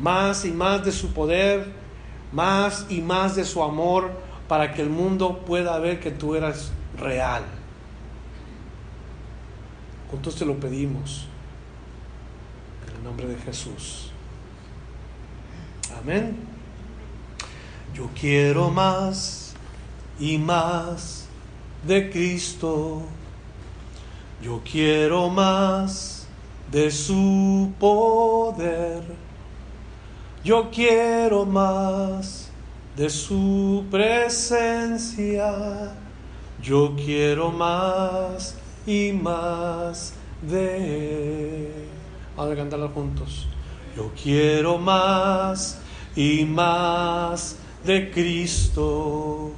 más 0.00 0.44
y 0.44 0.50
más 0.50 0.84
de 0.84 0.92
su 0.92 1.12
poder, 1.12 1.72
más 2.32 2.86
y 2.88 3.00
más 3.00 3.36
de 3.36 3.44
su 3.44 3.62
amor, 3.62 4.10
para 4.48 4.72
que 4.72 4.82
el 4.82 4.90
mundo 4.90 5.40
pueda 5.46 5.78
ver 5.78 6.00
que 6.00 6.10
tú 6.10 6.34
eras 6.34 6.72
real. 6.98 7.44
Juntos 10.10 10.34
te 10.34 10.44
lo 10.44 10.58
pedimos. 10.58 11.26
En 12.88 12.96
el 12.96 13.04
nombre 13.04 13.26
de 13.26 13.36
Jesús. 13.36 14.10
Amén. 16.00 16.36
Yo 17.94 18.08
quiero 18.18 18.70
más 18.70 19.54
y 20.18 20.38
más 20.38 21.26
de 21.86 22.10
Cristo. 22.10 23.02
Yo 24.42 24.62
quiero 24.64 25.28
más 25.28 26.26
de 26.70 26.90
su 26.90 27.72
poder. 27.78 29.29
Yo 30.42 30.70
quiero 30.70 31.44
más 31.44 32.50
de 32.96 33.10
su 33.10 33.84
presencia. 33.90 35.52
Yo 36.62 36.94
quiero 36.96 37.50
más 37.50 38.56
y 38.86 39.12
más 39.12 40.14
de 40.40 41.66
Él. 41.66 41.84
Vamos 42.34 42.54
a 42.54 42.56
cantarla 42.56 42.88
juntos. 42.88 43.48
Yo 43.94 44.10
quiero 44.22 44.78
más 44.78 45.78
y 46.16 46.46
más 46.46 47.58
de 47.84 48.10
Cristo. 48.10 49.52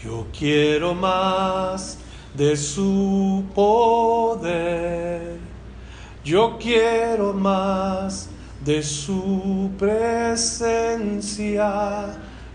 Yo 0.00 0.26
quiero 0.36 0.94
más 0.94 1.98
de 2.34 2.56
su 2.56 3.44
poder. 3.52 5.38
Yo 6.24 6.56
quiero 6.56 7.32
más 7.32 8.28
de 8.64 8.82
su 8.82 9.70
presencia. 9.78 11.64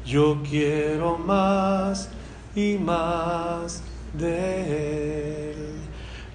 Yo 0.06 0.42
quiero 0.50 1.18
más 1.18 2.10
y 2.56 2.78
más 2.78 3.84
de 4.14 5.52
Él. 5.52 5.56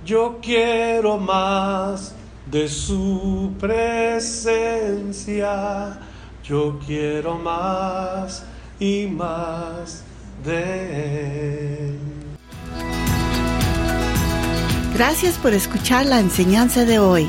Yo 0.07 0.39
quiero 0.41 1.19
más 1.19 2.15
de 2.51 2.69
su 2.69 3.53
presencia. 3.59 4.69
Yo 6.45 6.79
quiero 6.87 7.37
más 7.39 8.45
y 8.79 9.07
más 9.07 10.05
de 10.45 11.89
Él. 11.89 11.99
Gracias 14.95 15.35
por 15.39 15.53
escuchar 15.53 16.07
la 16.07 16.21
enseñanza 16.21 16.85
de 16.85 17.01
hoy. 17.01 17.29